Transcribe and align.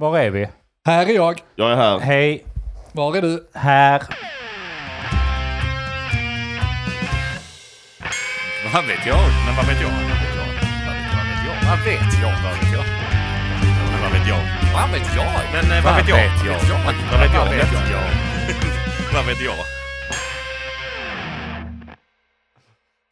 Var 0.00 0.18
är 0.18 0.30
vi? 0.30 0.48
Här 0.86 1.06
är 1.06 1.14
jag. 1.14 1.40
Jag 1.56 1.72
är 1.72 1.76
här. 1.76 1.98
Hej, 1.98 2.44
Var 2.92 3.16
är 3.16 3.22
du? 3.22 3.48
här. 3.54 4.02
Vad 8.74 8.84
vet 8.86 9.06
jag? 9.06 9.18
Men 9.46 9.56
vad 9.56 9.66
vet 9.66 9.80
jag? 9.80 9.90
Vad 11.68 11.78
vet 11.84 12.20
jag? 12.22 12.32
Vad 12.44 12.54
vet 12.58 12.72
jag? 12.72 12.84
Men 13.92 14.02
vad 14.02 14.12
vet 14.12 14.28
jag? 14.28 14.42
Vad 14.74 14.90
vet 14.90 15.14
jag? 15.16 15.26
Men 15.52 15.78
eh, 15.78 15.84
vad 15.84 15.96
vet 15.96 16.08
jag? 16.08 16.16
Vad 16.16 17.20
vet 17.20 17.34
jag? 17.34 17.44
Vad 17.44 17.48
vet 17.54 17.72
jag? 17.90 18.02
Vad 19.14 19.26
vet 19.26 19.40
jag? 19.40 19.79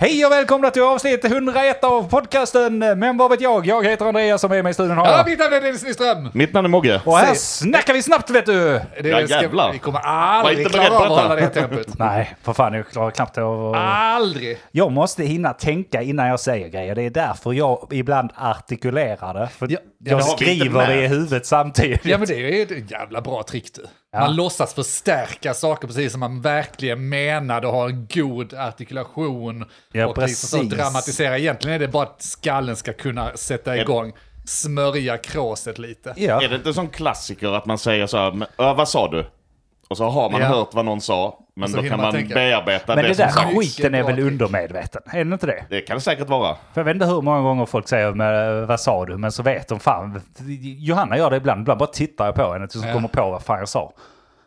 Hej 0.00 0.26
och 0.26 0.32
välkomna 0.32 0.70
till 0.70 0.82
avsnitt 0.82 1.24
101 1.24 1.84
av 1.84 2.10
podcasten 2.10 2.78
Men 2.78 3.16
vad 3.16 3.30
vet 3.30 3.40
jag? 3.40 3.66
Jag 3.66 3.84
heter 3.86 4.06
Andreas 4.06 4.40
som 4.40 4.52
är 4.52 4.62
med 4.62 4.70
i 4.70 4.74
studion 4.74 4.96
har 4.96 5.06
Ja, 5.06 5.16
jag. 5.16 5.26
mitt 5.26 5.38
namn 5.38 5.52
är 5.54 5.60
Dennis 5.60 5.84
Nyström. 5.84 6.30
Mitt 6.34 6.52
namn 6.52 6.64
är 6.64 6.68
Mogge. 6.68 7.02
Och 7.04 7.18
här 7.18 7.26
Säg- 7.26 7.36
snackar 7.68 7.92
vi 7.94 8.02
snabbt 8.02 8.30
vet 8.30 8.46
du! 8.46 8.80
Det 9.03 9.08
Ja, 9.08 9.20
jävlar. 9.20 9.72
Vi 9.72 9.79
kommer 9.79 9.98
Var 9.98 10.08
aldrig 10.11 10.58
inte 10.58 10.70
beredd 10.79 10.86
klara 10.86 10.98
på 11.00 11.04
av 11.06 11.12
att 11.12 11.39
detta. 11.39 11.61
hålla 11.61 11.70
det 11.70 11.76
tempot. 11.84 11.98
Nej, 11.98 12.34
för 12.42 12.53
fan 12.53 12.75
jag 12.75 12.89
klarar 12.89 13.11
knappt 13.11 13.34
det. 13.34 13.42
Och... 13.42 13.76
Aldrig. 13.76 14.58
Jag 14.70 14.92
måste 14.92 15.22
hinna 15.25 15.53
tänka 15.53 16.03
innan 16.03 16.26
jag 16.28 16.40
säger 16.40 16.68
grejer. 16.68 16.94
Det 16.94 17.03
är 17.03 17.11
därför 17.11 17.53
jag 17.53 17.89
ibland 17.92 18.30
artikulerar 18.36 19.34
det. 19.34 19.48
För 19.48 19.67
Ja, 19.67 19.72
jag 19.72 19.80
det 20.00 20.11
har 20.11 20.18
vi 20.18 20.30
inte 20.30 20.44
skriver 20.44 20.86
det 20.86 21.04
i 21.04 21.06
huvudet 21.06 21.46
samtidigt. 21.46 22.04
Ja, 22.04 22.18
men 22.18 22.26
det 22.28 22.34
är 22.34 22.39
ju 22.39 22.62
ett 22.62 22.90
jävla 22.90 23.20
bra 23.20 23.42
trick 23.42 23.75
du. 23.75 23.82
Ja. 24.18 24.27
Man 24.27 24.36
låtsas 24.36 24.75
förstärka 24.75 25.54
saker 25.54 25.86
precis 25.89 26.13
som 26.13 26.21
man 26.21 26.40
verkligen 26.40 27.09
menade 27.09 27.67
och 27.67 27.72
har 27.72 27.89
en 27.89 28.07
god 28.14 28.54
artikulation. 28.54 29.64
Ja, 29.93 30.07
och 30.07 30.18
liksom 30.18 30.49
så 30.49 30.57
precis. 30.64 30.79
dramatisera. 30.79 31.39
Egentligen 31.39 31.75
är 31.75 31.79
det 31.79 31.89
bara 31.89 32.03
att 32.03 32.23
skallen 32.23 32.77
ska 32.77 32.92
kunna 32.92 33.36
sätta 33.36 33.77
igång, 33.77 34.12
smörja 34.45 35.17
kråset 35.19 35.78
lite. 35.78 36.14
Ja. 36.17 36.42
Är 36.42 36.48
det 36.48 36.56
inte 36.56 36.75
som 36.75 36.89
klassiker 36.89 37.48
att 37.56 37.67
man 37.67 37.78
säger 37.78 38.06
så 38.06 38.17
här, 38.17 38.33
"Men, 38.33 38.48
"Ja, 38.56 38.75
vad 38.75 38.89
sa 38.89 39.09
du? 39.11 39.27
Och 39.91 39.97
så 39.97 40.05
har 40.09 40.31
man 40.31 40.41
Ja. 40.41 40.47
hört 40.47 40.69
vad 40.75 40.85
någon 40.85 41.01
sa, 41.01 41.39
men 41.57 41.73
då 41.73 41.79
kan 41.83 41.91
man 41.91 42.01
man 42.01 42.12
tänka. 42.12 42.35
bearbeta 42.35 42.95
Men 42.95 43.05
det, 43.05 43.09
det 43.09 43.14
som 43.14 43.25
där 43.27 43.33
sagt. 43.33 43.59
skiten 43.59 43.95
är 43.95 44.03
väl 44.03 44.19
undermedveten? 44.20 45.03
Är 45.07 45.25
det 45.25 45.33
inte 45.35 45.47
det? 45.47 45.64
Det 45.70 45.81
kan 45.81 45.97
det 45.97 46.01
säkert 46.01 46.29
vara. 46.29 46.55
För 46.75 46.81
jag 46.81 46.85
vet 46.85 46.95
inte 46.95 47.07
hur 47.07 47.23
många 47.23 47.41
gånger 47.41 47.67
folk 47.67 47.89
säger 47.89 48.12
men, 48.12 48.67
vad 48.67 48.81
sa 48.81 49.07
du? 49.07 49.17
Men 49.19 49.33
så 49.33 49.42
vet 49.42 49.69
de 49.69 49.81
fan. 49.81 50.20
Johanna 50.79 51.17
gör 51.19 51.31
det 51.31 51.37
ibland. 51.37 51.61
Ibland 51.61 51.79
bara 51.79 51.89
tittar 51.89 52.25
jag 52.27 52.35
på 52.35 52.53
henne 52.53 52.69
tills 52.69 52.83
hon 52.83 52.89
Ja. 52.89 52.95
kommer 52.95 53.09
på 53.09 53.31
vad 53.31 53.42
fan 53.42 53.59
jag 53.59 53.69
sa. 53.69 53.92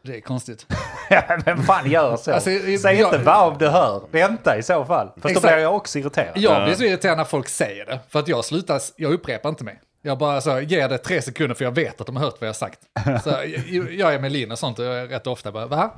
Det 0.04 0.16
är 0.18 0.22
konstigt. 0.22 0.66
Vem 1.46 1.64
fan 1.64 1.92
gör 1.92 2.18
så? 2.18 2.34
Alltså, 2.34 2.50
Säg 2.82 3.00
jag- 3.00 3.14
inte 3.14 3.18
vad 3.18 3.52
om 3.52 3.58
du 3.58 3.68
hör. 3.68 4.02
Vänta 4.12 4.58
i 4.58 4.64
så 4.64 4.86
fall. 4.86 5.12
Fast 5.22 5.36
då 5.36 5.42
blir 5.42 5.58
jag 5.58 5.76
också 5.76 6.00
irriterad. 6.00 6.32
Jag 6.36 6.64
blir 6.64 6.76
så 6.76 6.84
irriterad 6.84 7.18
när 7.18 7.24
folk 7.24 7.50
säger 7.50 7.86
det. 7.86 8.00
För 8.10 8.20
att 8.20 8.28
jag 8.28 8.46
slutar, 8.46 8.82
jag 8.96 9.14
upprepar 9.14 9.50
inte 9.50 9.64
mig. 9.64 9.80
Jag 10.02 10.18
bara 10.18 10.42
så 10.42 10.60
ger 10.60 10.90
det 10.90 10.98
tre 10.98 11.22
sekunder 11.22 11.56
för 11.56 11.64
jag 11.66 11.72
vet 11.76 12.02
att 12.02 12.08
de 12.08 12.16
har 12.16 12.24
hört 12.24 12.36
vad 12.40 12.48
jag 12.48 12.54
har 12.54 12.54
sagt. 12.54 12.80
Så 13.24 13.30
jag, 13.70 13.94
jag 13.94 14.14
är 14.14 14.20
med 14.20 14.32
Linn 14.32 14.52
och 14.52 14.60
sånt 14.60 14.80
och 14.80 14.86
jag 14.86 15.00
är 15.00 15.08
rätt 15.08 15.28
ofta 15.28 15.52
bara, 15.52 15.66
va? 15.66 15.94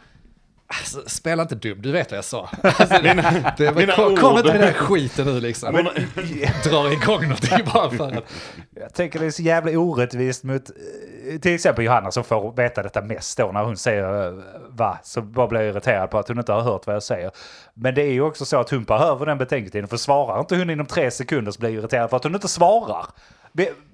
Alltså, 0.68 1.04
spela 1.10 1.42
inte 1.42 1.56
dum, 1.56 1.82
du 1.82 1.92
vet 1.92 2.12
vad 2.12 2.18
jag 2.18 2.26
sa. 2.26 2.50
Alltså, 2.64 2.86
det, 3.04 3.54
det, 3.58 3.76
mina 3.76 3.96
kom, 3.96 4.18
kom 4.18 4.38
inte 4.38 4.52
med 4.52 4.62
den 4.62 4.68
här 4.68 4.74
skiten 4.74 5.26
nu 5.26 5.40
liksom. 5.40 5.74
Men, 5.74 5.86
Drar 6.64 6.92
igång 6.92 7.22
någonting 7.22 7.66
bara 7.74 7.90
för 7.90 8.08
att... 8.08 8.24
Jag 8.76 8.94
tänker 8.94 9.20
det 9.20 9.26
är 9.26 9.32
så 9.32 9.42
jävla 9.42 9.72
orättvist 9.80 10.44
mot 10.44 10.70
eh, 10.70 10.76
till 11.42 11.56
exempel 11.56 11.86
Johanna 11.86 12.12
som 12.12 12.24
får 12.24 12.52
veta 12.56 12.84
detta 12.84 13.02
mest 13.02 13.38
då 13.38 13.52
när 13.52 13.64
hon 13.64 13.78
säger 13.78 14.28
eh, 14.28 14.34
va, 14.70 14.98
så 15.04 15.22
bara 15.22 15.48
blir 15.48 15.60
jag 15.62 15.70
irriterad 15.70 16.10
på 16.12 16.18
att 16.20 16.28
hon 16.28 16.38
inte 16.40 16.52
har 16.54 16.62
hört 16.62 16.88
vad 16.88 16.96
jag 16.96 17.04
säger. 17.04 17.32
Men 17.74 17.96
det 17.96 18.02
är 18.02 18.12
ju 18.12 18.22
också 18.22 18.46
så 18.46 18.60
att 18.60 18.70
hon 18.70 18.84
behöver 18.84 19.26
den 19.26 19.38
betänketiden 19.38 19.88
för 19.88 19.98
svarar 19.98 20.40
inte 20.40 20.56
hon 20.56 20.70
inom 20.70 20.86
tre 20.86 21.12
sekunder 21.12 21.52
så 21.52 21.60
blir 21.60 21.70
jag 21.70 21.80
irriterad 21.80 22.10
för 22.10 22.18
att 22.18 22.24
hon 22.24 22.36
inte 22.36 22.48
svarar. 22.48 23.06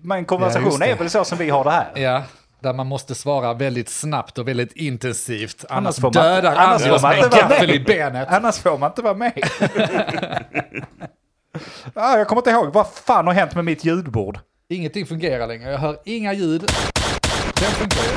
Men 0.02 0.20
Ja, 0.20 0.26
konversation 0.26 0.80
det. 0.80 0.86
är 0.92 0.96
väl 0.98 1.10
så 1.10 1.24
som 1.24 1.38
vi 1.38 1.50
har 1.50 1.64
det 1.64 1.72
här. 1.72 1.88
Ja, 1.96 2.24
där 2.60 2.74
man 2.74 2.88
måste 2.88 3.16
svara 3.16 3.54
väldigt 3.54 3.90
snabbt 3.90 4.38
och 4.38 4.48
väldigt 4.48 4.72
intensivt. 4.74 5.66
Annars, 5.70 5.96
får 5.96 6.02
man- 6.04 6.12
dödar 6.12 6.56
annars 6.56 6.82
andra 6.86 7.00
man 7.02 7.16
med 7.16 7.24
en 7.24 7.30
gaffel 7.30 7.70
i 7.72 7.80
benet. 7.80 8.28
Annars 8.32 8.58
får 8.60 8.78
man 8.78 8.90
inte 8.92 9.02
vara 9.02 9.14
med. 9.14 9.34
ah, 11.94 12.18
jag 12.18 12.28
kommer 12.28 12.40
inte 12.40 12.50
ihåg, 12.50 12.74
vad 12.74 12.88
fan 12.88 13.28
har 13.28 13.34
hänt 13.34 13.56
med 13.56 13.66
mitt 13.66 13.86
ljudbord? 13.86 14.40
Ingenting 14.70 15.06
fungerar 15.06 15.48
längre, 15.48 15.72
jag 15.72 15.80
hör 15.80 15.98
inga 16.06 16.34
ljud. 16.34 16.72
Den 17.60 17.72
funkar 17.72 18.04
ju. 18.04 18.10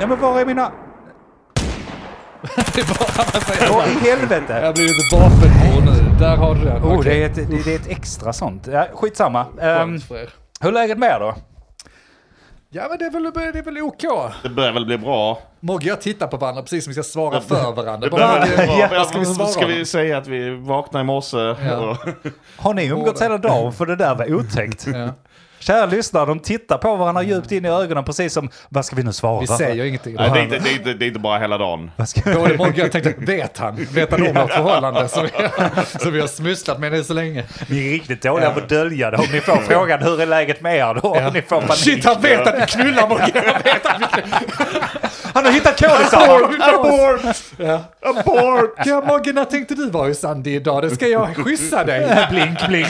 Ja 0.00 0.06
men 0.06 0.20
var 0.20 0.40
är 0.40 0.44
mina... 0.46 0.72
Det 2.56 2.80
är 2.80 2.86
bara 2.98 3.40
säger. 3.40 3.70
Åh 3.72 3.88
i 3.88 4.08
helvete! 4.10 4.60
Jag 4.62 4.74
blir 4.74 4.84
ett 4.84 5.12
vapenbord 5.12 5.84
nu. 5.84 6.18
Där 6.18 6.36
har 6.36 6.54
du 6.54 6.64
den. 6.64 6.82
Oh, 6.82 7.04
det, 7.04 7.22
är 7.22 7.26
ett, 7.26 7.34
det, 7.34 7.64
det 7.64 7.74
är 7.74 7.78
ett 7.78 7.88
extra 7.88 8.32
sånt. 8.32 8.66
Ja, 8.66 8.86
skitsamma. 8.94 9.46
Um, 9.60 10.00
hur 10.60 10.68
är 10.68 10.72
läget 10.72 10.98
med 10.98 11.10
er 11.10 11.20
då? 11.20 11.34
Ja, 12.70 12.86
men 12.90 12.98
det 12.98 13.04
är 13.04 13.10
väl, 13.10 13.52
det 13.52 13.58
är 13.58 13.62
väl 13.62 13.78
OK. 13.78 14.02
det 14.42 14.48
börjar 14.48 14.72
väl 14.72 14.86
bli 14.86 14.98
bra. 14.98 15.38
Mogge 15.60 15.88
jag 15.88 16.00
tittar 16.00 16.26
på 16.26 16.36
varandra 16.36 16.62
precis 16.62 16.84
som 16.84 16.90
vi 16.90 16.94
ska 16.94 17.02
svara 17.02 17.40
för 17.40 17.72
varandra. 17.72 17.96
Det 17.96 18.10
börjar 18.10 18.40
väl 18.40 18.48
bli 18.48 18.66
bra. 18.66 18.88
Ja, 18.92 19.04
ska 19.04 19.18
vi 19.18 19.24
svara 19.24 19.48
Ska 19.48 19.66
vi 19.66 19.84
säga 19.84 20.18
att 20.18 20.26
vi 20.26 20.50
vaknade 20.50 21.02
i 21.02 21.06
morse? 21.06 21.48
Och, 21.48 21.96
Har 22.56 22.74
ni 22.74 22.86
umgåtts 22.86 23.22
hela 23.22 23.38
dagen? 23.38 23.72
För 23.72 23.86
det 23.86 23.96
där 23.96 24.14
var 24.14 24.34
otäckt. 24.34 24.86
Ja. 24.86 25.08
Kära 25.66 25.86
lyssnare, 25.86 26.26
de 26.26 26.40
tittar 26.40 26.78
på 26.78 26.96
varandra 26.96 27.22
djupt 27.22 27.52
in 27.52 27.64
i 27.64 27.68
ögonen 27.68 28.04
precis 28.04 28.32
som, 28.32 28.50
vad 28.68 28.84
ska 28.84 28.96
vi 28.96 29.02
nu 29.02 29.12
svara? 29.12 29.40
Vi 29.40 29.46
säger 29.46 29.84
ingenting. 29.84 30.14
nej, 30.14 30.30
det, 30.30 30.38
är 30.38 30.42
inte, 30.42 30.58
det, 30.58 30.70
är 30.70 30.72
inte, 30.72 30.94
det 30.94 31.04
är 31.04 31.06
inte 31.06 31.20
bara 31.20 31.38
hela 31.38 31.58
dagen. 31.58 31.90
Både 32.24 32.56
Mogge 32.56 32.70
och 32.70 32.78
jag 32.78 32.92
tänkte, 32.92 33.14
vet 33.18 33.58
han? 33.58 33.86
Vet 33.92 34.10
han 34.10 34.26
om 34.26 34.34
vårt 34.34 34.52
förhållande? 34.52 35.08
Så 35.08 35.22
vi, 35.22 35.28
så 36.00 36.10
vi 36.10 36.20
har 36.20 36.28
smusslat 36.28 36.80
med 36.80 36.92
det 36.92 37.04
så 37.04 37.14
länge. 37.14 37.44
Ni 37.68 37.86
är 37.86 37.90
riktigt 37.90 38.22
dåliga 38.22 38.50
på 38.50 38.58
att 38.58 38.68
dölja 38.68 39.10
det. 39.10 39.16
Om 39.16 39.26
ni 39.32 39.40
får 39.40 39.56
frågan 39.56 40.02
hur 40.02 40.20
är 40.20 40.26
läget 40.26 40.60
med 40.60 40.76
er 40.76 40.94
då? 40.94 41.16
Ja. 41.16 41.30
Ni 41.30 41.42
får 41.42 41.60
panik. 41.60 41.76
Shit, 41.76 42.04
han 42.04 42.20
vet 42.22 42.46
att 42.46 42.62
vi 42.62 42.66
knullar 42.66 43.08
Mogge! 43.08 43.42
Han 43.52 43.62
vet 43.64 43.86
att 43.86 44.00
vi 44.00 44.22
Han 45.34 45.44
har 45.44 45.52
hittat 45.52 45.80
koden 45.80 46.06
sa 46.10 46.18
han! 46.18 46.74
Abort! 46.74 47.36
Ja. 47.56 47.84
Abort! 48.02 48.74
Ja, 48.84 49.02
Mogge, 49.06 49.32
när 49.32 49.44
tänkte 49.44 49.74
du 49.74 49.90
vara 49.90 50.08
i 50.08 50.14
Sandy 50.14 50.54
idag? 50.54 50.82
Det 50.82 50.90
ska 50.90 51.06
jag 51.06 51.36
skjutsa 51.36 51.84
dig. 51.84 52.26
Blink, 52.30 52.66
blink. 52.68 52.88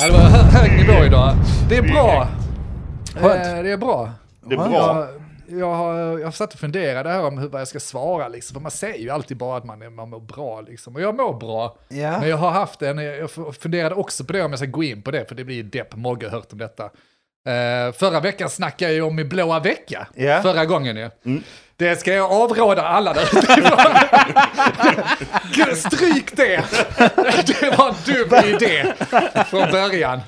Ja, 0.00 0.06
det 0.06 0.12
var 0.12 0.20
hö- 0.20 0.58
hög 0.58 0.70
nivå 0.86 1.04
idag. 1.04 1.34
Det 1.68 1.76
är 1.76 1.82
bra. 1.82 2.28
Skönt. 3.14 3.46
Eh, 3.46 3.62
Det 3.62 3.70
är 3.72 3.76
bra. 3.76 4.10
Det 4.46 4.54
är 4.54 4.58
bra. 4.58 5.06
Jag, 5.48 5.58
jag, 5.60 5.74
har, 5.74 5.94
jag 6.18 6.26
har 6.26 6.32
satt 6.32 6.54
och 6.54 6.60
funderat 6.60 7.06
här 7.06 7.24
om 7.26 7.38
hur 7.38 7.48
vad 7.48 7.60
jag 7.60 7.68
ska 7.68 7.80
svara, 7.80 8.28
liksom. 8.28 8.54
för 8.54 8.60
man 8.60 8.70
säger 8.70 8.98
ju 8.98 9.10
alltid 9.10 9.36
bara 9.36 9.56
att 9.56 9.64
man, 9.64 9.82
är, 9.82 9.90
man 9.90 10.10
mår 10.10 10.20
bra. 10.20 10.60
Liksom. 10.60 10.94
Och 10.94 11.00
jag 11.00 11.16
mår 11.16 11.34
bra. 11.38 11.76
Ja. 11.88 12.20
Men 12.20 12.28
jag 12.28 12.36
har 12.36 12.50
haft 12.50 12.82
en, 12.82 12.98
jag 12.98 13.30
funderade 13.60 13.94
också 13.94 14.24
på 14.24 14.32
det 14.32 14.42
om 14.42 14.52
jag 14.52 14.58
ska 14.58 14.66
gå 14.68 14.82
in 14.82 15.02
på 15.02 15.10
det, 15.10 15.28
för 15.28 15.34
det 15.34 15.44
blir 15.44 15.62
depp, 15.62 15.96
Mogge 15.96 16.26
har 16.26 16.30
hört 16.32 16.52
om 16.52 16.58
detta. 16.58 16.84
Eh, 17.46 17.92
förra 17.92 18.20
veckan 18.20 18.48
snackade 18.50 18.90
jag 18.90 18.94
ju 18.96 19.02
om 19.02 19.16
min 19.16 19.28
blåa 19.28 19.60
vecka, 19.60 20.08
Ja. 20.14 20.42
förra 20.42 20.64
gången 20.64 20.96
ju. 20.96 21.10
Det 21.80 22.00
ska 22.00 22.12
jag 22.14 22.32
avråda 22.32 22.82
alla 22.82 23.12
där 23.12 23.22
ute 23.22 23.38
Stryk 25.76 26.36
det! 26.36 26.64
Det 27.46 27.78
var 27.78 27.88
en 27.88 27.94
dum 28.04 28.54
idé 28.54 28.92
från 29.50 29.70
början. 29.70 30.20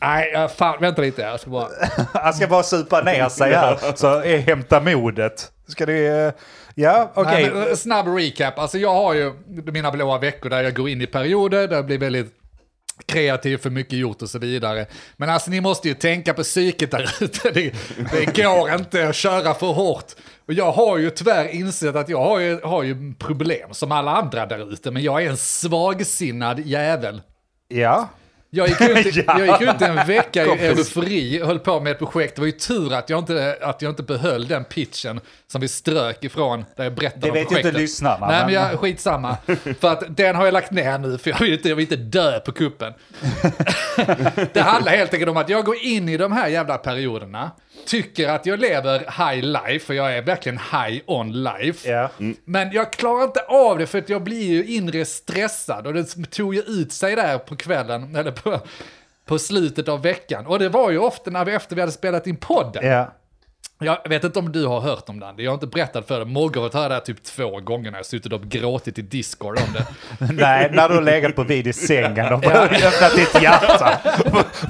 Nej, 0.00 0.30
jag 0.32 0.52
fan, 0.52 0.76
vänta 0.80 1.02
lite. 1.02 1.22
Jag 1.22 1.40
ska 1.40 1.50
bara... 1.50 1.68
Han 2.14 2.34
ska 2.34 2.46
bara 2.46 2.62
supa 2.62 3.00
ner 3.02 3.28
sig 3.28 3.52
här. 3.54 3.78
Så 3.96 4.20
hämta 4.20 4.80
modet. 4.80 5.52
Ska 5.68 5.86
du... 5.86 6.26
eh, 6.26 6.32
Ja, 6.74 7.10
okej. 7.14 7.50
Men, 7.54 7.68
eh, 7.68 7.74
snabb 7.74 8.06
recap. 8.08 8.58
Alltså 8.58 8.78
jag 8.78 8.94
har 8.94 9.14
ju 9.14 9.32
mina 9.72 9.90
blåa 9.90 10.18
veckor 10.18 10.50
där 10.50 10.62
jag 10.62 10.74
går 10.76 10.88
in 10.88 11.02
i 11.02 11.06
perioder, 11.06 11.68
där 11.68 11.76
jag 11.76 11.86
blir 11.86 11.98
väldigt 11.98 12.39
kreativ, 13.06 13.56
för 13.56 13.70
mycket 13.70 13.98
gjort 13.98 14.22
och 14.22 14.30
så 14.30 14.38
vidare. 14.38 14.86
Men 15.16 15.30
alltså 15.30 15.50
ni 15.50 15.60
måste 15.60 15.88
ju 15.88 15.94
tänka 15.94 16.34
på 16.34 16.42
psyket 16.42 16.90
där 16.90 17.14
ute. 17.20 17.50
Det, 17.50 17.72
det 18.12 18.42
går 18.42 18.74
inte 18.74 19.08
att 19.08 19.16
köra 19.16 19.54
för 19.54 19.66
hårt. 19.66 20.12
Och 20.46 20.54
jag 20.54 20.72
har 20.72 20.98
ju 20.98 21.10
tyvärr 21.10 21.48
insett 21.48 21.96
att 21.96 22.08
jag 22.08 22.22
har 22.22 22.38
ju, 22.38 22.60
har 22.60 22.82
ju 22.82 23.14
problem 23.18 23.68
som 23.74 23.92
alla 23.92 24.10
andra 24.10 24.46
där 24.46 24.72
ute, 24.72 24.90
men 24.90 25.02
jag 25.02 25.24
är 25.24 25.30
en 25.30 25.36
svagsinnad 25.36 26.60
jävel. 26.60 27.22
Ja. 27.68 28.08
Jag 28.52 28.68
gick 28.68 28.80
ut, 28.80 29.16
Ja. 29.26 29.38
jag 29.44 29.60
gick 29.60 29.68
ut 29.74 29.82
en 29.82 30.06
vecka 30.06 30.44
i 30.46 30.66
eufori 30.66 31.42
och 31.42 31.46
höll 31.46 31.58
på 31.58 31.80
med 31.80 31.90
ett 31.90 31.98
projekt. 31.98 32.34
Det 32.34 32.40
var 32.40 32.46
ju 32.46 32.52
tur 32.52 32.92
att 32.94 33.10
jag 33.10 33.18
inte, 33.18 33.58
att 33.60 33.82
jag 33.82 33.92
inte 33.92 34.02
behöll 34.02 34.48
den 34.48 34.64
pitchen 34.64 35.20
som 35.46 35.60
vi 35.60 35.68
strök 35.68 36.24
ifrån 36.24 36.64
där 36.76 36.84
jag 36.84 36.94
berättade 36.94 37.20
Det 37.26 37.28
om 37.28 37.34
vet 37.34 37.42
ju 37.42 37.46
projektet. 37.46 37.66
inte 37.66 37.80
lyssnarna, 37.80 38.26
Nej, 38.28 38.36
men 38.44 38.46
men- 38.54 38.54
jag, 38.70 38.80
skitsamma. 38.80 39.36
för 39.80 39.92
att 39.92 40.16
den 40.16 40.36
har 40.36 40.44
jag 40.44 40.52
lagt 40.52 40.70
ner 40.70 40.98
nu, 40.98 41.18
för 41.18 41.30
jag 41.30 41.38
vill 41.38 41.52
inte, 41.52 41.68
jag 41.68 41.76
vill 41.76 41.82
inte 41.82 41.96
dö 41.96 42.40
på 42.40 42.52
kuppen. 42.52 42.92
det 44.52 44.60
handlar 44.60 44.92
helt 44.92 45.12
enkelt 45.14 45.30
om 45.30 45.36
att 45.36 45.48
jag 45.48 45.64
går 45.64 45.76
in 45.82 46.08
i 46.08 46.16
de 46.16 46.32
här 46.32 46.48
jävla 46.48 46.78
perioderna, 46.78 47.50
tycker 47.86 48.28
att 48.28 48.46
jag 48.46 48.60
lever 48.60 48.98
high 48.98 49.44
life, 49.44 49.86
för 49.86 49.94
jag 49.94 50.16
är 50.16 50.22
verkligen 50.22 50.58
high 50.58 51.00
on 51.06 51.42
life. 51.42 51.90
Ja. 51.90 52.10
Men 52.44 52.72
jag 52.72 52.92
klarar 52.92 53.24
inte 53.24 53.40
av 53.40 53.78
det 53.78 53.86
för 53.86 53.98
att 53.98 54.08
jag 54.08 54.22
blir 54.22 54.42
ju 54.50 54.64
inre 54.66 55.04
stressad 55.04 55.86
och 55.86 55.94
det 55.94 56.04
tog 56.30 56.54
ju 56.54 56.60
ut 56.62 56.92
sig 56.92 57.16
där 57.16 57.38
på 57.38 57.56
kvällen, 57.56 58.16
eller 58.16 58.30
på, 58.42 58.60
på 59.24 59.38
slutet 59.38 59.88
av 59.88 60.02
veckan. 60.02 60.46
Och 60.46 60.58
det 60.58 60.68
var 60.68 60.90
ju 60.90 60.98
ofta 60.98 61.30
när 61.30 61.44
vi 61.44 61.52
efter 61.52 61.74
vi 61.76 61.82
hade 61.82 61.92
spelat 61.92 62.26
in 62.26 62.36
podden. 62.36 62.84
Yeah. 62.84 63.08
Jag 63.82 64.08
vet 64.08 64.24
inte 64.24 64.38
om 64.38 64.52
du 64.52 64.66
har 64.66 64.80
hört 64.80 65.08
om 65.08 65.20
den, 65.20 65.34
jag 65.38 65.50
har 65.50 65.54
inte 65.54 65.66
berättat 65.66 66.06
för 66.08 66.16
dig. 66.18 66.24
Mogge 66.28 66.58
har 66.60 66.64
hört 66.64 66.72
det 66.72 66.78
här 66.94 67.00
typ 67.00 67.22
två 67.22 67.60
gånger 67.60 67.90
när 67.90 67.98
jag 67.98 68.06
suttit 68.06 68.32
och 68.32 68.42
gråtit 68.42 68.98
i 68.98 69.02
Discord 69.02 69.58
om 69.58 69.72
det. 69.72 69.86
Nej, 70.32 70.70
när 70.72 70.88
du 70.88 70.94
har 70.94 71.02
legat 71.02 71.36
på 71.36 71.42
vid 71.42 71.66
i 71.66 71.72
sängen 71.72 72.32
och 72.32 72.44
öppnat 72.46 73.14
ditt 73.16 73.42
hjärta 73.42 73.98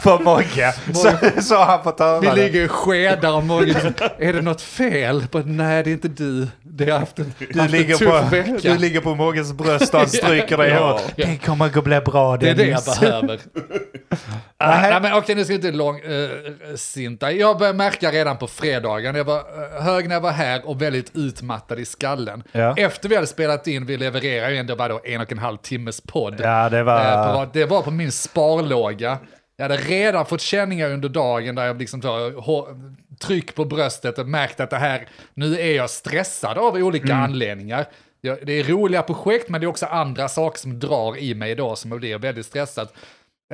för- 0.02 0.18
Mogge. 0.24 0.72
Så, 0.94 1.42
så 1.42 1.54
har 1.56 1.64
han 1.64 1.82
fått 1.82 1.98
höra 2.00 2.20
Vi 2.20 2.26
det. 2.26 2.34
ligger 2.34 2.64
i 2.64 2.68
skedar 2.68 3.32
och 3.32 3.44
Mogge, 3.44 3.92
är 4.18 4.32
det 4.32 4.42
något 4.42 4.62
fel? 4.62 5.24
Bara, 5.30 5.42
Nej, 5.46 5.82
det 5.84 5.90
är 5.90 5.92
inte 5.92 6.08
du. 6.08 6.48
Det 6.62 6.90
har 6.90 6.98
haft 6.98 7.18
en, 7.18 7.34
Du 7.38 7.60
haft 7.60 7.72
en 7.74 7.78
ligger, 7.80 7.96
tuff 7.96 8.08
på, 8.08 8.26
vecka. 8.36 8.52
du 8.62 8.78
ligger 8.78 9.00
på 9.00 9.14
Mogges 9.14 9.52
bröst 9.52 9.94
och 9.94 10.00
han 10.00 10.08
stryker 10.20 10.56
dig 10.56 10.68
i 10.70 10.72
Ja. 10.72 10.78
håret. 10.92 11.12
Det 11.16 11.36
kommer 11.46 11.66
att 11.78 11.84
bli 11.84 12.00
bra 12.00 12.36
Det 12.36 12.50
är 12.50 12.54
det 12.54 12.66
jag 12.66 12.80
Dennis. 12.84 13.00
behöver. 13.00 13.40
Nej, 14.60 15.00
men 15.02 15.12
okej, 15.14 15.34
nu 15.34 15.44
ska 15.44 15.52
vi 15.52 15.54
inte 15.56 15.72
lång, 15.72 16.00
uh, 16.02 16.30
sinta. 16.76 17.32
Jag 17.32 17.58
började 17.58 17.78
märka 17.78 18.10
redan 18.10 18.36
på 18.38 18.46
fredagen, 18.80 19.14
jag 19.14 19.24
var 19.24 19.38
eh, 19.38 19.82
hög 19.82 20.08
när 20.08 20.14
jag 20.14 20.20
var 20.20 20.30
här 20.30 20.68
och 20.68 20.82
väldigt 20.82 21.16
utmattad 21.16 21.78
i 21.78 21.84
skallen. 21.84 22.42
Ja. 22.52 22.74
Efter 22.76 23.08
vi 23.08 23.14
hade 23.14 23.26
spelat 23.26 23.66
in, 23.66 23.86
vi 23.86 23.96
levererar 23.96 24.50
ju 24.50 24.56
ändå 24.56 24.76
bara 24.76 24.98
en 25.04 25.20
och 25.20 25.32
en 25.32 25.38
halv 25.38 25.56
timmes 25.56 26.00
podd. 26.00 26.40
Ja, 26.40 26.68
det 26.68 26.82
var... 26.82 27.00
Eh, 27.00 27.34
på, 27.44 27.50
det 27.52 27.64
var 27.64 27.82
på 27.82 27.90
min 27.90 28.12
sparlåga. 28.12 29.18
Jag 29.56 29.64
hade 29.64 29.76
redan 29.76 30.26
fått 30.26 30.40
känningar 30.40 30.90
under 30.90 31.08
dagen 31.08 31.54
där 31.54 31.66
jag 31.66 31.78
liksom 31.78 32.00
tar 32.00 32.30
hå- 32.30 32.94
tryck 33.20 33.54
på 33.54 33.64
bröstet 33.64 34.18
och 34.18 34.28
märkt 34.28 34.60
att 34.60 34.70
det 34.70 34.76
här, 34.76 35.08
nu 35.34 35.60
är 35.60 35.76
jag 35.76 35.90
stressad 35.90 36.58
av 36.58 36.74
olika 36.74 37.04
Mm. 37.12 37.22
anledningar. 37.24 37.84
Jag, 38.20 38.38
det 38.46 38.52
är 38.52 38.64
roliga 38.64 39.02
projekt 39.02 39.48
men 39.48 39.60
det 39.60 39.64
är 39.64 39.68
också 39.68 39.86
andra 39.86 40.28
saker 40.28 40.58
som 40.58 40.78
drar 40.78 41.18
i 41.18 41.34
mig 41.34 41.54
då 41.54 41.76
som 41.76 41.90
jag 41.90 42.00
blir 42.00 42.18
väldigt 42.18 42.46
stressad. 42.46 42.88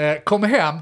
Eh, 0.01 0.23
kom 0.25 0.43
hem, 0.43 0.75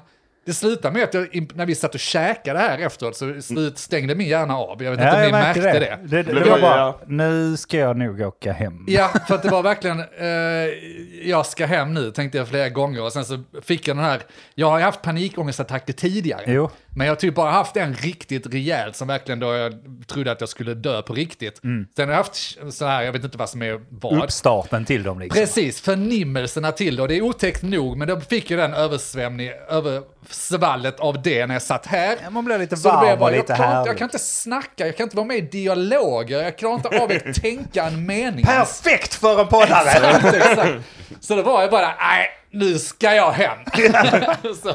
det 0.46 0.52
slutade 0.52 0.94
med 0.94 1.05
att 1.05 1.14
jag, 1.14 1.49
när 1.55 1.67
vi 1.67 1.75
satt 1.75 1.94
och 1.94 2.00
käkade 2.00 2.58
här 2.58 2.79
efteråt 2.79 3.17
så 3.17 3.43
slut, 3.43 3.79
stängde 3.79 4.14
min 4.14 4.29
hjärna 4.29 4.56
av. 4.56 4.82
Jag 4.82 4.91
vet 4.91 5.00
inte 5.00 5.05
Ja, 5.11 5.17
om 5.17 5.23
ni 5.26 5.32
märkte 5.32 5.61
det. 5.61 5.73
det. 5.73 5.99
det, 6.23 6.23
Det 6.32 6.41
det 6.41 6.50
var 6.50 6.61
bara, 6.61 6.76
ja. 6.79 7.00
nu 7.06 7.56
ska 7.56 7.76
jag 7.79 7.96
nog 7.96 8.20
åka 8.20 8.52
hem. 8.52 8.85
Ja, 8.87 9.11
för 9.29 9.35
att 9.35 9.43
det 9.43 9.49
var 9.49 9.62
verkligen, 9.62 10.00
eh, 10.00 10.26
jag 11.31 11.46
ska 11.46 11.67
hem 11.67 11.94
nu, 11.94 12.11
tänkte 12.11 12.38
jag 12.38 12.49
flera 12.49 12.69
gånger. 12.69 13.02
Och 13.02 13.12
sen 13.12 13.25
så 13.25 13.43
fick 13.62 13.88
jag 13.88 13.96
den 13.96 14.05
här, 14.05 14.20
jag 14.55 14.70
har 14.70 14.81
haft 14.81 15.02
panikångestattacker 15.02 15.93
tidigare. 15.93 16.43
Jo. 16.46 16.70
Men 16.96 17.06
jag 17.06 17.11
har 17.14 17.17
typ 17.17 17.35
bara 17.35 17.50
haft 17.50 17.76
en 17.76 17.94
riktigt 17.94 18.46
rejält 18.46 18.96
som 18.96 19.08
verkligen 19.08 19.41
då 19.41 19.55
jag 19.55 19.75
trodde 20.06 20.32
att 20.32 20.41
jag 20.41 20.49
skulle 20.49 20.75
dö 20.75 21.02
på 21.02 21.12
riktigt. 21.14 21.61
Sen 21.62 21.87
har 21.96 22.06
jag 22.06 22.17
haft 22.17 22.58
så 22.70 22.87
här, 22.87 23.02
jag 23.02 23.12
vet 23.12 23.25
inte 23.25 23.38
vad 23.38 23.49
som 23.49 23.62
är 23.62 23.81
vad. 23.88 24.25
Uppstarten 24.25 24.85
till 24.85 25.02
dem 25.02 25.19
liksom. 25.19 25.41
Precis, 25.41 25.81
förnimmelserna 25.81 26.73
till 26.73 26.96
det. 26.96 27.02
Och 27.02 27.08
det 27.08 27.17
är 27.17 27.23
otäckt 27.23 27.62
nog, 27.62 27.96
men 27.96 28.08
då 28.08 28.20
fick 28.20 28.50
jag 28.50 28.61
den 28.61 28.75
översvämning, 28.75 29.50
översvallet 29.69 31.00
av 31.00 31.23
det 31.23 31.46
när 31.46 31.55
jag 31.55 31.62
satt 31.62 31.87
här. 31.87 32.17
Ja, 32.23 32.31
man 32.31 32.44
blir 32.44 32.58
lite 32.58 32.76
blev 32.76 32.93
varm 32.93 33.05
jag 33.05 33.12
och 33.12 33.19
bara, 33.19 33.31
jag, 33.31 33.37
lite 33.41 33.52
inte, 33.52 33.62
härlig. 33.62 33.91
jag 33.91 33.99
kan 33.99 34.05
inte 34.05 34.19
snacka, 34.19 34.87
jag 34.87 34.96
kan 34.96 35.05
inte 35.05 35.17
vara 35.17 35.26
med 35.26 35.37
i 35.37 35.41
dialoger, 35.41 36.43
jag 36.43 36.58
klarar 36.58 36.75
inte 36.75 36.88
av 36.88 37.11
att 37.11 37.35
tänka 37.43 37.85
en 37.85 38.06
mening. 38.06 38.44
Perfekt 38.44 39.14
för 39.14 39.41
en 39.41 39.49
poddare! 39.49 39.88
Exakt, 39.91 40.35
exakt. 40.35 40.85
Så 41.20 41.37
då 41.37 41.43
var 41.43 41.62
jag 41.62 41.70
bara, 41.70 41.94
nej, 42.00 42.29
nu 42.54 42.78
ska 42.78 43.14
jag 43.14 43.30
hem. 43.32 43.58
så, 44.62 44.74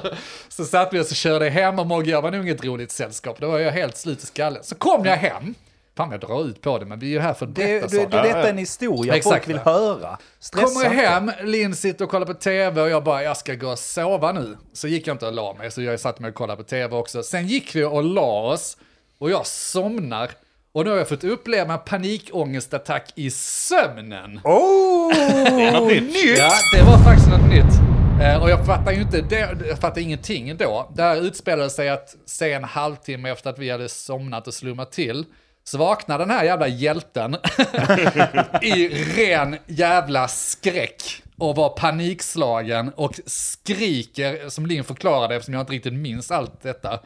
så 0.49 0.65
satt 0.65 0.93
vi 0.93 0.99
och 0.99 1.05
så 1.05 1.15
körde 1.15 1.49
hem 1.49 1.79
och 1.79 1.87
Mogge 1.87 2.11
jag 2.11 2.21
var 2.21 2.31
nog 2.31 2.41
inget 2.41 2.65
roligt 2.65 2.91
sällskap. 2.91 3.39
Då 3.39 3.47
var 3.47 3.59
jag 3.59 3.71
helt 3.71 3.97
slut 3.97 4.23
i 4.23 4.25
skallen. 4.25 4.63
Så 4.63 4.75
kom 4.75 5.05
jag 5.05 5.17
hem. 5.17 5.55
Fan 5.97 6.11
jag 6.11 6.19
drar 6.19 6.45
ut 6.45 6.61
på 6.61 6.77
det, 6.77 6.85
men 6.85 6.99
vi 6.99 7.05
är 7.07 7.11
ju 7.11 7.19
här 7.19 7.33
för 7.33 7.45
att 7.45 7.55
Det, 7.55 7.61
berätta 7.65 7.87
det, 7.87 7.97
det, 7.97 8.03
saker. 8.03 8.23
detta 8.23 8.43
är 8.47 8.49
en 8.49 8.57
historia 8.57 9.15
Exakt. 9.15 9.35
folk 9.35 9.47
vill 9.49 9.57
höra. 9.57 10.17
Stressa 10.39 10.65
Kommer 10.65 10.83
jag 10.83 10.91
hem, 10.91 11.31
Linn 11.43 11.75
sitter 11.75 12.05
och 12.05 12.11
kollar 12.11 12.25
på 12.25 12.33
tv 12.33 12.81
och 12.81 12.89
jag 12.89 13.03
bara, 13.03 13.23
jag 13.23 13.37
ska 13.37 13.53
gå 13.53 13.67
och 13.71 13.79
sova 13.79 14.31
nu. 14.31 14.57
Så 14.73 14.87
gick 14.87 15.07
jag 15.07 15.13
inte 15.13 15.25
och 15.27 15.33
la 15.33 15.53
mig, 15.53 15.71
så 15.71 15.81
jag 15.81 15.99
satt 15.99 16.19
mig 16.19 16.29
och 16.29 16.35
kollade 16.35 16.63
på 16.63 16.69
tv 16.69 16.95
också. 16.95 17.23
Sen 17.23 17.47
gick 17.47 17.75
vi 17.75 17.83
och 17.83 18.03
la 18.03 18.41
oss 18.41 18.77
och 19.17 19.31
jag 19.31 19.47
somnar. 19.47 20.31
Och 20.71 20.83
nu 20.83 20.89
har 20.89 20.97
jag 20.97 21.09
fått 21.09 21.23
uppleva 21.23 21.73
en 21.73 21.79
panikångestattack 21.79 23.13
i 23.15 23.31
sömnen. 23.31 24.39
Oh! 24.43 25.13
Det 25.57 25.63
är 25.63 25.71
något 25.71 25.91
nytt. 25.91 26.37
Ja, 26.37 26.51
det 26.73 26.83
var 26.83 26.97
faktiskt 26.97 27.29
något 27.29 27.49
nytt. 27.49 27.73
Eh, 28.21 28.41
och 28.43 28.49
jag 28.49 28.65
fattar 28.65 28.91
ju 28.91 29.01
inte, 29.01 29.21
det, 29.21 29.57
jag 29.67 29.79
fattar 29.79 30.01
ingenting 30.01 30.57
då. 30.57 30.91
Det 30.95 31.03
här 31.03 31.15
utspelade 31.21 31.69
sig 31.69 31.89
att 31.89 32.15
se 32.25 32.53
en 32.53 32.63
halvtimme 32.63 33.29
efter 33.29 33.49
att 33.49 33.59
vi 33.59 33.69
hade 33.69 33.89
somnat 33.89 34.47
och 34.47 34.53
slummat 34.53 34.91
till, 34.91 35.25
så 35.63 35.77
vaknar 35.77 36.19
den 36.19 36.29
här 36.29 36.43
jävla 36.43 36.67
hjälten 36.67 37.35
i 38.61 38.87
ren 38.89 39.57
jävla 39.67 40.27
skräck 40.27 41.23
och 41.37 41.55
var 41.55 41.69
panikslagen 41.69 42.91
och 42.95 43.19
skriker, 43.25 44.49
som 44.49 44.65
Linn 44.65 44.83
förklarade 44.83 45.35
eftersom 45.35 45.53
jag 45.53 45.61
inte 45.61 45.73
riktigt 45.73 45.93
minns 45.93 46.31
allt 46.31 46.61
detta. 46.61 46.99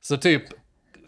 Så 0.00 0.16
typ 0.16 0.42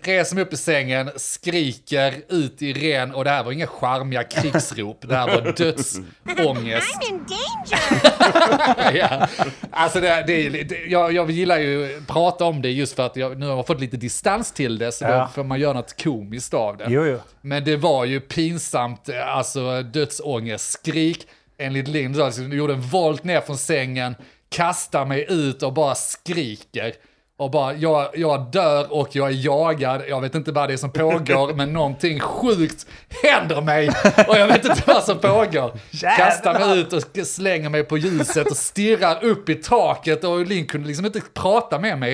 reser 0.02 0.34
mig 0.34 0.44
upp 0.44 0.52
i 0.52 0.56
sängen, 0.56 1.10
skriker 1.16 2.14
ut 2.28 2.62
i 2.62 2.72
ren, 2.72 3.14
och 3.14 3.25
det 3.25 3.31
här 3.31 3.44
var 3.44 3.52
inga 3.52 3.66
charmiga 3.66 4.25
krigsrop, 4.25 4.99
det 5.08 5.16
här 5.16 5.26
var 5.26 5.52
dödsångest. 5.52 6.99
I'm 7.00 7.08
in 7.08 7.25
danger. 7.28 8.93
ja. 8.99 9.28
Alltså 9.70 10.00
det, 10.00 10.25
det, 10.26 10.46
är- 10.46 10.64
det, 10.64 10.78
jag, 10.88 11.12
jag 11.12 11.31
gillar 11.31 11.58
ju 11.58 11.96
att 11.99 12.06
prata 12.06 12.44
om 12.44 12.62
det 12.62 12.70
just 12.70 12.96
för 12.96 13.06
att 13.06 13.16
jag 13.16 13.38
nu 13.38 13.46
har 13.46 13.56
jag 13.56 13.66
fått 13.66 13.81
lite 13.81 13.96
distans 13.96 14.52
till 14.52 14.78
det, 14.78 14.93
så 14.93 15.04
Ja. 15.04 15.19
då 15.19 15.28
får 15.34 15.44
man 15.44 15.60
göra 15.60 15.72
något 15.72 16.02
komiskt 16.02 16.54
av 16.54 16.76
det. 16.76 16.84
Jo, 16.88 17.04
jo. 17.06 17.19
Men 17.40 17.64
det 17.64 17.76
var 17.76 18.04
ju 18.04 18.20
pinsamt, 18.20 19.08
alltså 19.26 19.82
dödsångest, 19.82 20.70
skrik. 20.72 21.26
Enligt 21.58 21.88
Linn 21.88 22.14
så 22.14 22.25
alltså, 22.25 22.43
gjorde 22.43 22.72
en 22.72 22.81
volt 22.82 23.25
ner 23.25 23.40
från 23.40 23.58
sängen, 23.58 24.14
kastar 24.49 25.04
mig 25.04 25.26
ut 25.28 25.62
och 25.62 25.72
bara 25.72 25.94
skriker. 25.94 26.93
Och 27.37 27.50
bara, 27.50 27.75
jag, 27.75 28.08
jag 28.14 28.50
dör 28.52 28.93
och 28.93 29.08
jag 29.12 29.29
är 29.29 29.44
jagad, 29.44 30.02
jag 30.08 30.20
vet 30.20 30.34
inte 30.34 30.52
vad 30.52 30.69
det 30.69 30.73
är 30.73 30.76
som 30.76 30.93
pågår, 30.93 31.55
men 31.56 31.73
någonting 31.73 32.20
sjukt 32.20 32.87
händer 33.23 33.61
mig 33.61 33.88
och 34.29 34.37
jag 34.37 34.46
vet 34.46 34.64
inte 34.64 34.82
vad 34.87 35.05
som 35.05 35.19
pågår. 35.19 35.73
Kastar 36.17 36.58
mig 36.58 36.79
ut 36.79 36.93
och 36.93 37.26
slänger 37.26 37.69
mig 37.69 37.84
på 37.84 37.99
ljuset 37.99 38.50
och 38.50 38.56
stirrar 38.56 39.25
upp 39.25 39.49
i 39.49 39.55
taket 39.55 40.25
och 40.25 40.46
Linn 40.46 40.67
kunde 40.67 40.88
liksom 40.88 41.06
inte 41.06 41.20
prata 41.34 41.79
med 41.79 41.99
mig 41.99 42.12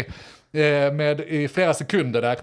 eh, 0.52 0.92
med, 0.92 1.20
i 1.20 1.48
flera 1.48 1.74
sekunder 1.74 2.22
där. 2.22 2.38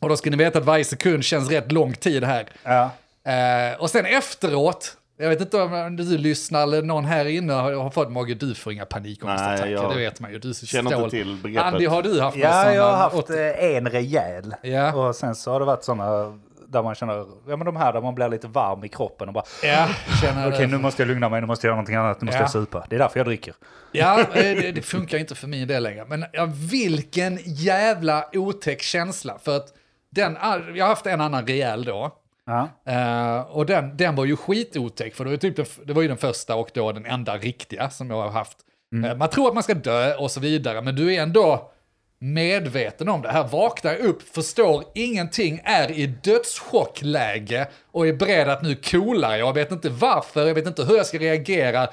Och 0.00 0.08
då 0.08 0.16
ska 0.16 0.30
ni 0.30 0.36
veta 0.36 0.58
att 0.58 0.64
varje 0.64 0.84
sekund 0.84 1.24
känns 1.24 1.50
rätt 1.50 1.72
lång 1.72 1.92
tid 1.92 2.24
här. 2.24 2.46
Ja. 2.62 2.90
Eh, 3.32 3.80
och 3.80 3.90
sen 3.90 4.06
efteråt, 4.06 4.96
jag 5.24 5.30
vet 5.30 5.40
inte 5.40 5.60
om 5.62 5.96
du 5.96 6.18
lyssnar 6.18 6.62
eller 6.62 6.82
någon 6.82 7.04
här 7.04 7.24
inne 7.24 7.52
har, 7.52 7.72
har 7.72 7.90
fått 7.90 8.10
Mogge, 8.10 8.34
du 8.34 8.54
får 8.54 8.72
inga 8.72 8.84
panikångestattacker, 8.86 9.62
Nej, 9.64 9.72
jag 9.72 9.90
det 9.90 9.96
vet 9.96 10.20
man 10.20 10.32
ju. 10.32 10.38
Du 10.38 10.54
känner 10.54 10.82
inte 10.90 10.96
stål. 10.96 11.10
till 11.10 11.36
begreppet. 11.42 11.72
Andy, 11.72 11.86
har 11.86 12.02
du 12.02 12.20
haft 12.20 12.36
Ja, 12.36 12.72
jag 12.72 12.82
har 12.90 12.96
haft 12.96 13.16
åt- 13.16 13.30
eh, 13.30 13.76
en 13.76 13.88
rejäl. 13.88 14.54
Ja. 14.62 14.92
Och 14.94 15.14
sen 15.16 15.34
så 15.34 15.50
har 15.52 15.60
det 15.60 15.66
varit 15.66 15.84
sådana 15.84 16.38
där 16.68 16.82
man 16.82 16.94
känner, 16.94 17.14
ja 17.48 17.56
men 17.56 17.64
de 17.64 17.76
här 17.76 17.92
där 17.92 18.00
man 18.00 18.14
blir 18.14 18.28
lite 18.28 18.46
varm 18.48 18.84
i 18.84 18.88
kroppen 18.88 19.28
och 19.28 19.34
bara, 19.34 19.44
Ja, 19.62 19.88
känner 20.22 20.48
okej 20.52 20.66
nu 20.66 20.78
måste 20.78 21.02
jag 21.02 21.08
lugna 21.08 21.28
mig, 21.28 21.40
nu 21.40 21.46
måste 21.46 21.66
jag 21.66 21.68
göra 21.70 21.76
någonting 21.76 21.96
annat, 21.96 22.20
nu 22.20 22.24
måste 22.26 22.38
Ja. 22.38 22.42
jag 22.42 22.50
supa. 22.50 22.86
Det 22.90 22.96
är 22.96 22.98
därför 23.00 23.18
jag 23.20 23.26
dricker. 23.26 23.54
Ja, 23.92 24.20
eh, 24.20 24.26
det, 24.32 24.72
det 24.72 24.82
funkar 24.82 25.18
inte 25.18 25.34
för 25.34 25.46
min 25.46 25.68
del 25.68 25.82
längre. 25.82 26.04
Men 26.08 26.24
ja, 26.32 26.48
vilken 26.70 27.38
jävla 27.44 28.24
otäck 28.32 28.82
känsla. 28.82 29.38
För 29.44 29.56
att 29.56 29.66
den, 30.10 30.36
jag 30.74 30.84
har 30.84 30.88
haft 30.88 31.06
en 31.06 31.20
annan 31.20 31.46
rejäl 31.46 31.84
då. 31.84 32.12
Ja. 32.46 32.68
Eh, 32.86 33.40
och 33.40 33.66
den, 33.66 33.96
den 33.96 34.14
var 34.14 34.24
ju 34.24 34.36
skitotäck, 34.36 35.14
för 35.14 35.24
det 35.24 35.30
var 35.30 35.36
typ 35.36 35.56
den, 35.56 35.66
det 35.84 35.92
var 35.92 36.02
ju 36.02 36.08
den 36.08 36.16
första 36.16 36.54
och 36.56 36.70
då 36.74 36.92
den 36.92 37.06
enda 37.06 37.36
riktiga 37.36 37.90
som 37.90 38.10
jag 38.10 38.22
har 38.22 38.30
haft. 38.30 38.58
Eh, 39.04 39.16
man 39.16 39.30
tror 39.30 39.48
att 39.48 39.54
man 39.54 39.62
ska 39.62 39.74
dö 39.74 40.14
och 40.14 40.30
så 40.30 40.40
vidare, 40.40 40.82
men 40.82 40.96
du 40.96 41.14
är 41.14 41.22
ändå 41.22 41.70
medveten 42.18 43.08
om 43.08 43.22
det. 43.22 43.28
Här 43.28 43.48
vaknar 43.48 43.96
upp, 43.96 44.22
förstår 44.22 44.84
ingenting, 44.94 45.60
är 45.64 45.90
i 45.90 46.06
dödschockläge 46.06 47.68
och 47.90 48.06
är 48.06 48.12
beredd 48.12 48.48
att 48.48 48.62
nu 48.62 48.74
coola. 48.74 49.38
Jag 49.38 49.52
vet 49.52 49.72
inte 49.72 49.90
varför, 49.90 50.46
jag 50.46 50.54
vet 50.54 50.66
inte 50.66 50.84
hur 50.84 50.96
jag 50.96 51.06
ska 51.06 51.18
reagera. 51.18 51.88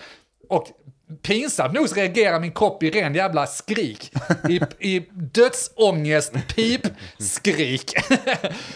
Och 0.50 0.68
pinsamt 1.22 1.74
nog 1.74 1.90
så 1.90 1.96
reagerar 1.96 2.40
min 2.40 2.52
kropp 2.52 2.84
i 2.84 2.90
ren 2.90 3.16
jävla 3.16 3.48
skrik. 3.48 4.12
I, 4.50 4.62
i 4.80 5.08
dödsångest, 5.12 6.34
pip, 6.56 6.82
skrik. 7.20 7.94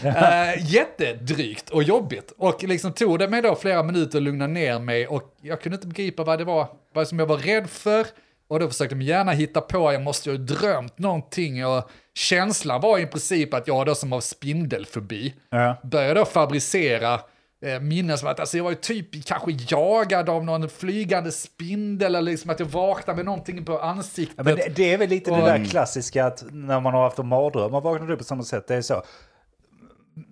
uh, 0.06 0.12
jättedrygt 0.74 1.70
och 1.70 1.84
jobbigt. 1.84 2.34
Och 2.38 2.64
liksom 2.64 2.94
tog 2.94 3.20
det 3.20 3.28
mig 3.28 3.42
då 3.42 3.56
flera 3.56 3.84
minuter 3.84 4.18
att 4.18 4.24
lugna 4.24 4.48
ner 4.48 4.80
mig 4.80 5.08
och 5.08 5.36
jag 5.42 5.62
kunde 5.62 5.76
inte 5.76 5.88
begripa 5.88 6.24
vad 6.24 6.40
det 6.40 6.44
var, 6.46 6.68
vad 6.94 7.08
som 7.08 7.20
jag 7.20 7.26
var 7.26 7.38
rädd 7.38 7.70
för. 7.70 8.06
Och 8.48 8.60
då 8.60 8.68
försökte 8.68 8.96
min 8.96 9.08
hjärna 9.08 9.32
hitta 9.32 9.62
på, 9.62 9.94
jag 9.94 10.02
måste 10.02 10.30
ju 10.30 10.38
ha 10.38 10.44
drömt 10.44 11.00
någonting 11.00 11.66
och 11.66 11.90
känslan 12.14 12.82
var 12.82 13.00
i 13.00 13.06
princip 13.06 13.54
att 13.54 13.68
jag 13.68 13.86
då 13.86 13.96
som 13.96 14.12
har 14.12 14.22
spindelfobi 14.22 15.34
Ja. 15.50 15.78
började 15.84 16.20
då 16.20 16.26
fabricera 16.26 17.20
eh, 17.66 18.30
att 18.30 18.40
alltså, 18.40 18.58
jag 18.58 18.64
var 18.64 18.72
ju 18.72 18.78
typ 18.78 19.26
kanske 19.26 19.52
jagad 19.70 20.30
av 20.30 20.46
någon 20.46 20.70
flygande 20.70 21.32
spindel 21.32 22.16
eller 22.16 22.32
liksom 22.32 22.50
att 22.52 22.60
jag 22.60 22.68
vaknade 22.68 23.16
med 23.18 23.26
någonting 23.26 23.66
på 23.66 23.80
ansiktet. 23.80 24.36
Ja, 24.38 24.44
men 24.44 24.56
det, 24.56 24.76
det 24.76 24.94
är 24.94 24.98
väl 24.98 25.10
lite 25.10 25.32
Och- 25.32 25.38
det 25.38 25.44
där 25.44 25.66
klassiska 25.66 26.26
att 26.26 26.44
när 26.52 26.80
man 26.80 26.94
har 26.94 27.04
haft 27.04 27.20
en 27.20 27.28
mardröm, 27.28 27.72
man 27.72 27.84
vaknar 27.84 28.12
upp 28.12 28.18
på 28.20 28.24
samma 28.26 28.44
sätt, 28.44 28.68
det 28.68 28.76
är 28.76 28.82
så. 28.82 29.04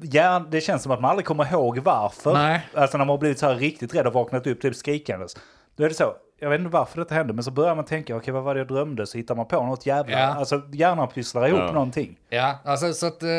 Ja, 0.02 0.46
det 0.52 0.62
känns 0.62 0.84
som 0.84 0.92
att 0.92 1.02
man 1.02 1.10
aldrig 1.10 1.26
kommer 1.26 1.52
ihåg 1.54 1.78
varför. 1.80 2.34
Nej. 2.34 2.68
Alltså 2.74 2.98
när 2.98 3.06
man 3.06 3.10
har 3.14 3.18
blivit 3.18 3.40
så 3.40 3.46
här 3.46 3.56
riktigt 3.56 3.96
rädd 3.96 4.08
och 4.08 4.14
vaknat 4.14 4.48
upp 4.48 4.62
typ 4.62 4.76
skrikandes. 4.76 5.36
Då 5.76 5.84
är 5.84 5.90
det 5.90 5.96
så, 5.96 6.14
jag 6.40 6.50
vet 6.50 6.60
inte 6.60 6.72
varför 6.72 7.00
detta 7.00 7.16
hände, 7.16 7.34
men 7.34 7.44
så 7.44 7.52
börjar 7.52 7.76
man 7.76 7.86
tänka, 7.86 8.16
okej 8.16 8.34
vad 8.34 8.44
var 8.44 8.54
det 8.56 8.60
jag 8.60 8.68
drömde? 8.68 9.08
Så 9.08 9.18
hittar 9.18 9.36
man 9.36 9.48
på 9.48 9.64
något 9.66 9.86
jävla, 9.86 10.20
Ja. 10.20 10.26
alltså 10.26 10.62
hjärnan 10.74 11.08
pysslar 11.08 11.48
ihop 11.48 11.60
Ja. 11.60 11.72
någonting. 11.72 12.18
Ja, 12.30 12.60
alltså 12.66 12.94
så 12.94 13.06
att... 13.08 13.24
Eh, 13.24 13.30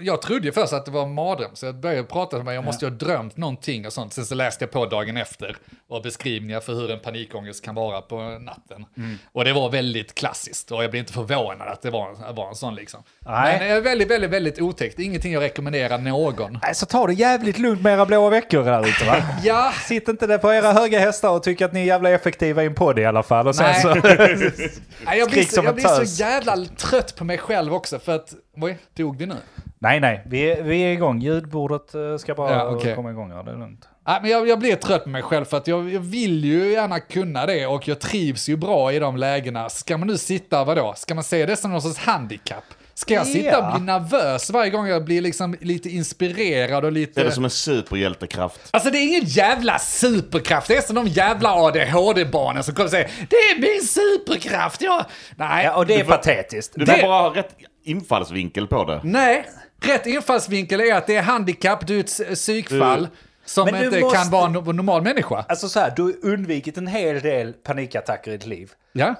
jag 0.00 0.22
trodde 0.22 0.46
ju 0.46 0.52
först 0.52 0.72
att 0.72 0.84
det 0.84 0.90
var 0.90 1.02
en 1.02 1.14
mardröm, 1.14 1.50
så 1.54 1.66
jag 1.66 1.74
började 1.74 2.02
prata 2.02 2.36
med 2.36 2.44
mig, 2.44 2.54
jag 2.54 2.64
måste 2.64 2.84
ju 2.84 2.90
ha 2.90 2.98
drömt 2.98 3.36
någonting 3.36 3.86
och 3.86 3.92
sånt. 3.92 4.12
Sen 4.12 4.26
så 4.26 4.34
läste 4.34 4.64
jag 4.64 4.70
på 4.70 4.86
dagen 4.86 5.16
efter 5.16 5.56
och 5.88 6.02
beskrivningar 6.02 6.60
för 6.60 6.74
hur 6.74 6.90
en 6.90 7.00
panikångest 7.00 7.64
kan 7.64 7.74
vara 7.74 8.00
på 8.00 8.16
natten. 8.40 8.86
Mm. 8.96 9.18
Och 9.32 9.44
det 9.44 9.52
var 9.52 9.70
väldigt 9.70 10.14
klassiskt 10.14 10.70
och 10.70 10.84
jag 10.84 10.90
blev 10.90 11.00
inte 11.00 11.12
förvånad 11.12 11.68
att 11.68 11.82
det 11.82 11.90
var, 11.90 12.32
var 12.32 12.48
en 12.48 12.54
sån 12.54 12.74
liksom. 12.74 13.02
Nej. 13.20 13.58
Men 13.58 13.68
det 13.68 13.74
är 13.74 13.80
väldigt, 13.80 14.10
väldigt, 14.10 14.30
väldigt 14.30 14.60
otäckt. 14.60 14.98
Ingenting 14.98 15.32
jag 15.32 15.42
rekommenderar 15.42 15.98
någon. 15.98 16.58
Nej, 16.62 16.74
Så 16.74 16.86
ta 16.86 17.06
det 17.06 17.12
jävligt 17.12 17.58
lugnt 17.58 17.82
med 17.82 17.94
era 17.94 18.06
blåa 18.06 18.30
veckor 18.30 18.64
där 18.64 18.88
ute 18.88 19.04
va? 19.04 19.22
Ja, 19.42 19.72
Sitt 19.86 20.08
inte 20.08 20.26
där 20.26 20.38
på 20.38 20.52
era 20.52 20.72
höga 20.72 20.98
hästar 20.98 21.30
och 21.30 21.42
tyck 21.42 21.60
att 21.60 21.72
ni 21.72 21.80
är 21.80 21.84
jävla 21.84 22.10
effektiva 22.10 22.62
i 22.62 22.66
en 22.66 22.74
podd 22.74 22.98
i 22.98 23.04
alla 23.04 23.22
fall. 23.22 23.48
Och 23.48 23.54
sen 23.54 23.66
Nej. 23.66 23.82
så... 23.82 23.94
Nej, 25.04 25.18
jag 25.18 25.30
blir, 25.30 25.42
så, 25.44 25.64
jag 25.64 25.74
blir 25.74 26.04
så 26.04 26.22
jävla 26.22 26.56
trött 26.56 27.16
på 27.16 27.24
mig 27.24 27.38
själv 27.38 27.74
också 27.74 27.98
för 27.98 28.14
att, 28.14 28.34
oj, 28.56 28.78
dog 28.94 29.16
vi 29.18 29.26
nu? 29.26 29.36
Nej, 29.78 30.00
nej. 30.00 30.22
Vi 30.26 30.50
är, 30.50 30.62
vi 30.62 30.80
är 30.82 30.92
igång. 30.92 31.20
Ljudbordet 31.20 31.94
eh, 31.94 32.16
ska 32.16 32.34
bara 32.34 32.52
Ja, 32.52 32.68
okej. 32.68 32.94
komma 32.94 33.10
igång. 33.10 33.30
Ja, 33.30 33.42
det 33.42 33.50
är 33.50 33.56
lugnt. 33.56 33.88
Nej, 34.06 34.18
men 34.22 34.30
jag, 34.30 34.48
jag 34.48 34.58
blir 34.58 34.76
trött 34.76 35.04
på 35.04 35.08
mig 35.10 35.22
själv 35.22 35.44
för 35.44 35.56
att 35.56 35.66
jag, 35.66 35.90
jag 35.92 36.00
vill 36.00 36.44
ju 36.44 36.72
gärna 36.72 37.00
kunna 37.00 37.46
det 37.46 37.66
och 37.66 37.88
jag 37.88 37.98
trivs 38.00 38.48
ju 38.48 38.56
bra 38.56 38.92
i 38.92 38.98
de 38.98 39.16
lägena. 39.16 39.68
Ska 39.68 39.98
man 39.98 40.08
nu 40.08 40.18
sitta, 40.18 40.64
vadå? 40.64 40.94
Ska 40.96 41.14
man 41.14 41.24
se 41.24 41.46
det 41.46 41.56
som 41.56 41.70
någon 41.70 41.82
sorts 41.82 41.98
handikapp? 41.98 42.64
Ska 42.94 43.14
jag 43.14 43.26
sitta 43.26 43.48
Ja. 43.48 43.66
och 43.72 43.78
bli 43.80 43.86
nervös 43.86 44.50
varje 44.50 44.70
gång 44.70 44.86
jag 44.86 45.04
blir 45.04 45.20
liksom 45.22 45.56
lite 45.60 45.88
inspirerad 45.88 46.84
och 46.84 46.92
lite... 46.92 47.12
Det 47.14 47.20
är 47.20 47.24
det 47.24 47.32
som 47.32 47.44
en 47.44 47.50
superhjältekraft. 47.50 48.60
Alltså 48.70 48.90
det 48.90 48.98
är 48.98 49.02
ingen 49.08 49.24
jävla 49.24 49.78
superkraft, 49.78 50.68
det 50.68 50.76
är 50.76 50.80
som 50.82 50.94
de 50.94 51.06
jävla 51.06 51.52
ADHD-barnen 51.54 52.62
som 52.64 52.74
kommer 52.74 52.84
och 52.86 52.90
säger 52.90 53.10
det 53.30 53.36
är 53.36 53.60
min 53.60 53.82
superkraft, 53.82 54.82
ja. 54.82 55.04
Nej, 55.36 55.64
Ja, 55.64 55.76
och 55.76 55.86
det 55.86 56.00
är 56.00 56.04
patetiskt. 56.04 56.72
Du 56.76 56.84
Det- 56.84 56.92
får 56.92 57.02
bara 57.08 57.22
ha 57.28 57.34
rätt 57.36 57.56
infallsvinkel 57.84 58.66
på 58.66 58.84
det. 58.84 59.00
nej. 59.04 59.44
Rätt 59.82 60.06
infallsvinkel 60.06 60.80
är 60.80 60.94
att 60.94 61.06
det 61.06 61.16
är 61.16 61.22
handikapp, 61.22 61.86
du 61.86 61.96
är 61.96 62.00
ett 62.00 62.34
psykfall 62.34 63.08
som 63.44 63.64
Men 63.64 63.84
inte 63.84 64.00
måste- 64.00 64.18
kan 64.18 64.30
vara 64.30 64.46
en 64.46 64.56
no- 64.56 64.72
normal 64.72 65.02
människa. 65.02 65.44
Alltså 65.48 65.68
så 65.68 65.80
här, 65.80 65.92
du 65.96 66.02
har 66.02 66.14
undvikit 66.22 66.76
en 66.78 66.86
hel 66.86 67.20
del 67.20 67.52
panikattacker 67.52 68.30
i 68.30 68.36
ditt 68.36 68.46
liv. 68.46 68.72
Ja, 68.92 69.14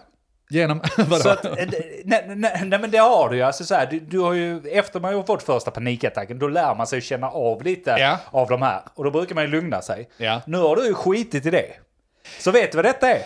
genom, 0.50 0.80
vadå? 0.96 1.16
Så 1.22 1.28
att, 1.28 1.44
eh, 1.44 1.52
nej, 2.04 2.24
nej, 2.36 2.62
nej 2.64 2.78
men 2.78 2.90
det 2.90 2.98
har 2.98 3.28
du 3.30 3.36
ju. 3.36 3.42
Alltså 3.42 3.64
så 3.64 3.74
här, 3.74 3.86
du, 3.86 4.00
du 4.00 4.18
har 4.18 4.32
ju, 4.32 4.60
efter 4.68 5.00
man 5.00 5.14
har 5.14 5.22
fått 5.22 5.42
första 5.42 5.70
panikattacken, 5.70 6.38
då 6.38 6.48
lär 6.48 6.74
man 6.74 6.86
sig 6.86 7.00
känna 7.00 7.30
av 7.30 7.62
lite 7.62 7.90
Ja. 7.90 8.18
av 8.30 8.48
de 8.48 8.62
här. 8.62 8.80
Och 8.94 9.04
då 9.04 9.10
brukar 9.10 9.34
man 9.34 9.44
ju 9.44 9.50
lugna 9.50 9.82
sig. 9.82 10.08
Ja. 10.16 10.40
Nu 10.46 10.58
har 10.58 10.76
du 10.76 10.86
ju 10.86 10.94
skitit 10.94 11.46
i 11.46 11.50
det. 11.50 11.66
Så 12.38 12.50
vet 12.50 12.72
du 12.72 12.76
vad 12.76 12.84
detta 12.84 13.10
är? 13.10 13.22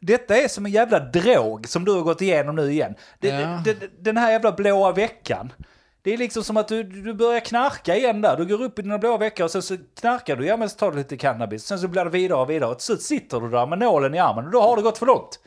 Detta 0.00 0.36
är 0.36 0.48
som 0.48 0.66
en 0.66 0.72
jävla 0.72 0.98
drog 1.00 1.68
som 1.68 1.84
du 1.84 1.92
har 1.92 2.00
gått 2.02 2.20
igenom 2.22 2.56
nu 2.56 2.72
igen. 2.72 2.94
Det, 3.20 3.28
Ja. 3.28 3.60
det, 3.64 3.76
den 3.98 4.16
här 4.16 4.30
jävla 4.32 4.52
blåa 4.52 4.92
veckan. 4.92 5.52
Det 6.04 6.12
är 6.14 6.18
liksom 6.18 6.44
som 6.44 6.56
att 6.56 6.68
du, 6.68 6.82
du 6.82 7.14
börjar 7.14 7.40
knarka 7.40 7.96
igen 7.96 8.20
där. 8.20 8.36
Du 8.36 8.44
går 8.46 8.62
upp 8.62 8.78
i 8.78 8.82
dina 8.82 8.98
blåa 8.98 9.18
veckor 9.18 9.44
och 9.44 9.50
sen 9.50 9.62
så 9.62 9.76
knarkar 10.00 10.36
du. 10.36 10.46
Ja 10.46 10.56
men 10.56 10.68
så 10.70 10.76
tar 10.76 10.90
du 10.90 10.96
lite 10.98 11.16
cannabis. 11.16 11.64
Sen 11.64 11.78
så 11.78 11.88
blir 11.88 12.04
det 12.04 12.10
vidare 12.10 12.38
och 12.40 12.50
vidare. 12.50 12.70
Och 12.70 12.78
till 12.78 12.84
slut 12.86 13.02
sitter 13.02 13.40
du 13.40 13.50
där 13.50 13.66
med 13.66 13.78
nålen 13.78 14.14
i 14.14 14.18
armen 14.18 14.44
och 14.44 14.50
då 14.50 14.60
har 14.62 14.76
det 14.76 14.82
gått 14.82 14.98
för 14.98 15.06
långt. 15.06 15.38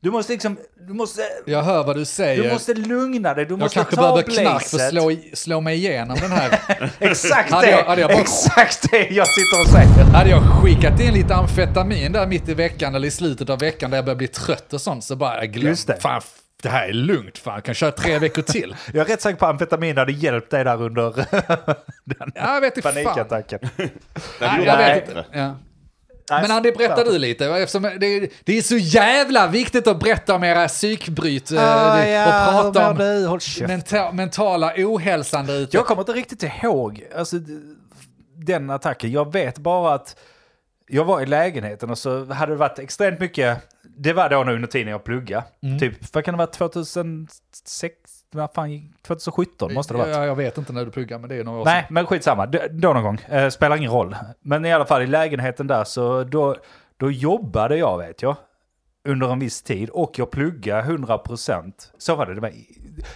Du 0.00 0.10
måste 0.10 0.32
liksom, 0.32 0.56
du 0.86 0.92
måste, 0.92 1.22
Jag 1.46 1.62
hör 1.62 1.84
vad 1.84 1.96
du 1.96 2.04
säger. 2.04 2.42
du 2.42 2.52
måste 2.52 2.74
lugna 2.74 3.34
dig. 3.34 3.44
Du 3.44 3.52
jag 3.52 3.58
måste 3.58 3.74
kanske 3.74 3.96
ta 3.96 4.02
behöver 4.02 4.22
knark 4.22 4.44
för 4.44 4.50
att 4.52 4.70
blazet. 4.70 4.90
slå, 4.90 5.10
i- 5.10 5.30
slå 5.34 5.60
mig 5.60 5.76
igenom 5.76 6.16
den 6.20 6.30
här. 6.30 6.60
Exakt 6.98 7.50
Hade 7.50 7.66
det! 7.66 7.70
jag- 7.70 7.84
hade 7.84 8.00
jag 8.00 8.10
bara- 8.10 8.20
Exakt 8.20 8.90
det 8.90 9.08
jag 9.10 9.26
sitter 9.28 9.60
och 9.60 9.66
säger. 9.66 10.04
Hade 10.14 10.30
jag 10.30 10.42
skickat 10.62 11.00
in 11.00 11.14
lite 11.14 11.34
amfetamin 11.34 12.12
där 12.12 12.26
mitt 12.26 12.48
i 12.48 12.54
veckan 12.54 12.94
eller 12.94 13.08
i 13.08 13.10
slutet 13.10 13.50
av 13.50 13.58
veckan 13.58 13.90
där 13.90 13.98
jag 13.98 14.04
börjar 14.04 14.16
bli 14.16 14.28
trött 14.28 14.72
och 14.72 14.80
sånt 14.80 15.04
så 15.04 15.16
bara 15.16 15.36
jag 15.36 15.52
glömt. 15.52 15.68
Just 15.68 15.86
det. 15.86 15.96
Fan, 16.00 16.22
det 16.66 16.72
här 16.72 16.88
är 16.88 16.92
lugnt. 16.92 17.38
Fan, 17.38 17.54
jag 17.54 17.64
kan 17.64 17.74
köra 17.74 17.92
tre 17.92 18.18
veckor 18.18 18.42
till. 18.42 18.76
Jag 18.92 19.06
är 19.06 19.12
rätt 19.12 19.22
säker 19.22 19.36
på 19.38 19.44
att 19.46 19.50
amfetamin 19.50 19.96
hade 19.98 20.12
hjälpt 20.12 20.50
dig 20.50 20.64
där 20.64 20.82
under 20.82 21.10
den 22.04 22.32
Ja, 22.34 22.54
jag 22.54 22.60
vet 22.60 22.76
inte 22.76 22.92
fan. 22.92 23.04
panikattacken. 23.04 23.58
Nej, 24.40 24.64
jag 24.64 24.76
vet 24.76 25.08
inte. 25.08 25.24
Ja. 25.32 25.54
Men 26.30 26.50
Andy, 26.50 26.72
berätta 26.72 27.04
du 27.04 27.18
lite. 27.18 27.46
Eftersom 27.46 27.82
det, 27.82 28.30
det 28.44 28.58
är 28.58 28.62
så 28.62 28.76
jävla 28.76 29.46
viktigt 29.46 29.86
att 29.86 29.98
berätta 30.00 30.34
om 30.34 30.44
era 30.44 30.68
psykbryt 30.68 31.50
eh, 31.52 31.58
Ah, 31.62 31.96
det- 31.96 32.08
ja, 32.10 32.66
och 32.66 32.74
prata 32.74 32.90
om 32.90 32.98
du? 33.58 33.66
Menta, 33.66 34.12
mentala 34.12 34.72
ohälsan 34.76 35.46
där 35.46 35.54
ute. 35.60 35.76
Jag 35.76 35.86
kommer 35.86 36.02
inte 36.02 36.12
riktigt 36.12 36.42
ihåg 36.42 37.04
alltså, 37.16 37.36
den 38.36 38.70
attacken. 38.70 39.12
Jag 39.12 39.32
vet 39.32 39.58
bara 39.58 39.94
att 39.94 40.16
jag 40.88 41.04
var 41.04 41.20
i 41.20 41.26
lägenheten 41.26 41.90
och 41.90 41.98
så 41.98 42.24
hade 42.32 42.52
det 42.52 42.56
varit 42.56 42.78
extremt 42.78 43.20
mycket. 43.20 43.58
Det 43.98 44.12
var 44.12 44.28
då 44.30 44.44
nu 44.44 44.54
under 44.54 44.68
tiden 44.68 44.88
jag 44.90 45.04
pluggade. 45.04 45.44
Mm. 45.62 45.78
Typ, 45.78 46.14
vad 46.14 46.24
kan 46.24 46.34
det 46.34 46.38
vara, 46.38 46.46
2006? 46.46 47.94
Vad 48.30 48.52
fan, 48.54 48.70
gick- 48.72 49.02
2017 49.02 49.74
måste 49.74 49.94
det 49.94 49.98
ha 49.98 50.04
varit. 50.06 50.16
Ja, 50.16 50.24
jag 50.26 50.34
vet 50.36 50.58
inte 50.58 50.72
när 50.72 50.84
du 50.84 50.90
pluggar, 50.90 51.18
men 51.18 51.28
det 51.28 51.36
är 51.36 51.44
några 51.44 51.60
år 51.60 51.64
Nej, 51.64 51.86
men 51.90 52.06
skitsamma. 52.06 52.46
D- 52.46 52.68
Då 52.70 52.92
någon 52.92 53.02
gång. 53.02 53.18
Eh, 53.28 53.48
spelar 53.48 53.76
ingen 53.76 53.90
roll. 53.90 54.16
Men 54.40 54.64
i 54.64 54.72
alla 54.72 54.86
fall 54.86 55.02
i 55.02 55.06
lägenheten 55.06 55.66
där 55.66 55.84
så 55.84 56.24
då, 56.24 56.56
då 56.96 57.10
jobbade 57.10 57.76
jag 57.76 57.98
vet 57.98 58.22
jag. 58.22 58.36
Under 59.06 59.32
en 59.32 59.38
viss 59.38 59.62
tid 59.62 59.90
och 59.90 60.12
jag 60.16 60.30
pluggade 60.30 60.82
100%. 60.82 61.72
Så 61.98 62.14
var 62.14 62.26
det. 62.26 62.34
det 62.34 62.40
var, 62.40 62.52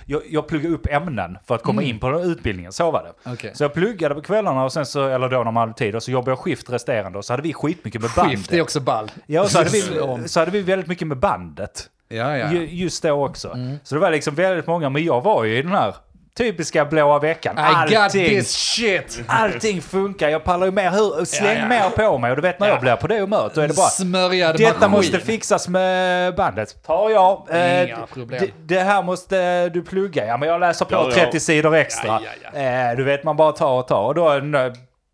jag, 0.06 0.22
jag 0.30 0.48
pluggade 0.48 0.74
upp 0.74 0.86
ämnen 0.86 1.38
för 1.46 1.54
att 1.54 1.62
komma 1.62 1.82
in 1.82 1.98
på 1.98 2.10
den 2.10 2.20
utbildningen. 2.22 2.72
Så 2.72 2.90
var 2.90 3.02
det. 3.02 3.32
Okej. 3.32 3.50
Så 3.54 3.64
jag 3.64 3.74
pluggade 3.74 4.14
på 4.14 4.20
kvällarna 4.22 4.64
och 4.64 4.72
sen 4.72 4.86
så, 4.86 5.08
eller 5.08 5.28
då 5.28 5.44
när 5.44 5.44
man 5.44 5.56
hade 5.56 5.72
tid, 5.72 5.94
och 5.94 6.02
så 6.02 6.10
jobbade 6.10 6.30
jag 6.30 6.38
skift 6.38 6.70
resterande 6.70 7.18
och 7.18 7.24
så 7.24 7.32
hade 7.32 7.42
vi 7.42 7.52
skitmycket 7.52 8.00
med 8.00 8.10
bandet. 8.16 8.38
Skift 8.38 8.52
är 8.52 8.60
också 8.62 8.80
ball. 8.80 9.10
Ja, 9.26 9.42
och 9.42 9.50
så 9.50 9.58
hade, 9.58 9.70
vi, 9.70 10.28
så 10.28 10.40
hade 10.40 10.50
vi 10.50 10.62
väldigt 10.62 10.88
mycket 10.88 11.08
med 11.08 11.18
bandet. 11.18 11.90
Ja, 12.08 12.38
ja. 12.38 12.52
Ju, 12.52 12.68
just 12.68 13.02
då 13.02 13.26
också. 13.26 13.56
Så 13.82 13.94
det 13.94 14.00
var 14.00 14.10
liksom 14.10 14.34
väldigt 14.34 14.66
många, 14.66 14.90
men 14.90 15.04
jag 15.04 15.20
var 15.20 15.44
ju 15.44 15.58
i 15.58 15.62
den 15.62 15.72
här 15.72 15.94
typiska 16.40 16.84
blåa 16.84 17.18
veckan. 17.18 17.58
I 17.58 17.94
got 17.94 18.10
this 18.12 18.50
shit! 18.52 19.22
Allting 19.26 19.82
funkar, 19.82 20.28
jag 20.28 20.44
pallar 20.44 20.66
ju 20.66 20.72
mer 20.72 20.90
hur, 20.90 21.24
släng 21.24 21.56
Ja, 21.56 21.62
ja. 21.62 21.68
mer 21.68 21.90
på 21.90 22.18
mig 22.18 22.30
och 22.30 22.36
du 22.36 22.42
vet 22.42 22.60
när 22.60 22.68
jag 22.68 22.76
Ja. 22.76 22.80
blir 22.80 22.96
på 22.96 23.06
det 23.06 23.20
humöret 23.20 23.54
då 23.54 23.60
är 23.60 23.68
det 23.68 23.74
bara 23.76 23.88
Smörjad 23.88 24.56
detta 24.58 24.74
maskin. 24.88 24.90
måste 24.90 25.18
fixas 25.20 25.68
med 25.68 26.34
bandet. 26.34 26.82
Tar 26.86 27.10
jag. 27.10 27.46
Eh, 27.50 27.82
Inga 27.84 28.06
problem. 28.14 28.44
det, 28.62 28.80
här 28.80 29.02
måste 29.02 29.68
du 29.68 29.82
plugga. 29.82 30.26
Ja 30.26 30.36
men 30.36 30.48
jag 30.48 30.60
läser 30.60 30.84
på 30.84 30.94
Ja, 30.94 31.04
ja. 31.08 31.14
30 31.14 31.40
sidor 31.40 31.74
extra. 31.74 32.20
Eh, 32.52 32.96
du 32.96 33.04
vet 33.04 33.24
man 33.24 33.36
bara 33.36 33.52
tar 33.52 33.78
och 33.78 33.88
tar 33.88 34.02
och 34.04 34.14
då 34.14 34.32
eh, 34.32 34.40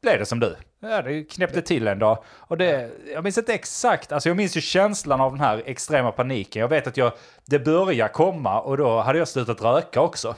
blev 0.02 0.18
det 0.18 0.26
som 0.26 0.40
du. 0.40 0.56
Ja, 0.82 1.02
det 1.02 1.22
knäppte 1.22 1.62
till 1.62 1.88
en 1.88 1.98
dag. 1.98 2.18
Och 2.38 2.58
det, 2.58 2.88
jag 3.14 3.24
minns 3.24 3.38
inte 3.38 3.54
exakt, 3.54 4.12
alltså 4.12 4.28
jag 4.28 4.36
minns 4.36 4.56
ju 4.56 4.60
känslan 4.60 5.20
av 5.20 5.30
den 5.32 5.40
här 5.40 5.62
extrema 5.66 6.12
paniken. 6.12 6.60
Jag 6.60 6.68
vet 6.68 6.86
att 6.86 6.96
jag, 6.96 7.12
det 7.46 7.58
började 7.58 8.12
komma 8.12 8.60
och 8.60 8.76
då 8.76 9.00
hade 9.00 9.18
jag 9.18 9.28
slutat 9.28 9.62
röka 9.62 10.00
också. 10.00 10.34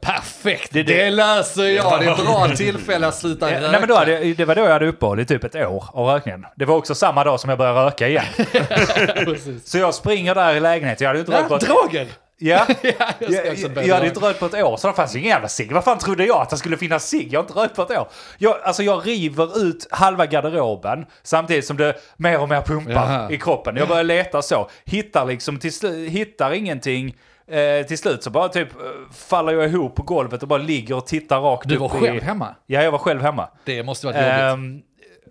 Perfekt, 0.00 0.72
Det- 0.72 0.82
det, 0.82 0.94
det- 1.04 1.10
löser 1.10 1.64
jag. 1.64 2.00
Det 2.00 2.06
är 2.06 2.10
ett 2.12 2.24
bra 2.24 2.48
tillfälle 2.56 3.06
att 3.06 3.14
sluta 3.14 3.46
röka. 3.46 3.60
Nej, 3.60 3.80
men 3.80 3.88
då 3.88 3.94
hade, 3.94 4.34
det 4.34 4.44
var 4.44 4.54
då 4.54 4.62
jag 4.62 4.70
hade 4.72 4.86
uppehåll 4.86 5.20
i 5.20 5.24
typ 5.26 5.44
ett 5.44 5.54
år 5.54 5.84
av 5.92 6.06
rökningen. 6.08 6.46
Det 6.56 6.64
var 6.64 6.76
också 6.76 6.94
samma 6.94 7.24
dag 7.24 7.40
som 7.40 7.50
jag 7.50 7.58
började 7.58 7.80
röka 7.80 8.08
igen. 8.08 8.24
Så 9.64 9.78
jag 9.78 9.94
springer 9.94 10.34
där 10.34 10.54
i 10.54 10.60
lägenheten. 10.60 11.04
Jag 11.04 11.08
hade 11.08 11.20
inte 11.20 11.32
rökt 11.32 11.48
på 11.48 11.58
droger! 11.58 12.06
Ja, 12.38 12.66
Ja, 12.82 12.92
jag 13.18 13.30
jag, 13.56 13.86
jag, 13.86 13.94
hade 13.94 14.06
inte 14.06 14.20
rökt 14.20 14.40
på 14.40 14.46
ett 14.46 14.54
år 14.54 14.76
så 14.76 14.88
det 14.88 14.94
fanns 14.94 15.14
ju 15.14 15.18
ingen 15.18 15.30
jävla 15.30 15.48
cigg. 15.48 15.72
Vad 15.72 15.84
fan 15.84 15.98
trodde 15.98 16.24
jag 16.26 16.36
att 16.42 16.50
det 16.50 16.56
skulle 16.56 16.76
finnas 16.76 17.08
cigg? 17.08 17.32
Jag 17.32 17.40
har 17.40 17.44
inte 17.48 17.58
rökt 17.60 17.76
på 17.76 17.82
ett 17.82 17.90
år. 17.90 18.08
Jag, 18.38 18.56
alltså 18.64 18.82
jag 18.82 19.06
river 19.06 19.58
ut 19.62 19.86
halva 19.90 20.26
garderoben 20.26 21.06
samtidigt 21.22 21.66
som 21.66 21.76
det 21.76 21.94
mer 22.16 22.40
och 22.40 22.48
mer 22.48 22.60
pumpar 22.60 22.92
Jaha. 22.92 23.30
i 23.30 23.38
kroppen. 23.38 23.76
Jag 23.76 23.88
börjar 23.88 24.04
leta 24.04 24.42
så. 24.42 24.70
Hittar 24.84 25.24
liksom 25.24 25.58
till 25.58 26.08
hittar 26.10 26.52
ingenting. 26.52 27.16
Eh, 27.48 27.86
till 27.86 27.98
slut 27.98 28.22
så 28.22 28.30
bara 28.30 28.48
typ 28.48 28.68
eh, 28.72 28.86
faller 29.12 29.52
jag 29.52 29.64
ihop 29.68 29.96
på 29.96 30.02
golvet 30.02 30.42
och 30.42 30.48
bara 30.48 30.58
ligger 30.58 30.96
och 30.96 31.06
tittar 31.06 31.40
rakt 31.40 31.68
Du 31.68 31.74
upp 31.74 31.80
var 31.80 31.88
i... 31.98 32.00
själv 32.00 32.22
hemma? 32.22 32.54
Ja, 32.66 32.82
jag 32.82 32.90
var 32.92 32.98
själv 32.98 33.22
hemma. 33.22 33.48
Det 33.64 33.82
måste 33.82 34.06
varit 34.06 34.16
jobbigt. 34.16 34.32
Ehm, 34.40 34.80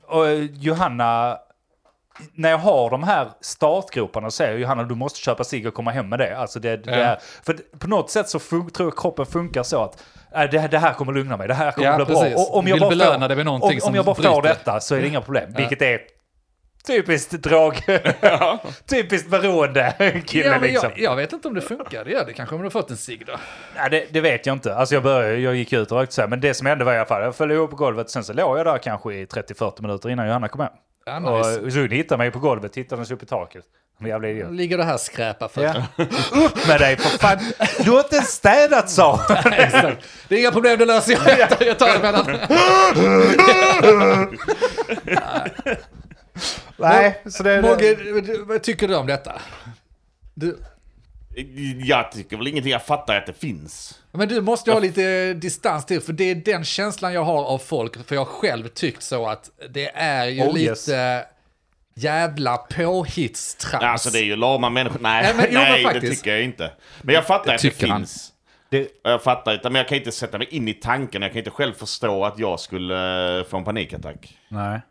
och 0.08 0.28
Johanna, 0.54 1.38
när 2.34 2.50
jag 2.50 2.58
har 2.58 2.90
de 2.90 3.04
här 3.04 3.28
startgroparna 3.42 4.30
så 4.32 4.36
säger 4.36 4.58
Johanna 4.58 4.84
du 4.84 4.96
måste 4.96 5.20
köpa 5.20 5.44
cigg 5.44 5.68
och 5.68 5.74
komma 5.74 5.92
hem 5.92 6.10
med 6.10 6.20
det. 6.20 6.38
Alltså 6.38 6.60
det, 6.60 6.78
det 6.78 6.92
Ja. 6.92 6.98
är, 6.98 7.20
för 7.44 7.58
på 7.80 7.88
något 7.88 8.10
sätt 8.10 8.30
så 8.30 8.38
fun- 8.38 8.70
tror 8.70 8.90
jag 8.90 8.98
kroppen 8.98 9.26
funkar 9.26 9.64
så 9.64 9.84
att 9.84 10.04
äh, 10.36 10.44
det, 10.44 10.68
det 10.72 10.78
här 10.80 10.94
kommer 10.94 11.14
lugna 11.14 11.38
mig, 11.38 11.48
det 11.48 11.54
här 11.54 11.72
kommer 11.72 11.88
Ja, 11.88 11.96
bli 11.96 12.06
precis. 12.06 12.34
bra. 12.34 12.44
Och 12.44 12.56
om 12.58 12.68
jag 12.68 12.76
Vill 12.76 12.82
bara 12.82 12.90
belöna 12.90 13.20
får, 13.20 13.28
dig 13.28 13.38
med 13.38 13.46
någonting 13.46 13.74
om, 13.78 13.80
som 13.82 13.90
om 13.90 13.96
jag 13.96 14.06
bara 14.06 14.16
får 14.16 14.42
detta 14.42 14.80
så 14.80 14.96
är 14.96 15.02
det 15.02 15.08
inga 15.08 15.22
problem. 15.22 15.54
Vilket 15.58 15.82
är 15.82 16.00
typiskt 16.88 17.32
drag, 17.32 17.76
typiskt 18.90 19.30
beroende 19.30 19.94
kille 20.26 20.46
Ja, 20.46 20.52
men 20.52 20.62
liksom. 20.62 20.90
jag, 20.96 21.00
jag 21.12 21.16
vet 21.16 21.34
inte 21.34 21.48
om 21.48 21.54
det 21.54 21.62
funkar. 21.62 22.06
Det 22.06 22.12
gör 22.12 22.26
det 22.26 22.34
kanske 22.34 22.56
om 22.56 22.62
du 22.62 22.66
har 22.66 22.72
fått 22.72 22.90
en 22.92 22.98
cigg 22.98 23.24
då. 23.28 23.34
Nej, 23.76 23.90
det, 23.90 24.06
det 24.12 24.22
vet 24.22 24.46
jag 24.46 24.54
inte. 24.56 24.76
Alltså 24.76 24.96
jag, 24.96 25.04
började, 25.04 25.38
jag 25.38 25.56
gick 25.56 25.74
ut 25.74 25.92
och 25.92 25.98
rökte 25.98 26.16
så 26.16 26.22
här, 26.22 26.28
men 26.28 26.42
det 26.42 26.54
som 26.54 26.68
hände 26.68 26.86
var 26.86 26.94
i 26.94 26.98
alla 26.98 27.06
fall, 27.06 27.22
jag 27.22 27.36
föll 27.36 27.52
ihop 27.52 27.70
på 27.70 27.76
golvet, 27.76 28.10
sen 28.10 28.24
så 28.24 28.34
låg 28.34 28.60
jag 28.60 28.66
där 28.66 28.78
kanske 28.78 29.14
i 29.14 29.26
30-40 29.26 29.82
minuter 29.82 30.10
innan 30.10 30.28
Johanna 30.28 30.48
kom 30.48 30.62
hem. 30.62 30.70
Ja, 31.06 31.20
nice. 31.20 31.60
Och 31.60 31.74
så 31.74 31.80
hon 31.80 31.90
hittade 31.92 32.18
mig 32.18 32.32
på 32.32 32.40
golvet, 32.40 32.74
tittade 32.74 33.14
upp 33.14 33.24
i 33.24 33.26
taket. 33.26 33.64
Jävla 34.06 34.28
idiot. 34.28 34.52
Ligger 34.52 34.78
det 34.78 34.84
här 34.84 34.98
skräpa 34.98 35.48
för? 35.50 35.64
Ja. 35.64 35.74
Upp 36.46 36.68
med 36.68 36.80
dig 36.80 36.98
för 36.98 37.18
fan! 37.18 37.38
Du 37.86 37.92
har 37.92 38.00
inte 38.00 38.16
ens 38.16 38.30
städat 38.30 38.90
sa. 38.90 39.20
Exakt. 39.52 39.98
Det 40.28 40.36
är 40.36 40.40
inga 40.40 40.52
problem, 40.52 40.80
det 40.80 40.86
löser 40.86 41.12
jag. 41.26 41.40
Jag 41.40 41.50
tar- 41.50 41.66
Jag 41.66 41.80
tar 41.80 41.94
det 41.94 42.00
mellan. 42.00 42.26
Nej, 46.78 47.22
så 47.26 47.44
det... 47.44 47.62
Mogge, 47.62 47.98
vad 48.46 48.64
tycker 48.64 48.88
du 48.88 48.96
om 48.96 49.08
detta? 49.08 49.42
Du, 50.34 50.58
Jag 51.80 52.12
tycker 52.12 52.38
väl 52.38 52.48
ingenting, 52.48 52.72
jag 52.72 52.86
fattar 52.86 53.16
att 53.18 53.26
det 53.26 53.34
finns. 53.34 54.00
Men 54.12 54.28
du 54.28 54.42
måste 54.42 54.70
ju 54.70 54.74
ha 54.74 54.80
lite 54.82 55.34
distans 55.34 55.86
till, 55.86 56.02
för 56.02 56.14
det 56.14 56.24
är 56.32 56.36
den 56.36 56.64
känslan 56.66 57.14
jag 57.14 57.24
har 57.24 57.44
av 57.46 57.58
folk, 57.58 58.08
för 58.08 58.16
jag 58.16 58.22
har 58.26 58.32
själv 58.32 58.68
tyckt 58.68 59.04
så 59.04 59.28
att 59.30 59.50
det 59.70 59.90
är 59.96 60.26
ju 60.26 60.42
Oh, 60.42 60.54
lite 60.54 60.92
yes. 60.92 61.26
jävla 61.96 62.58
påhittstrams. 62.58 63.84
Alltså 63.84 64.10
det 64.10 64.20
är 64.20 64.24
ju 64.24 64.36
lama 64.36 64.70
människor. 64.70 65.00
Nej, 65.02 65.24
Nej, 65.24 65.34
men- 65.38 65.46
jo, 65.50 65.60
men 65.60 65.72
nej 65.84 66.00
det 66.02 66.10
tycker 66.10 66.32
jag 66.32 66.44
inte. 66.44 66.72
Men 67.02 67.16
jag 67.16 67.28
fattar 67.28 67.54
att 67.56 67.62
det 67.62 67.70
tycker 67.72 67.88
han. 67.88 68.00
finns. 68.02 68.32
Det, 68.70 68.88
Jag 69.04 69.24
fattar 69.24 69.54
inte, 69.54 69.70
men 69.70 69.80
jag 69.80 69.88
kan 69.88 69.98
inte 69.98 70.12
sätta 70.12 70.38
mig 70.38 70.48
in 70.52 70.68
i 70.68 70.74
tanken. 70.74 71.22
Jag 71.22 71.32
kan 71.32 71.38
inte 71.40 71.52
själv 71.52 71.74
förstå 71.74 72.26
att 72.26 72.40
jag 72.40 72.60
skulle 72.60 73.38
eh, 73.40 73.46
få 73.46 73.58
en 73.58 73.64
panikattack. 73.64 74.38
nej. 74.50 74.82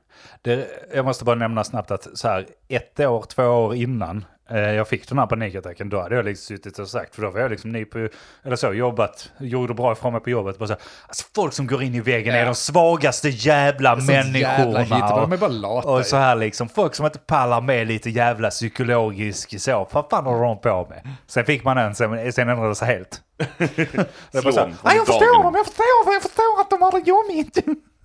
Det, 0.43 0.67
jag 0.95 1.05
måste 1.05 1.25
bara 1.25 1.37
nämna 1.37 1.65
snabbt 1.65 1.91
att 1.91 2.07
så 2.15 2.29
här, 2.29 2.47
ett 2.69 3.01
år, 3.01 3.25
två 3.29 3.43
år 3.45 3.75
innan 3.75 4.25
eh, 4.51 4.59
jag 4.59 4.89
fick 4.89 5.09
den 5.09 5.19
här 5.19 5.27
panikattacken, 5.27 5.89
då 5.89 6.01
hade 6.01 6.15
jag 6.15 6.25
liksom 6.25 6.57
suttit 6.57 6.79
och 6.79 6.89
sagt, 6.89 7.15
för 7.15 7.23
då 7.23 7.31
var 7.31 7.41
jag 7.41 7.51
liksom 7.51 7.73
ny 7.73 7.85
på, 7.85 8.09
eller 8.45 8.57
så, 8.57 8.73
jobbat, 8.73 9.31
gjorde 9.39 9.75
bra 9.75 9.93
ifrån 9.93 10.13
mig 10.13 10.21
på 10.23 10.31
jobbet. 10.31 10.59
Bara 10.59 10.67
så 10.67 10.73
här, 10.73 10.83
alltså 11.09 11.25
folk 11.35 11.53
som 11.53 11.67
går 11.67 11.83
in 11.83 11.95
i 11.95 12.01
väggen 12.01 12.35
är 12.35 12.39
Ja. 12.39 12.45
de 12.45 12.55
svagaste 12.55 13.29
jävla 13.29 13.97
Sånt 13.97 14.11
jävla 14.11 14.65
människorna. 14.65 14.81
hit, 14.81 14.91
de 15.09 15.23
och- 15.23 15.33
är 15.33 15.37
bara 15.37 15.49
lata. 15.51 15.89
Och 15.89 16.07
så 16.07 16.17
här 16.17 16.37
liksom, 16.37 16.69
folk 16.69 16.95
som 16.95 17.07
inte 17.07 17.19
pallar 17.19 17.61
med 17.61 17.87
lite 17.87 18.11
jävla 18.11 18.51
psykologisk 18.51 19.61
så, 19.61 19.89
vad 19.93 20.07
fan 20.11 20.25
håller 20.25 20.45
de 20.45 20.61
på 20.61 20.87
med? 20.91 21.09
Sen 21.27 21.45
fick 21.45 21.65
man 21.65 21.79
en, 21.79 21.95
sen, 21.95 22.33
sen 22.33 22.75
sig 22.75 22.89
helt. 22.89 23.21
var 24.33 24.41
Slå 24.41 24.53
så 24.53 24.61
här, 24.61 24.67
dem 24.67 24.77
"Ja, 24.85 24.93
jag 24.95 25.07
förstår 25.07 25.33
dagen." 25.35 25.43
dem, 25.43 25.55
jag 25.57 25.67
förstår, 25.67 25.85
jag 26.15 26.23
förstår 26.23 26.61
att 26.61 26.71
de 26.71 26.83
har 26.83 26.93
det 26.93 26.99
jobbigt. 26.99 27.59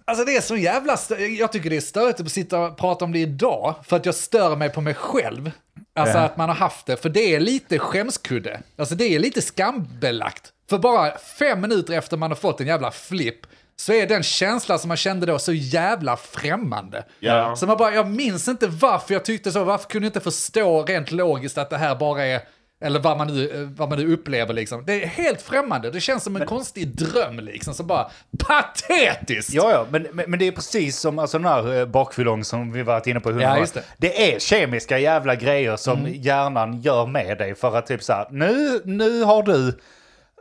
Alltså 0.09 0.25
det 0.25 0.35
är 0.35 0.41
så 0.41 0.55
jävla 0.57 0.97
Jag 1.39 1.51
tycker 1.51 1.69
det 1.69 1.75
är 1.77 1.81
störigt 1.81 2.19
att 2.19 2.31
sitta 2.31 2.59
och 2.59 2.77
prata 2.77 3.05
om 3.05 3.11
det 3.11 3.19
idag, 3.19 3.75
för 3.83 3.95
att 3.95 4.05
jag 4.05 4.15
stör 4.15 4.55
mig 4.55 4.69
på 4.69 4.81
mig 4.81 4.93
själv. 4.93 5.51
Alltså 5.95 6.17
Ja. 6.17 6.23
att 6.23 6.37
man 6.37 6.49
har 6.49 6.55
haft 6.55 6.85
det, 6.85 6.97
för 6.97 7.09
det 7.09 7.35
är 7.35 7.39
lite 7.39 7.79
skämskudde. 7.79 8.61
Alltså 8.77 8.95
det 8.95 9.15
är 9.15 9.19
lite 9.19 9.41
skambelagt. 9.41 10.43
För 10.69 10.77
bara 10.77 11.17
fem 11.17 11.61
minuter 11.61 11.93
efter 11.93 12.17
man 12.17 12.31
har 12.31 12.35
fått 12.35 12.61
en 12.61 12.67
jävla 12.67 12.91
flipp, 12.91 13.39
så 13.75 13.93
är 13.93 14.07
den 14.07 14.23
känsla 14.23 14.77
som 14.77 14.87
man 14.87 14.97
kände 14.97 15.25
då 15.25 15.39
så 15.39 15.53
jävla 15.53 16.17
främmande. 16.17 17.05
Ja. 17.19 17.55
Så 17.55 17.65
man 17.67 17.77
bara, 17.77 17.93
jag 17.93 18.07
minns 18.07 18.47
inte 18.47 18.67
varför 18.67 19.13
jag 19.13 19.25
tyckte 19.25 19.51
så, 19.51 19.63
varför 19.63 19.89
kunde 19.89 20.05
jag 20.05 20.09
inte 20.09 20.19
förstå 20.19 20.83
rent 20.83 21.11
logiskt 21.11 21.57
att 21.57 21.69
det 21.69 21.77
här 21.77 21.95
bara 21.95 22.25
är, 22.25 22.41
eller 22.81 22.99
vad 22.99 23.17
man 23.17 23.27
nu, 23.27 23.49
eh, 23.49 23.61
vad 23.61 23.89
man 23.89 23.99
nu 23.99 24.13
upplever 24.13 24.53
liksom. 24.53 24.85
Det 24.85 25.03
är 25.03 25.07
helt 25.07 25.41
främmande, 25.41 25.91
det 25.91 25.99
känns 25.99 26.23
som 26.23 26.35
en 26.35 26.45
konstig 26.45 26.95
dröm 26.95 27.39
liksom, 27.39 27.73
som 27.73 27.87
bara 27.87 28.09
patetiskt! 28.47 29.53
Ja, 29.53 29.71
ja, 29.71 29.85
men, 29.89 30.07
men, 30.11 30.31
men 30.31 30.39
det 30.39 30.47
är 30.47 30.51
precis 30.51 30.99
som 30.99 31.19
alltså, 31.19 31.37
den 31.37 31.47
här 31.47 31.79
eh, 31.79 31.85
bakfyllong 31.85 32.43
som 32.43 32.71
vi 32.71 32.83
varit 32.83 33.07
inne 33.07 33.19
på 33.19 33.29
hundra 33.29 33.59
Ja, 33.59 33.65
det. 33.73 33.83
det 33.97 34.33
är 34.33 34.39
kemiska 34.39 34.99
jävla 34.99 35.35
grejer 35.35 35.75
som 35.75 36.07
hjärnan 36.07 36.81
gör 36.81 37.05
med 37.05 37.37
dig 37.37 37.55
för 37.55 37.77
att 37.77 37.87
typ 37.87 38.03
så 38.03 38.13
här, 38.13 38.27
nu, 38.31 38.81
nu 38.85 39.23
har 39.23 39.43
du 39.43 39.79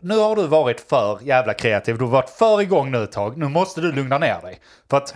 nu 0.03 0.19
har 0.19 0.37
du 0.37 0.47
varit 0.47 0.81
för 0.81 1.19
jävla 1.23 1.55
kreativ, 1.55 1.99
du 1.99 2.05
har 2.05 2.11
varit 2.11 2.31
för 2.31 2.61
igång 2.61 2.91
nu 2.91 3.05
ett 3.05 3.13
tag, 3.13 3.37
nu 3.37 3.49
måste 3.49 3.81
du 3.81 3.93
lugna 3.93 4.19
ner 4.19 4.41
dig. 4.43 4.61
För 4.91 4.97
att, 4.97 5.15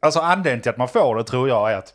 alltså 0.00 0.20
anledningen 0.20 0.60
till 0.60 0.70
att 0.70 0.76
man 0.76 0.88
får 0.88 1.16
det 1.16 1.24
tror 1.24 1.48
jag 1.48 1.72
är 1.72 1.76
att 1.76 1.94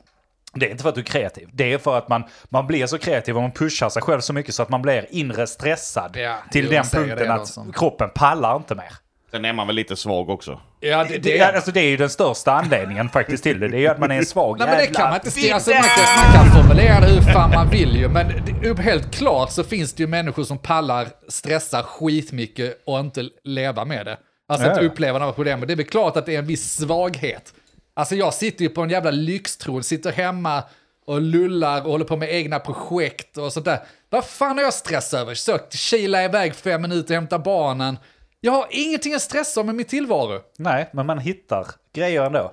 det 0.54 0.66
är 0.66 0.70
inte 0.72 0.82
för 0.82 0.90
att 0.90 0.96
du 0.96 1.02
är 1.02 1.06
kreativ, 1.06 1.50
det 1.54 1.74
är 1.74 1.78
för 1.78 1.98
att 1.98 2.10
man, 2.10 2.24
man 2.50 2.68
blir 2.68 2.86
så 2.86 2.98
kreativ 2.98 3.36
och 3.36 3.42
man 3.42 3.52
pushar 3.52 3.90
sig 3.90 4.02
själv 4.02 4.20
så 4.22 4.34
mycket 4.34 4.56
så 4.56 4.64
att 4.64 4.70
man 4.70 4.82
blir 4.82 5.06
inre 5.10 5.48
stressad 5.48 6.12
Ja, 6.18 6.36
till 6.52 6.70
den 6.70 6.84
punkten 6.86 7.32
att 7.32 7.58
kroppen 7.74 8.10
pallar 8.16 8.56
inte 8.56 8.76
mer. 8.76 8.94
Sen 9.32 9.46
är 9.46 9.54
man 9.54 9.68
väl 9.68 9.76
lite 9.76 9.96
svag 9.96 10.30
också. 10.30 10.60
Ja, 10.80 11.04
det, 11.04 11.18
Det, 11.18 11.40
är, 11.40 11.54
alltså, 11.54 11.72
det 11.72 11.80
är 11.80 11.90
ju 11.90 11.98
den 11.98 12.10
största 12.10 12.52
anledningen 12.52 13.10
faktiskt 13.10 13.44
till 13.44 13.60
det. 13.60 13.68
Det 13.68 13.78
är 13.78 13.80
ju 13.80 13.88
att 13.88 14.00
man 14.00 14.12
är 14.12 14.16
en 14.18 14.26
svag 14.26 14.58
Nej 14.60 14.68
men 14.68 14.78
det 14.78 14.84
jävla 14.84 15.00
kan 15.00 15.10
man 15.10 15.16
inte 15.16 15.28
st- 15.28 15.52
alltså, 15.52 15.72
man, 15.72 15.82
kan, 15.84 16.24
man 16.34 16.34
kan 16.46 16.62
formulera 16.62 17.00
det 17.00 17.08
hur 17.08 17.22
fan 17.34 17.52
man 17.52 17.70
vill 17.70 17.96
ju, 17.96 18.08
men 18.10 18.28
det, 18.62 18.82
helt 18.84 19.16
klart 19.16 19.52
så 19.52 19.64
finns 19.64 19.94
det 19.94 20.04
ju 20.04 20.08
människor 20.08 20.44
som 20.44 20.58
pallar 20.58 21.08
stressa 21.30 21.84
skitmycket 21.84 22.82
och 22.86 23.00
inte 23.00 23.24
leva 23.44 23.86
med 23.86 24.06
det. 24.06 24.18
Alltså 24.48 24.68
Ja, 24.68 24.74
ja. 24.78 24.82
uppleva 24.88 25.20
några 25.20 25.34
problem. 25.34 25.60
Men 25.60 25.68
det 25.68 25.74
är 25.74 25.78
väl 25.78 25.86
klart 25.86 26.18
att 26.18 26.26
det 26.26 26.36
är 26.36 26.40
en 26.40 26.46
viss 26.46 26.74
svaghet. 26.76 27.54
Alltså 27.94 28.16
jag 28.16 28.34
sitter 28.34 28.64
ju 28.64 28.70
på 28.70 28.82
en 28.82 28.90
jävla 28.90 29.12
lyxtron, 29.12 29.84
sitter 29.84 30.12
hemma 30.12 30.64
och 31.06 31.22
lullar 31.22 31.82
och 31.84 31.92
håller 31.92 32.06
på 32.06 32.18
med 32.18 32.34
egna 32.34 32.60
projekt 32.60 33.38
och 33.38 33.54
sånt 33.54 33.66
där. 33.66 33.80
Vad 34.10 34.26
fan 34.26 34.58
har 34.58 34.64
jag 34.64 34.74
stress 34.74 35.14
över? 35.14 35.36
Så 35.36 35.60
kila 35.70 36.24
iväg 36.24 36.56
fem 36.56 36.82
minuter, 36.82 37.16
hämta 37.16 37.40
barnen. 37.40 37.98
Jag 38.42 38.52
har 38.52 38.68
ingenting 38.70 39.14
att 39.14 39.22
stressa 39.22 39.62
om 39.62 39.70
i 39.70 39.74
min 39.74 39.86
tillvaro. 39.86 40.42
Nej, 40.58 40.90
men 40.94 41.06
man 41.06 41.20
hittar 41.20 41.68
grejer 41.94 42.24
ändå. 42.26 42.52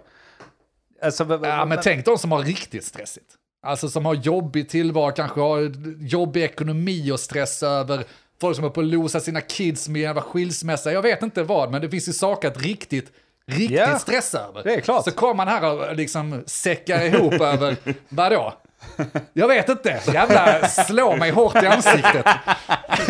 Alltså, 1.02 1.40
Ja, 1.42 1.64
men 1.64 1.78
tänk 1.82 2.04
de 2.04 2.18
som 2.18 2.32
har 2.32 2.42
riktigt 2.42 2.84
stressigt. 2.84 3.26
Alltså 3.62 3.88
som 3.88 4.06
har 4.06 4.14
jobbig 4.14 4.68
tillvaro, 4.68 5.12
kanske 5.12 5.40
har 5.40 5.72
jobbig 5.98 6.42
ekonomi 6.42 7.10
och 7.12 7.20
stress 7.20 7.62
över. 7.62 8.04
Folk 8.40 8.56
som 8.56 8.64
är 8.64 8.68
på 8.68 8.80
att 8.80 8.86
losa 8.86 9.20
sina 9.20 9.40
kids 9.40 9.88
med 9.88 10.02
jävla 10.02 10.22
skilsmässa. 10.22 10.92
Jag 10.92 11.02
vet 11.02 11.22
inte 11.22 11.42
vad, 11.42 11.70
men 11.70 11.82
det 11.82 11.90
finns 11.90 12.08
ju 12.08 12.12
saker 12.12 12.48
att 12.48 12.62
riktigt, 12.62 13.12
riktigt 13.50 13.70
Ja, 13.78 13.98
stressa 13.98 14.38
över. 14.48 14.62
det 14.64 14.74
är 14.74 14.80
klart. 14.80 15.04
Så 15.04 15.10
kommer 15.10 15.34
man 15.34 15.48
här 15.48 15.90
och 15.90 15.96
liksom 15.96 16.42
säckar 16.46 17.02
ihop 17.04 17.32
över, 17.40 17.76
vadå? 18.08 18.54
Jag 19.32 19.48
vet 19.48 19.68
inte, 19.68 20.00
jävla 20.12 20.68
slå 20.68 21.16
mig 21.16 21.30
hårt 21.30 21.62
i 21.62 21.66
ansiktet. 21.66 22.26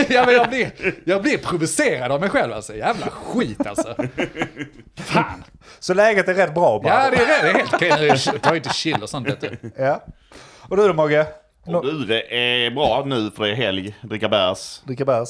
Ja, 0.08 0.26
men 0.26 0.34
jag, 0.34 0.48
blir, 0.48 0.70
jag 1.04 1.22
blir 1.22 1.38
provocerad 1.38 2.12
av 2.12 2.20
mig 2.20 2.30
själv 2.30 2.52
alltså, 2.52 2.74
jävla 2.76 3.06
skit 3.06 3.66
alltså. 3.66 3.94
Fan. 5.04 5.44
Så 5.78 5.94
läget 5.94 6.28
är 6.28 6.34
rätt 6.34 6.54
bra 6.54 6.80
bara. 6.84 7.04
Ja, 7.04 7.10
det 7.10 7.16
är, 7.16 7.42
det 7.42 7.50
är 7.50 7.54
helt 7.54 7.74
okej. 7.74 8.40
Ta 8.42 8.56
inte 8.56 8.68
chill 8.68 9.02
och 9.02 9.10
sånt 9.10 9.28
vet 9.28 9.40
du. 9.40 9.58
Ja. 9.76 10.04
Och 10.68 10.76
du 10.76 10.88
då 10.88 10.94
Mogge? 10.94 11.26
Och 11.66 11.84
du, 11.86 12.04
det 12.04 12.36
är 12.36 12.70
bra 12.70 13.02
nu 13.06 13.30
för 13.30 13.42
det 13.44 13.50
är 13.50 13.54
helg, 13.54 13.96
dricka 14.02 14.28
bärs. 14.28 14.80
Dricka 14.84 15.04
bärs? 15.04 15.28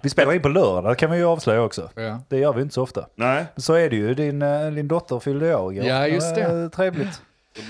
Vi 0.00 0.10
spelar 0.10 0.32
in 0.32 0.42
på 0.42 0.48
lördag, 0.48 0.92
det 0.92 0.94
kan 0.96 1.10
vi 1.10 1.16
ju 1.16 1.24
avslöja 1.24 1.62
också. 1.62 1.90
Ja. 1.94 2.20
Det 2.28 2.38
gör 2.38 2.52
vi 2.52 2.62
inte 2.62 2.74
så 2.74 2.82
ofta. 2.82 3.06
Nej. 3.14 3.44
Så 3.56 3.74
är 3.74 3.90
det 3.90 3.96
ju, 3.96 4.14
din, 4.14 4.42
eh, 4.42 4.70
din 4.70 4.88
dotter 4.88 5.18
fyllde 5.18 5.56
år 5.56 5.72
igår. 5.72 5.86
Ja, 5.86 6.06
just 6.06 6.34
det. 6.34 6.42
Eh, 6.42 6.68
Trevligt. 6.68 7.20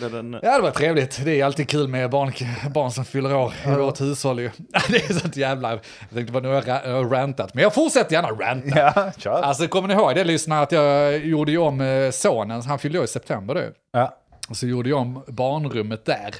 Då 0.00 0.38
Ja, 0.42 0.56
det 0.56 0.62
var 0.62 0.70
trevligt. 0.70 1.24
Det 1.24 1.40
är 1.40 1.44
alltid 1.44 1.68
kul 1.68 1.88
med 1.88 2.10
barn, 2.10 2.32
barn 2.70 2.90
som 2.90 3.04
fyller 3.04 3.34
år 3.34 3.52
i 3.66 3.70
vårt 3.70 4.00
hushåll 4.00 4.40
ju. 4.40 4.50
Det 4.88 4.96
är 5.10 5.12
sånt 5.12 5.36
jävla... 5.36 5.70
Jag 5.70 5.80
tänkte 6.14 6.32
bara 6.32 6.42
nu 6.42 6.48
har 6.48 6.62
jag 6.68 7.12
rantat, 7.12 7.54
men 7.54 7.62
jag 7.62 7.74
fortsätter 7.74 8.12
gärna 8.12 8.28
ranta. 8.28 8.78
Ja, 8.78 9.12
kör. 9.18 9.42
Alltså 9.42 9.68
kommer 9.68 9.88
ni 9.88 9.94
ihåg 9.94 10.14
det 10.14 10.24
lyssnare 10.24 10.62
att 10.62 10.72
jag 10.72 11.18
gjorde 11.26 11.52
ju 11.52 11.58
om 11.58 11.80
eh, 11.80 12.10
sonen, 12.10 12.62
han 12.62 12.78
fyllde 12.78 12.98
år 12.98 13.04
i 13.04 13.08
september 13.08 13.54
du. 13.54 13.74
Ja. 13.92 14.16
Och 14.48 14.56
så 14.56 14.66
gjorde 14.66 14.88
jag 14.88 14.98
om 14.98 15.22
barnrummet 15.28 16.04
där. 16.04 16.34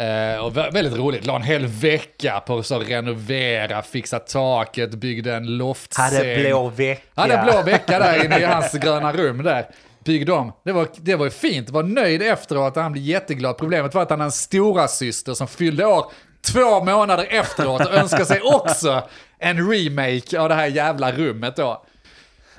Eh, 0.00 0.44
och 0.44 0.52
vä- 0.56 0.72
väldigt 0.72 0.96
roligt, 0.98 1.26
la 1.26 1.36
en 1.36 1.42
hel 1.42 1.66
vecka 1.66 2.40
på 2.46 2.58
att 2.58 2.70
renovera, 2.70 3.82
fixa 3.82 4.18
taket, 4.18 4.90
byggde 4.90 5.34
en 5.34 5.56
loftsäng. 5.56 6.04
Hade 6.04 6.36
blå 6.48 6.68
vecka. 6.68 7.02
Hade 7.14 7.42
blå 7.44 7.62
vecka 7.62 7.98
där 7.98 8.24
inne 8.24 8.38
i 8.40 8.44
hans 8.44 8.72
gröna 8.72 9.12
rum 9.12 9.42
där. 9.42 9.66
Byggde 10.04 10.32
om. 10.32 10.52
Det 10.64 10.72
var, 10.72 10.88
det 10.96 11.16
var 11.16 11.28
fint, 11.28 11.70
var 11.70 11.82
nöjd 11.82 12.22
efteråt, 12.22 12.76
han 12.76 12.92
blev 12.92 13.04
jätteglad. 13.04 13.58
Problemet 13.58 13.94
var 13.94 14.02
att 14.02 14.10
han 14.10 14.20
hade 14.20 14.28
en 14.28 14.32
stora 14.32 14.88
syster 14.88 15.34
som 15.34 15.48
fyllde 15.48 15.86
år 15.86 16.04
två 16.52 16.84
månader 16.84 17.26
efteråt 17.30 17.86
och 17.86 17.94
önskade 17.94 18.26
sig 18.26 18.40
också 18.40 19.02
en 19.38 19.70
remake 19.72 20.40
av 20.40 20.48
det 20.48 20.54
här 20.54 20.66
jävla 20.66 21.12
rummet 21.12 21.56
då. 21.56 21.84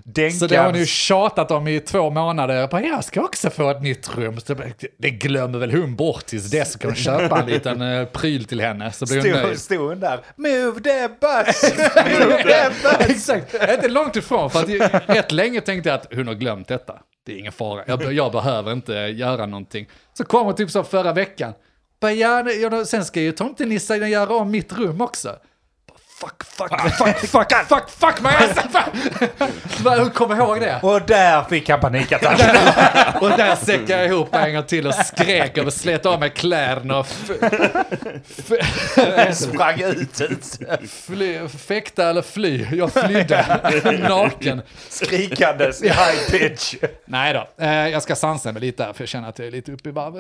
Denkans... 0.07 0.39
Så 0.39 0.47
det 0.47 0.55
har 0.55 0.73
ju 0.73 0.85
tjatat 0.85 1.51
om 1.51 1.67
i 1.67 1.79
två 1.79 2.09
månader. 2.09 2.67
Bara, 2.67 2.81
jag 2.81 3.03
ska 3.03 3.21
också 3.21 3.49
få 3.49 3.69
ett 3.69 3.81
nytt 3.81 4.15
rum. 4.17 4.39
Så 4.39 4.55
det- 4.97 5.09
glömmer 5.09 5.59
väl 5.59 5.71
hon 5.71 5.95
bort 5.95 6.25
tills 6.25 6.51
dess. 6.51 6.71
Så 6.73 6.79
kan 6.79 6.89
hon 6.89 6.95
köpa 6.95 7.39
en 7.39 7.45
liten 7.45 7.81
uh, 7.81 8.05
pryl 8.05 8.45
till 8.45 8.61
henne. 8.61 8.91
Så 8.91 9.05
blir 9.05 9.15
hon 9.15 9.23
Stod, 9.23 9.43
nöjd. 9.43 9.59
stod 9.59 9.77
hon 9.89 9.99
där. 9.99 10.19
Move 10.35 10.79
the 10.79 11.07
bus! 11.07 11.63
Move 12.19 12.43
the 12.43 12.69
bus! 12.83 13.09
Exakt, 13.09 13.53
inte 13.53 13.87
långt 13.87 14.15
ifrån. 14.15 14.49
För 14.51 14.59
att 14.59 14.69
jag- 14.69 15.01
rätt 15.07 15.31
länge 15.31 15.61
tänkte 15.61 15.89
jag 15.89 15.95
att 15.99 16.13
hon 16.13 16.27
har 16.27 16.33
glömt 16.35 16.67
detta. 16.67 16.93
Det 17.25 17.33
är 17.33 17.37
ingen 17.37 17.51
fara, 17.51 17.83
jag, 17.87 18.13
jag 18.13 18.31
behöver 18.31 18.71
inte 18.71 18.93
göra 18.93 19.45
någonting. 19.45 19.87
Så 20.17 20.23
kom 20.23 20.45
hon 20.45 20.55
typ 20.55 20.71
så 20.71 20.83
förra 20.83 21.13
veckan. 21.13 21.53
Bara, 21.99 22.11
ja, 22.11 22.45
sen 22.85 23.05
ska 23.05 23.21
ju 23.21 23.31
tomtenissen 23.31 24.09
göra 24.11 24.35
om 24.35 24.51
mitt 24.51 24.73
rum 24.77 25.01
också. 25.01 25.35
Fuck, 26.19 26.43
fuck, 26.43 26.69
fuck, 26.69 27.49
fuck, 27.67 27.89
fuck, 27.89 27.89
fuck! 27.89 29.83
Bara, 29.83 29.99
Hon 29.99 30.11
kommer 30.11 30.35
ihåg 30.35 30.59
det. 30.61 30.79
Och 30.83 31.01
där 31.01 31.43
fick 31.43 31.69
han 31.69 31.79
panikattack. 31.79 32.39
Och 33.21 33.29
där 33.29 33.55
säckade 33.55 33.93
jag 33.93 34.05
ihop 34.05 34.35
en 34.35 34.53
gång 34.53 34.63
till 34.63 34.87
och 34.87 34.93
skrek 34.93 35.57
och 35.57 35.73
slet 35.73 36.05
av 36.05 36.19
mig 36.19 36.29
kläderna 36.29 36.97
och 36.99 37.07
Sprang 39.33 39.81
ut, 39.81 40.21
ut. 40.21 40.59
fly, 40.89 41.47
fäkta 41.47 42.09
eller 42.09 42.21
fly. 42.21 42.67
Jag 42.71 42.93
flydde 42.93 43.61
naken. 44.09 44.61
Skrikandes 44.89 45.83
i 45.83 45.89
high 45.89 46.29
pitch. 46.31 46.75
Nej 47.05 47.33
då, 47.33 47.63
eh, 47.65 47.69
jag 47.89 48.03
ska 48.03 48.15
sansa 48.15 48.51
mig 48.51 48.61
lite 48.61 48.83
här 48.83 48.93
för 48.93 49.01
jag 49.01 49.09
känner 49.09 49.29
att 49.29 49.39
jag 49.39 49.47
är 49.47 49.51
lite 49.51 49.71
uppe 49.71 49.89
i 49.89 49.91
varv 49.91 50.15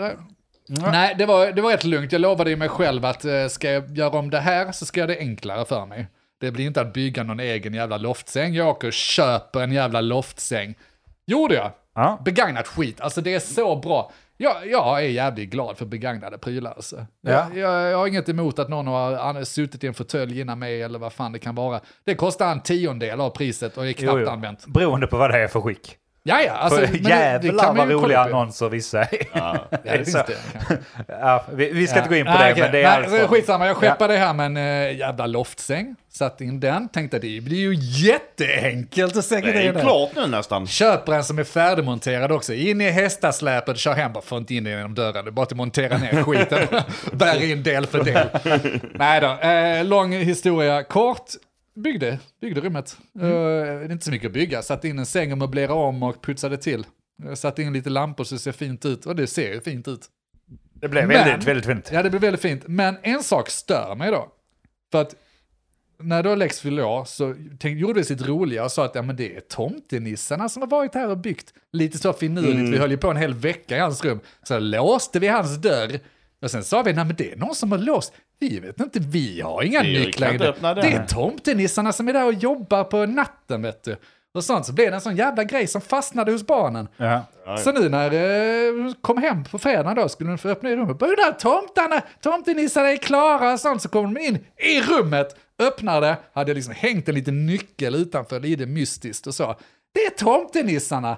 här. 0.69 0.91
Nej, 0.91 1.15
det 1.17 1.25
var, 1.25 1.51
det 1.51 1.61
var 1.61 1.71
rätt 1.71 1.83
lugnt. 1.83 2.11
Jag 2.11 2.21
lovade 2.21 2.49
ju 2.49 2.55
mig 2.55 2.69
själv 2.69 3.05
att 3.05 3.25
eh, 3.25 3.47
ska 3.47 3.71
jag 3.71 3.97
göra 3.97 4.19
om 4.19 4.29
det 4.29 4.39
här 4.39 4.71
så 4.71 4.85
ska 4.85 4.99
jag 4.99 5.09
det 5.09 5.17
enklare 5.19 5.65
för 5.65 5.85
mig. 5.85 6.07
Det 6.41 6.51
blir 6.51 6.65
inte 6.65 6.81
att 6.81 6.93
bygga 6.93 7.23
någon 7.23 7.39
egen 7.39 7.73
jävla 7.73 7.97
loftsäng. 7.97 8.53
Jag 8.53 8.67
åker 8.67 8.87
och 8.87 8.93
köper 8.93 9.59
en 9.59 9.71
jävla 9.71 10.01
loftsäng. 10.01 10.75
Gjorde 11.27 11.55
jag. 11.55 11.71
Ja. 11.95 12.21
Begagnat 12.25 12.67
skit, 12.67 13.01
alltså 13.01 13.21
det 13.21 13.33
är 13.33 13.39
så 13.39 13.75
bra. 13.75 14.11
Jag, 14.37 14.67
jag 14.67 14.99
är 14.99 15.07
jävligt 15.09 15.49
glad 15.49 15.77
för 15.77 15.85
begagnade 15.85 16.37
prylar. 16.37 16.71
Alltså. 16.71 17.05
Ja. 17.21 17.31
Jag, 17.31 17.57
jag, 17.57 17.91
jag 17.91 17.97
har 17.97 18.07
inget 18.07 18.29
emot 18.29 18.59
att 18.59 18.69
någon 18.69 18.87
har 18.87 19.43
suttit 19.43 19.83
i 19.83 19.87
en 19.87 19.93
fåtölj 19.93 20.39
innan 20.39 20.59
mig 20.59 20.81
eller 20.81 20.99
vad 20.99 21.13
fan 21.13 21.31
det 21.31 21.39
kan 21.39 21.55
vara. 21.55 21.79
Det 22.05 22.15
kostar 22.15 22.51
en 22.51 22.61
tiondel 22.61 23.21
av 23.21 23.29
priset 23.29 23.77
och 23.77 23.87
är 23.87 23.93
knappt 23.93 24.17
Jo, 24.17 24.23
jo. 24.23 24.29
använt. 24.29 24.67
Beroende 24.67 25.07
på 25.07 25.17
vad 25.17 25.31
det 25.31 25.37
är 25.37 25.47
för 25.47 25.61
skick. 25.61 25.97
Ja, 26.27 26.41
ja, 26.41 26.51
alltså, 26.53 26.87
För 26.87 27.09
jävlar 27.09 27.73
vad 27.73 27.89
roliga 27.91 28.19
annonser 28.19 28.69
vissa 28.69 29.01
är. 29.03 29.17
Ja. 29.33 29.67
Ja, 31.07 31.45
vi, 31.53 31.71
vi 31.71 31.87
ska 31.87 31.97
inte 31.97 32.09
gå 32.09 32.15
in 32.15 32.25
på 32.25 32.31
det, 32.31 32.51
okej. 32.51 32.63
men 32.63 32.71
det 32.71 32.79
är 32.79 32.83
Nej, 32.83 32.85
allt 32.97 33.09
så 33.09 33.17
från- 33.17 33.27
Skitsamma, 33.27 33.67
jag 33.67 33.77
skeppade 33.77 34.17
hem 34.17 34.39
en 34.39 34.57
äh, 34.57 34.97
jävla 34.97 35.27
loftsäng, 35.27 35.95
satte 36.13 36.43
in 36.43 36.59
den, 36.59 36.89
tänkte 36.89 37.19
det 37.19 37.41
blir 37.43 37.57
ju 37.57 37.73
jätteenkelt 37.79 39.17
att 39.17 39.25
sänka 39.25 39.47
Det 39.47 39.53
är 39.59 39.63
det 39.63 39.71
där. 39.71 39.81
klart 39.81 40.09
nu 40.15 40.27
nästan. 40.27 40.67
Köper 40.67 41.13
en 41.13 41.23
som 41.23 41.39
är 41.39 41.43
färdigmonterad 41.43 42.31
också, 42.31 42.53
in 42.53 42.81
i 42.81 42.89
hästasläpet, 42.89 43.77
kör 43.77 43.93
hem, 43.93 44.13
bara 44.13 44.21
får 44.23 44.37
inte 44.37 44.55
in 44.55 44.63
den 44.63 44.73
genom 44.73 44.95
dörren, 44.95 45.25
det 45.25 45.29
är 45.29 45.31
bara 45.31 45.43
att 45.43 45.53
montera 45.55 45.97
ner 45.97 46.23
skiten, 46.23 46.67
bär 47.11 47.43
in 47.51 47.63
del 47.63 47.85
för 47.85 48.03
del. 48.03 48.27
Nej 48.93 49.21
då, 49.21 49.27
eh, 49.49 49.85
lång 49.85 50.11
historia 50.13 50.83
kort, 50.83 51.25
byggde, 51.75 52.19
byggde 52.41 52.61
rummet. 52.61 52.97
Eh, 53.15 53.21
det 53.21 53.27
är 53.85 53.91
inte 53.91 54.05
så 54.05 54.11
mycket 54.11 54.27
att 54.27 54.33
bygga, 54.33 54.61
satte 54.61 54.87
in 54.87 54.99
en 54.99 55.05
säng 55.05 55.31
och 55.31 55.37
möblerade 55.37 55.73
om 55.73 56.03
och 56.03 56.21
putsade 56.21 56.57
till. 56.57 56.85
Jag 57.23 57.37
satte 57.37 57.61
in 57.61 57.73
lite 57.73 57.89
lampor 57.89 58.23
så 58.23 58.35
det 58.35 58.39
ser 58.39 58.51
fint 58.51 58.85
ut, 58.85 59.05
och 59.05 59.15
det 59.15 59.27
ser 59.27 59.53
ju 59.53 59.61
fint 59.61 59.87
ut. 59.87 60.01
Det 60.73 60.87
blev 60.89 61.07
Men- 61.07 61.17
väldigt, 61.27 61.47
väldigt 61.47 61.65
fint. 61.65 61.89
Ja, 61.93 62.03
det 62.03 62.09
blir 62.09 62.19
väldigt 62.19 62.41
fint. 62.41 62.63
Men 62.67 62.97
en 63.03 63.23
sak 63.23 63.49
stör 63.49 63.95
mig 63.95 64.11
då. 64.11 64.27
För 64.91 65.01
att 65.01 65.15
när 65.99 66.23
då 66.23 66.35
Lex 66.35 66.59
fyllde 66.61 66.83
år 66.83 67.05
så 67.05 67.35
tänk, 67.59 67.79
gjorde 67.79 67.99
vi 67.99 68.03
sitt 68.05 68.21
roliga 68.27 68.63
och 68.63 68.71
sa 68.71 68.85
att 68.85 68.95
ja, 68.95 69.01
men 69.01 69.15
det 69.15 69.35
är 69.35 69.39
tomtenissarna 69.39 70.49
som 70.49 70.61
har 70.61 70.69
varit 70.69 70.95
här 70.95 71.09
och 71.09 71.17
byggt. 71.17 71.53
Lite 71.73 71.97
så 71.97 72.13
finurligt, 72.13 72.73
vi 72.73 72.77
höll 72.77 72.91
ju 72.91 72.97
på 72.97 73.09
en 73.11 73.17
hel 73.17 73.33
vecka 73.33 73.77
i 73.77 73.79
hans 73.79 74.03
rum. 74.03 74.19
Så 74.43 74.59
låste 74.59 75.19
vi 75.19 75.27
hans 75.27 75.57
dörr. 75.57 75.99
Och 76.41 76.51
sen 76.51 76.63
sa 76.63 76.81
vi, 76.81 76.93
nej 76.93 77.05
men 77.05 77.15
det 77.15 77.31
är 77.31 77.35
någon 77.37 77.55
som 77.55 77.71
har 77.71 77.79
låst. 77.79 78.13
Vi 78.39 78.59
vet 78.59 78.79
inte, 78.79 78.99
vi 78.99 79.41
har 79.41 79.63
inga 79.63 79.81
Vi 79.83 79.99
nycklar. 80.05 80.27
kan 80.27 80.35
inte 80.35 80.47
öppna 80.49 80.73
Det 80.73 80.81
den. 80.81 80.93
är 80.93 81.05
tomtenissarna 81.05 81.93
som 81.93 82.07
är 82.07 82.13
där 82.13 82.25
och 82.25 82.33
jobbar 82.33 82.83
på 82.83 83.05
natten 83.05 83.61
vet 83.61 83.83
du. 83.83 83.95
Och 84.33 84.43
sånt, 84.43 84.65
så 84.65 84.73
blev 84.73 84.89
det 84.91 84.95
en 84.95 85.01
sån 85.01 85.15
jävla 85.15 85.43
grej 85.43 85.67
som 85.67 85.81
fastnade 85.81 86.31
hos 86.31 86.47
barnen. 86.47 86.87
Ja. 86.97 87.21
Så 87.57 87.71
nu 87.71 87.89
när 87.89 88.11
eh, 88.13 88.93
kom 89.01 89.17
hem 89.17 89.43
på 89.43 89.59
fredagen 89.59 89.95
då 89.95 90.09
skulle 90.09 90.29
de 90.29 90.37
få 90.37 90.49
öppna 90.49 90.69
i 90.69 90.75
rummet. 90.75 90.97
Bara, 90.99 91.09
där 91.15 91.31
tomtarna, 91.31 92.01
tomtenissarna 92.21 92.91
är 92.91 92.97
klara 92.97 93.53
och 93.53 93.59
sånt. 93.59 93.81
Så 93.81 93.89
kommer 93.89 94.13
de 94.19 94.21
in 94.25 94.35
i 94.57 94.81
rummet, 94.81 95.35
öppnar 95.59 96.01
det, 96.01 96.17
hade 96.33 96.53
liksom 96.53 96.73
hängt 96.77 97.09
en 97.09 97.15
liten 97.15 97.45
nyckel 97.45 97.95
utanför, 97.95 98.39
lite 98.39 98.65
mystiskt 98.65 99.27
och 99.27 99.35
så. 99.35 99.55
Det 99.93 99.99
är 99.99 100.09
tomtenissarna. 100.09 101.11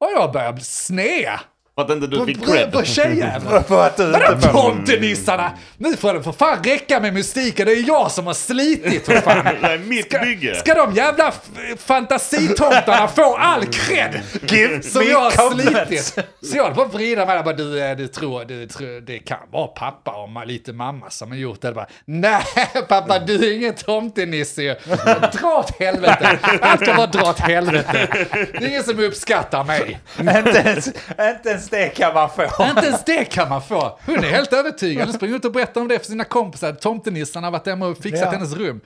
Och 0.00 0.08
jag 0.16 0.32
börjar 0.32 0.52
bli 0.52 0.64
snea. 0.64 1.40
För 1.78 1.82
att 1.84 1.90
inte 1.90 2.06
du 2.06 2.24
fick 2.26 2.46
cred. 2.46 2.72
på 2.72 2.84
tjejjäveln. 2.84 3.64
För 3.68 3.86
att 3.86 3.96
du 3.96 4.10
Vadå 4.10 4.32
inte 4.32 4.48
får... 4.48 4.52
tomtenissarna? 4.62 5.50
Nu 5.78 5.96
får 5.96 6.14
det 6.14 6.22
för 6.22 6.32
fan 6.32 6.64
räcka 6.64 7.00
med 7.00 7.14
mystiken, 7.14 7.66
det 7.66 7.72
är 7.72 7.88
jag 7.88 8.10
som 8.10 8.26
har 8.26 8.34
slitit 8.34 9.06
för 9.06 9.20
fan. 9.20 9.44
Det 9.60 9.66
är 9.66 9.78
mitt 9.78 10.20
bygge. 10.20 10.54
Ska 10.54 10.74
de 10.74 10.94
jävla 10.94 11.32
fantasitomtarna 11.78 13.08
få 13.08 13.36
all 13.36 13.66
cred? 13.66 14.20
Give 14.48 14.82
Som 14.82 15.04
me 15.04 15.10
jag 15.10 15.20
har 15.20 15.30
compliments. 15.48 15.88
slitit. 16.12 16.30
Så 16.42 16.56
jag 16.56 16.62
håller 16.62 16.74
på 16.74 16.82
att 16.82 16.94
vrida 16.94 17.26
mig 17.26 17.36
där, 17.36 17.42
bara, 17.42 17.54
du, 17.56 17.80
eh, 17.82 17.96
du, 17.96 18.08
tror, 18.08 18.44
du 18.44 18.66
tror, 18.66 19.00
det 19.00 19.18
kan 19.18 19.38
vara 19.50 19.66
pappa 19.66 20.10
och 20.10 20.46
lite 20.46 20.72
mamma 20.72 21.10
som 21.10 21.30
har 21.30 21.38
gjort 21.38 21.60
det. 21.60 21.72
Bara, 21.72 21.86
Nej 22.04 22.42
pappa, 22.88 23.18
du 23.18 23.34
är 23.34 23.56
ingen 23.56 23.74
tomtenisse 23.74 24.62
ju. 24.62 24.74
Dra 25.32 25.48
åt 25.58 25.80
helvete. 25.80 26.38
Allt 26.60 26.80
ska 26.80 26.94
bara 26.94 27.06
dra 27.06 27.30
åt 27.30 27.38
helvete. 27.38 28.08
Det 28.32 28.56
är 28.64 28.68
ingen 28.68 28.82
som 28.84 29.00
uppskattar 29.00 29.64
mig. 29.64 29.98
inte, 30.18 30.62
ens, 30.64 30.86
inte 30.86 31.48
ens 31.48 31.65
det 31.70 31.88
kan 31.88 32.14
man 32.14 32.30
få. 32.30 32.42
Inte 32.64 32.86
ens 32.86 33.04
det 33.04 33.24
kan 33.24 33.48
man 33.48 33.62
få. 33.62 33.98
Hon 34.06 34.16
är 34.18 34.22
helt 34.30 34.52
övertygad. 34.52 35.04
Hon 35.06 35.14
springer 35.14 35.36
ut 35.36 35.44
och 35.44 35.52
berättar 35.52 35.80
om 35.80 35.88
det 35.88 35.98
för 35.98 36.06
sina 36.06 36.24
kompisar. 36.24 36.72
Tomtenissarna 36.72 37.46
har 37.46 37.52
varit 37.52 37.66
hemma 37.66 37.86
och 37.86 37.98
fixat 37.98 38.20
Ja. 38.24 38.30
hennes 38.30 38.52
rum. 38.52 38.80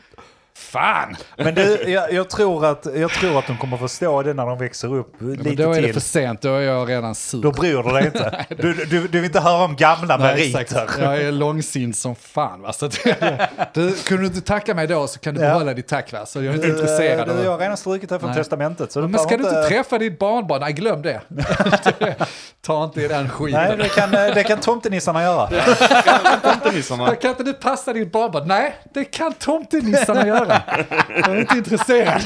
Fan! 0.60 1.16
Men 1.36 1.54
du, 1.54 1.62
jag, 1.90 2.12
jag, 2.12 2.30
tror 2.30 2.66
att, 2.66 2.86
jag 2.96 3.10
tror 3.10 3.38
att 3.38 3.46
de 3.46 3.58
kommer 3.58 3.76
förstå 3.76 4.22
det 4.22 4.34
när 4.34 4.46
de 4.46 4.58
växer 4.58 4.94
upp 4.94 5.14
lite 5.22 5.42
Men 5.44 5.56
då 5.56 5.62
är 5.72 5.76
det 5.80 5.82
till. 5.82 5.92
för 5.94 6.00
sent, 6.00 6.42
då 6.42 6.54
är 6.54 6.60
jag 6.60 6.88
redan 6.88 7.14
sur. 7.14 7.42
Då 7.42 7.52
bryr 7.52 7.82
du 7.82 7.90
dig 7.92 8.04
inte. 8.04 8.44
Du, 8.56 8.72
du, 8.72 8.84
du 8.84 9.08
vill 9.08 9.24
inte 9.24 9.40
höra 9.40 9.64
om 9.64 9.76
gamla 9.76 10.16
Nej, 10.16 10.26
meriter. 10.34 10.60
exakt. 10.60 10.98
Jag 10.98 11.16
är 11.22 11.32
långsint 11.32 11.96
som 11.96 12.14
fan. 12.16 12.60
Va? 12.62 12.72
Så 12.72 12.86
att, 12.86 12.92
du, 13.74 13.92
kunde 13.92 14.22
du 14.22 14.26
inte 14.26 14.40
tacka 14.40 14.74
mig 14.74 14.86
då 14.86 15.06
så 15.06 15.18
kan 15.18 15.34
du 15.34 15.40
Ja. 15.40 15.46
behålla 15.48 15.74
ditt 15.74 15.88
tack. 15.88 16.12
Va? 16.12 16.26
Så 16.26 16.38
jag 16.42 16.46
är 16.46 16.54
inte 16.54 16.66
Du, 16.66 16.72
intresserad. 16.72 17.28
du, 17.28 17.42
jag 17.44 17.50
har 17.50 17.58
redan 17.58 17.76
strukit 17.76 18.08
det 18.08 18.18
från 18.18 18.30
Nej. 18.30 18.38
testamentet. 18.38 18.92
Så 18.92 19.00
Men 19.00 19.12
behöver 19.12 19.28
ska 19.28 19.36
du 19.36 19.44
inte 19.44 19.68
träffa 19.68 19.98
ditt 19.98 20.18
barnbarn? 20.18 20.60
Nej, 20.60 20.72
glöm 20.72 21.02
det. 21.02 21.20
Ta 22.66 22.84
inte 22.84 23.02
i 23.02 23.08
den 23.08 23.22
Nej, 23.22 23.30
skiten. 23.30 23.78
det 23.78 23.88
kan, 23.88 24.10
det 24.10 24.44
kan 24.44 24.58
tomtenissarna 24.60 25.22
göra. 25.22 25.48
Tomtenissarna. 26.42 27.14
Kan 27.14 27.30
inte 27.30 27.42
du 27.44 27.52
passa 27.52 27.92
ditt 27.92 28.12
barnbarn? 28.12 28.48
Nej, 28.48 28.74
det 28.94 29.04
kan 29.04 29.32
tomtenissarna 29.32 30.26
göra. 30.26 30.49
Jag 31.08 31.36
är 31.36 31.40
inte 31.40 31.56
intresserad. 31.58 32.22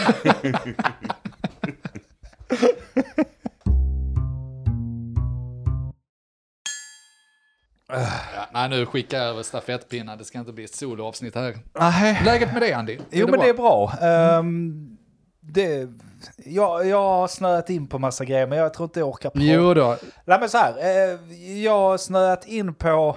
Ja, 7.89 8.47
nej, 8.53 8.69
nu 8.69 8.87
skickar 8.87 9.19
jag 9.19 9.27
över 9.27 9.43
stafettpinnen. 9.43 10.19
Det 10.19 10.25
ska 10.25 10.39
inte 10.39 10.53
bli 10.53 10.65
ett 10.65 10.75
soloavsnitt 10.75 11.35
här. 11.35 11.55
Nej. 11.79 12.23
Läget 12.25 12.53
med 12.53 12.63
dig, 12.63 12.73
Andy? 12.73 12.99
Jo, 13.11 13.27
men 13.31 13.41
det 13.41 13.49
är 13.49 13.55
bra. 13.55 13.93
Ehm, 14.03 14.97
det, 15.41 15.89
jag, 16.37 16.87
jag 16.87 17.03
har 17.03 17.29
snöat 17.29 17.71
in 17.71 17.87
på 17.87 17.99
massa 17.99 18.25
grejer, 18.25 18.47
men 18.47 18.59
jag 18.59 18.75
tror 18.75 18.85
inte 18.85 19.01
jag 19.01 19.09
orkar 19.09 19.31
prata. 19.31 19.45
Jo 19.47 19.75
då. 19.75 19.97
Nej, 20.25 20.41
men 20.41 20.49
så 20.49 20.59
här. 20.59 20.75
eh, 20.79 21.19
jag 21.63 21.79
har 21.79 21.99
snöat 21.99 22.47
in 22.47 22.75
på 22.75 23.17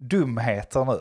dumheter 0.00 0.84
nu. 0.84 1.00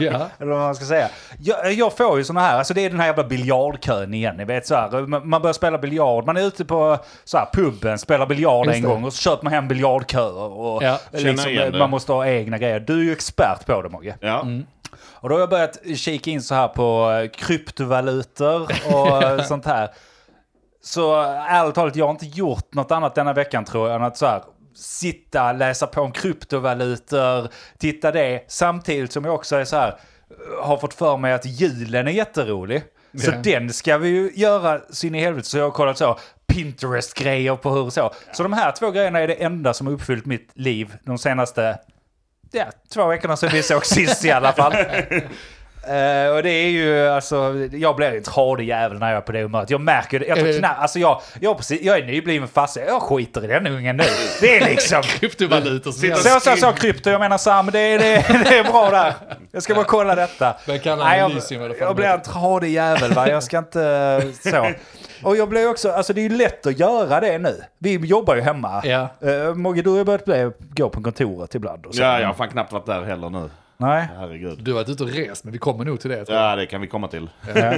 ja. 0.06 0.28
Eller 0.38 0.50
vad 0.52 0.60
man 0.60 0.74
ska 0.74 0.84
säga. 0.84 1.08
Jag, 1.38 1.72
jag 1.72 1.96
får 1.96 2.18
ju 2.18 2.24
såna 2.24 2.40
här, 2.40 2.58
alltså 2.58 2.74
det 2.74 2.84
är 2.84 2.90
den 2.90 3.00
här 3.00 3.06
jävla 3.06 3.24
biljardkön 3.24 4.14
igen. 4.14 4.36
Ni 4.36 4.44
vet 4.44 4.66
så 4.66 4.74
här, 4.74 5.06
man 5.06 5.42
börjar 5.42 5.52
spela 5.52 5.78
biljard, 5.78 6.26
man 6.26 6.36
är 6.36 6.46
ute 6.46 6.64
på 6.64 6.98
så 7.24 7.38
här, 7.38 7.48
puben, 7.52 7.98
spelar 7.98 8.26
biljard 8.26 8.66
Just 8.66 8.76
en 8.76 8.82
det. 8.82 8.88
gång 8.88 9.04
och 9.04 9.12
så 9.12 9.18
köper 9.30 9.44
man 9.44 9.52
hem 9.52 9.68
biljardköer. 9.68 10.52
Och 10.52 10.82
Ja, 10.82 10.98
liksom, 11.10 11.78
man 11.78 11.90
måste 11.90 12.12
ha 12.12 12.26
egna 12.26 12.58
grejer. 12.58 12.80
Du 12.80 13.00
är 13.00 13.04
ju 13.04 13.12
expert 13.12 13.66
på 13.66 13.82
det 13.82 13.88
Mogge. 13.88 14.16
Ja. 14.20 14.46
Och 15.12 15.28
då 15.28 15.34
har 15.34 15.40
jag 15.40 15.50
börjat 15.50 15.78
kika 15.96 16.30
in 16.30 16.42
så 16.42 16.54
här 16.54 16.68
på 16.68 17.10
eh, 17.10 17.28
kryptovalutor 17.28 18.62
och 18.94 19.22
eh, 19.22 19.42
sånt 19.44 19.66
här. 19.66 19.90
Så 20.84 21.20
ärligt 21.48 21.74
talat, 21.74 21.96
jag 21.96 22.04
har 22.04 22.10
inte 22.10 22.26
gjort 22.26 22.74
något 22.74 22.90
annat 22.92 23.14
denna 23.14 23.32
veckan 23.32 23.64
tror 23.64 23.88
jag 23.88 23.96
än 23.96 24.02
att 24.02 24.16
så 24.16 24.26
här 24.26 24.42
sitta, 24.74 25.52
läsa 25.52 25.86
på 25.86 26.00
om 26.00 26.12
kryptovalutor, 26.12 27.48
titta 27.78 28.12
det, 28.12 28.44
samtidigt 28.48 29.12
som 29.12 29.24
jag 29.24 29.34
också 29.34 29.56
är 29.56 29.64
så 29.64 29.76
här, 29.76 29.94
har 30.62 30.76
fått 30.76 30.94
för 30.94 31.16
mig 31.16 31.32
att 31.32 31.46
julen 31.46 32.08
är 32.08 32.12
jätterolig. 32.12 32.82
Så 33.18 33.30
Ja. 33.30 33.36
den 33.44 33.72
ska 33.72 33.98
vi 33.98 34.08
ju 34.08 34.30
göra 34.34 34.80
sin 34.90 35.14
i 35.14 35.20
helvete. 35.20 35.48
Så 35.48 35.58
jag 35.58 35.64
har 35.64 35.70
kollat 35.70 35.98
så, 35.98 36.18
Pinterest-grejer 36.46 37.56
på 37.56 37.70
hur 37.70 37.90
så. 37.90 38.12
Så 38.32 38.42
de 38.42 38.52
här 38.52 38.72
två 38.72 38.90
grejerna 38.90 39.20
är 39.20 39.28
det 39.28 39.34
enda 39.34 39.74
som 39.74 39.86
har 39.86 39.94
uppfyllt 39.94 40.26
mitt 40.26 40.50
liv 40.54 40.94
de 41.04 41.18
senaste 41.18 41.78
ja, 42.52 42.64
två 42.94 43.06
veckorna 43.06 43.36
sedan 43.36 43.50
vi 43.52 43.62
såg 43.62 43.86
sist 43.86 44.24
i 44.24 44.30
alla 44.30 44.52
fall. 44.52 44.72
Eh, 45.84 46.34
och 46.36 46.42
det 46.42 46.50
är 46.50 46.68
ju 46.68 47.08
alltså, 47.08 47.54
jag 47.72 47.96
blir 47.96 48.16
en 48.16 48.22
tradig 48.22 48.68
jävel 48.68 48.98
när 48.98 49.08
jag 49.08 49.16
är 49.16 49.20
på 49.20 49.32
det 49.32 49.42
humöret. 49.42 49.70
Jag 49.70 49.80
märker 49.80 50.18
det. 50.20 50.26
Jag, 50.26 50.38
tror 50.38 50.48
Eh. 50.48 50.58
knappt, 50.58 50.80
alltså 50.80 50.98
jag, 50.98 51.20
jag, 51.40 51.56
precis, 51.56 51.82
jag 51.82 51.98
är 51.98 52.04
nybliven 52.06 52.48
farsa, 52.48 52.80
jag 52.80 53.02
skiter 53.02 53.44
i 53.44 53.46
den 53.46 53.66
ungen 53.66 53.96
nu. 53.96 54.04
Det 54.40 54.56
är 54.58 54.64
liksom... 54.70 55.02
Kryptovalutor 55.20 55.92
Så 56.16 56.40
så 56.40 56.56
så 56.56 56.72
krypto, 56.72 57.10
jag 57.10 57.20
menar 57.20 57.38
Sam, 57.38 57.66
det, 57.72 57.78
är- 57.80 57.98
det, 57.98 58.04
det 58.50 58.58
är 58.58 58.64
bra 58.64 58.90
där. 58.90 59.14
Jag 59.52 59.62
ska 59.62 59.74
bara 59.74 59.84
kolla 59.84 60.14
detta. 60.14 60.56
Men 60.66 60.80
kallar 60.80 61.04
Nej, 61.04 61.18
jag, 61.18 61.30
jag 61.78 61.88
det 61.90 61.94
blir 61.94 62.06
en 62.06 62.22
tradig 62.22 62.70
jävel 62.70 63.12
va, 63.12 63.28
jag 63.28 63.42
ska 63.42 63.58
inte 63.58 64.22
så. 64.50 64.70
Och 65.22 65.36
jag 65.36 65.48
blir 65.48 65.70
också, 65.70 65.90
alltså 65.92 66.12
det 66.12 66.20
är 66.20 66.28
ju 66.28 66.36
lätt 66.36 66.66
att 66.66 66.78
göra 66.78 67.20
det 67.20 67.38
nu. 67.38 67.62
Vi 67.78 67.96
jobbar 67.96 68.34
ju 68.34 68.40
hemma. 68.40 68.82
Ja. 68.84 69.08
Uh, 69.24 69.54
Mogge, 69.54 69.82
du 69.82 69.90
har 69.90 70.04
börjat 70.04 70.24
bli, 70.24 70.50
gå 70.58 70.88
på 70.88 71.02
kontoret 71.02 71.54
ibland. 71.54 71.86
Och 71.86 71.94
så. 71.94 72.02
ja, 72.02 72.20
jag 72.20 72.26
har 72.26 72.34
fan 72.34 72.48
knappt 72.48 72.72
varit 72.72 72.86
där 72.86 73.02
heller 73.02 73.30
nu. 73.30 73.50
Nej. 73.76 74.08
Herregud. 74.18 74.58
Du 74.62 74.70
har 74.72 74.78
varit 74.78 74.88
ute 74.88 75.02
och 75.04 75.10
rest, 75.10 75.44
men 75.44 75.52
vi 75.52 75.58
kommer 75.58 75.84
nog 75.84 76.00
till 76.00 76.10
det. 76.10 76.24
Ja, 76.28 76.56
det 76.56 76.66
kan 76.66 76.80
vi 76.80 76.86
komma 76.86 77.08
till. 77.08 77.30
Ja. 77.54 77.72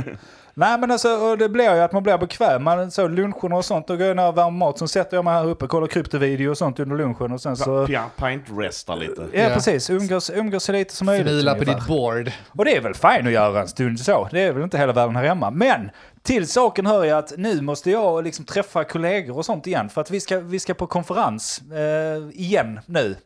Nej 0.57 0.79
men 0.79 0.91
alltså, 0.91 1.09
och 1.09 1.39
det 1.39 1.49
blir 1.49 1.75
ju 1.75 1.81
att 1.81 1.93
man 1.93 2.03
blir 2.03 2.19
bekväm. 2.19 2.65
Man, 2.65 2.91
så 2.91 3.09
luncherna 3.09 3.57
och 3.57 3.65
sånt, 3.65 3.87
då 3.89 3.97
går 3.97 4.07
jag 4.07 4.17
ner 4.17 4.29
och 4.29 4.39
värmer 4.39 4.51
mat. 4.51 4.79
Sen 4.79 4.89
sätter 4.89 5.17
jag 5.17 5.25
mig 5.25 5.35
här 5.35 5.47
uppe, 5.47 5.67
kollar 5.67 5.87
kryptovideo 5.87 6.51
och 6.51 6.59
sånt 6.59 6.81
under 6.81 6.97
lunchen 6.97 7.33
och 7.33 7.41
sen 7.41 7.57
så... 7.57 7.87
Ja, 7.91 8.03
pint-resta 8.17 8.95
lite. 8.95 9.27
Ja, 9.33 9.41
Ja. 9.43 9.49
precis, 9.55 9.91
umgås, 9.91 10.31
umgås 10.35 10.65
så 10.65 10.73
lite 10.73 10.95
som 10.95 11.07
möjligt. 11.07 11.27
Fnila 11.27 11.51
på 11.55 11.61
ungefär. 11.61 11.79
ditt 11.79 11.87
board. 11.89 12.31
Och 12.49 12.65
det 12.65 12.77
är 12.77 12.81
väl 12.81 12.95
fint 12.95 13.27
att 13.27 13.33
göra 13.33 13.61
en 13.61 13.69
stund 13.69 14.01
så. 14.01 14.29
Det 14.33 14.41
är 14.41 14.53
väl 14.53 14.63
inte 14.63 14.79
hela 14.79 14.93
världen 14.93 15.17
här 15.17 15.25
hemma. 15.25 15.51
Men 15.51 15.91
till 16.25 16.49
saken 16.49 16.87
hör 16.87 17.05
jag 17.05 17.19
att 17.19 17.33
nu 17.37 17.61
måste 17.61 17.91
jag 17.91 18.25
liksom 18.25 18.45
träffa 18.45 18.85
kollegor 18.85 19.37
och 19.37 19.45
sånt 19.45 19.67
igen. 19.67 19.89
För 19.89 20.01
att 20.01 20.11
vi 20.11 20.21
ska, 20.21 20.39
vi 20.41 20.61
ska 20.61 20.75
på 20.75 20.87
konferens 20.87 21.63
eh, 21.73 22.41
igen 22.41 22.81
nu. 22.87 23.17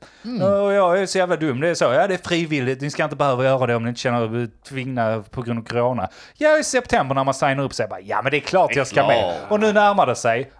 Och 0.42 0.72
jag 0.72 1.00
är 1.02 1.06
så 1.06 1.18
jävla 1.18 1.36
dum. 1.36 1.60
Det 1.60 1.68
är 1.68 1.74
så, 1.74 1.84
ja 1.84 2.06
det 2.06 2.14
är 2.14 2.28
frivilligt. 2.28 2.80
Ni 2.80 2.90
ska 2.90 3.04
inte 3.04 3.16
behöva 3.16 3.44
göra 3.44 3.66
det 3.66 3.74
om 3.76 3.82
ni 3.82 3.88
inte 3.88 4.00
känner 4.00 4.42
er 4.42 4.48
tvingna 4.68 5.24
på 5.30 5.42
grund 5.42 5.58
av 5.58 5.64
corona. 5.64 6.08
Ja, 6.34 6.58
i 6.58 6.64
september 6.64 7.14
när 7.14 7.24
man 7.24 7.34
signar 7.34 7.64
upp 7.64 7.74
sig. 7.74 7.88
Bara, 7.88 8.00
ja 8.00 8.22
men 8.22 8.30
det 8.30 8.36
är 8.36 8.40
klart 8.40 8.76
jag 8.76 8.86
ska 8.86 9.06
med. 9.06 9.34
Och 9.48 9.60
nu 9.60 9.72
närmar 9.72 10.06
det 10.06 10.16
sig. 10.16 10.50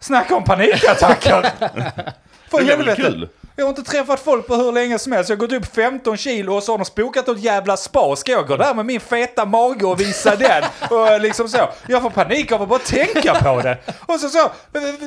Snacka 0.00 0.36
om 0.36 0.44
panikattacker! 0.44 1.42
För 2.50 2.64
Det 2.64 2.72
är 2.72 2.76
väl 2.76 2.96
kul? 2.96 3.28
Jag 3.58 3.64
har 3.64 3.70
inte 3.70 3.82
träffat 3.82 4.20
folk 4.20 4.46
på 4.46 4.54
hur 4.54 4.72
länge 4.72 4.98
som 4.98 5.12
helst. 5.12 5.30
Jag 5.30 5.36
har 5.36 5.46
gått 5.46 5.52
upp 5.52 5.74
15 5.74 6.16
kilo 6.16 6.54
och 6.54 6.62
så 6.62 6.72
har 6.72 6.78
de 6.78 6.84
spokat 6.84 7.26
något 7.26 7.40
jävla 7.40 7.76
spa. 7.76 8.16
Ska 8.16 8.32
jag 8.32 8.46
gå 8.46 8.56
där 8.56 8.74
med 8.74 8.86
min 8.86 9.00
feta 9.00 9.44
mage 9.44 9.86
och 9.86 10.00
visa 10.00 10.36
den? 10.36 10.64
Och 10.90 11.20
liksom 11.20 11.48
så. 11.48 11.68
Jag 11.88 12.02
får 12.02 12.10
panik 12.10 12.52
av 12.52 12.62
att 12.62 12.68
bara 12.68 12.78
tänka 12.78 13.34
på 13.34 13.60
det. 13.60 13.78
Och 14.06 14.20
så 14.20 14.28
så, 14.28 14.50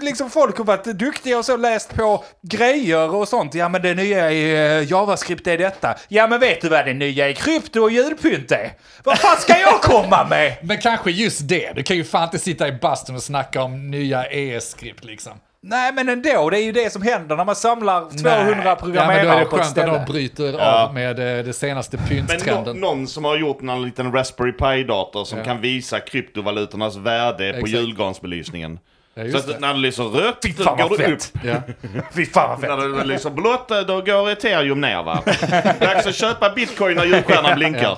liksom 0.01 0.29
folk 0.29 0.57
har 0.57 0.65
varit 0.65 0.83
duktiga 0.83 1.37
och 1.37 1.45
så 1.45 1.57
läst 1.57 1.93
på 1.93 2.23
grejer 2.41 3.15
och 3.15 3.27
sånt. 3.27 3.55
Ja 3.55 3.69
men 3.69 3.81
det 3.81 3.93
nya 3.93 4.31
i 4.31 4.51
eh, 4.51 4.91
JavaScript 4.91 5.47
är 5.47 5.57
detta. 5.57 5.95
Ja 6.07 6.27
men 6.27 6.39
vet 6.39 6.61
du 6.61 6.69
vad 6.69 6.85
det 6.85 6.93
nya 6.93 7.29
i 7.29 7.33
krypto 7.33 7.81
och 7.81 7.91
julpynt 7.91 8.51
är? 8.51 8.71
Vad 9.03 9.17
fan 9.17 9.37
ska 9.37 9.59
jag 9.59 9.81
komma 9.81 10.27
med? 10.29 10.55
Men 10.63 10.77
kanske 10.77 11.11
just 11.11 11.47
det. 11.47 11.71
Du 11.75 11.83
kan 11.83 11.97
ju 11.97 12.03
fan 12.03 12.23
inte 12.23 12.39
sitta 12.39 12.67
i 12.67 12.71
bastun 12.71 13.15
och 13.15 13.23
snacka 13.23 13.63
om 13.63 13.91
nya 13.91 14.25
ES-skript 14.25 15.03
liksom. 15.03 15.33
Nej 15.61 15.93
men 15.93 16.09
ändå, 16.09 16.49
det 16.49 16.57
är 16.59 16.63
ju 16.63 16.71
det 16.71 16.93
som 16.93 17.01
händer 17.01 17.35
när 17.35 17.45
man 17.45 17.55
samlar 17.55 17.99
200 18.01 18.29
Ja, 18.29 18.55
men 18.55 18.63
då 18.63 18.69
är 18.69 18.75
programmerare 18.75 19.39
det 19.39 19.45
på 19.45 19.55
ett 19.55 19.61
skönt 19.61 19.61
att 19.61 19.67
ställe. 19.67 19.91
de 20.05 20.11
bryter 20.11 20.53
Ja. 20.59 20.83
av 20.83 20.93
med 20.93 21.39
eh, 21.39 21.45
det 21.45 21.53
senaste 21.53 21.97
Men 21.97 22.05
nå- 22.17 22.25
pynttrenden. 22.27 22.77
någon 22.77 23.07
som 23.07 23.25
har 23.25 23.37
gjort 23.37 23.61
någon 23.61 23.81
liten 23.85 24.11
Raspberry 24.13 24.51
Pi-dator 24.51 25.23
som 25.25 25.37
Ja. 25.39 25.45
kan 25.45 25.61
visa 25.61 25.99
kryptovalutornas 25.99 26.95
värde 26.97 27.51
på 27.53 27.57
Exakt. 27.59 27.69
julgransbelysningen. 27.69 28.79
Ja, 29.13 29.31
Så 29.31 29.37
att 29.37 29.47
det. 29.47 29.59
när 29.59 29.73
det 29.73 29.79
lyser 29.79 30.03
rött, 30.03 30.37
Fy 30.43 30.51
då 30.57 30.63
fan 30.63 30.77
vad 30.77 30.89
går 30.89 30.97
det 30.97 31.11
upp. 31.13 31.19
Ja. 31.43 31.55
Fy 32.15 32.25
fan 32.25 32.49
vad 32.49 32.59
fett! 32.61 32.69
När 32.69 32.97
det 32.99 33.05
lyser 33.05 33.29
blått, 33.29 33.67
då 33.87 34.01
går 34.01 34.29
ethereum 34.29 34.81
ner 34.81 35.03
va? 35.03 35.23
Dags 35.79 36.07
att 36.07 36.15
köpa 36.15 36.49
bitcoin 36.49 36.95
när 36.97 37.05
julstjärnan 37.05 37.55
blinkar. 37.55 37.97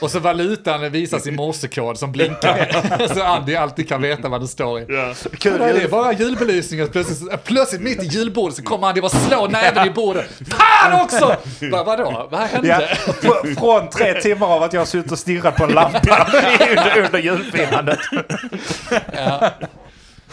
Och 0.00 0.10
så 0.10 0.18
valutan 0.18 0.90
visas 0.92 1.26
i 1.26 1.30
morsekod 1.30 1.98
som 1.98 2.12
blinkar. 2.12 2.68
så 3.14 3.22
Andy 3.22 3.54
alltid 3.54 3.88
kan 3.88 4.02
veta 4.02 4.28
vad 4.28 4.40
det 4.40 4.48
står 4.48 4.80
i. 4.80 4.86
Ja. 4.88 5.14
Kul, 5.38 5.56
Ja, 5.60 5.72
det 5.72 5.82
är 5.82 5.88
bara 5.88 6.12
julbelysningen. 6.12 6.88
Plötsligt, 6.88 7.44
plötsligt 7.44 7.80
mitt 7.82 8.02
i 8.02 8.06
julbordet 8.06 8.56
så 8.56 8.62
kommer 8.62 8.86
Andy 8.88 9.00
bara 9.00 9.08
slå 9.08 9.46
näven 9.46 9.86
i 9.86 9.90
bordet. 9.90 10.26
Fan 10.50 11.00
också! 11.04 11.36
Bara, 11.70 11.84
vadå? 11.84 12.28
Vad 12.30 12.40
hände? 12.40 12.68
Ja, 12.68 12.80
fr- 13.12 13.54
från 13.58 13.90
tre 13.90 14.20
timmar 14.20 14.46
av 14.46 14.62
att 14.62 14.72
jag 14.72 14.80
har 14.80 14.86
suttit 14.86 15.12
och 15.12 15.18
stirrat 15.18 15.56
på 15.56 15.64
en 15.64 15.70
lampa 15.70 16.26
under, 16.70 17.04
under 17.06 17.18
julfirandet. 17.18 17.98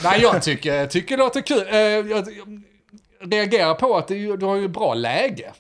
Nej, 0.04 0.22
jag 0.22 0.42
tycker, 0.44 0.88
tycker 0.88 1.18
det 1.18 1.24
låter 1.24 1.42
kul. 1.42 1.68
Eh, 1.70 1.78
Jag, 1.80 2.08
jag 2.12 2.28
reagerar 3.34 3.74
på 3.74 3.98
att 3.98 4.08
du, 4.08 4.38
du 4.38 4.46
har 4.46 4.56
ju 4.56 4.68
bra 4.68 4.94
läge. 4.94 5.52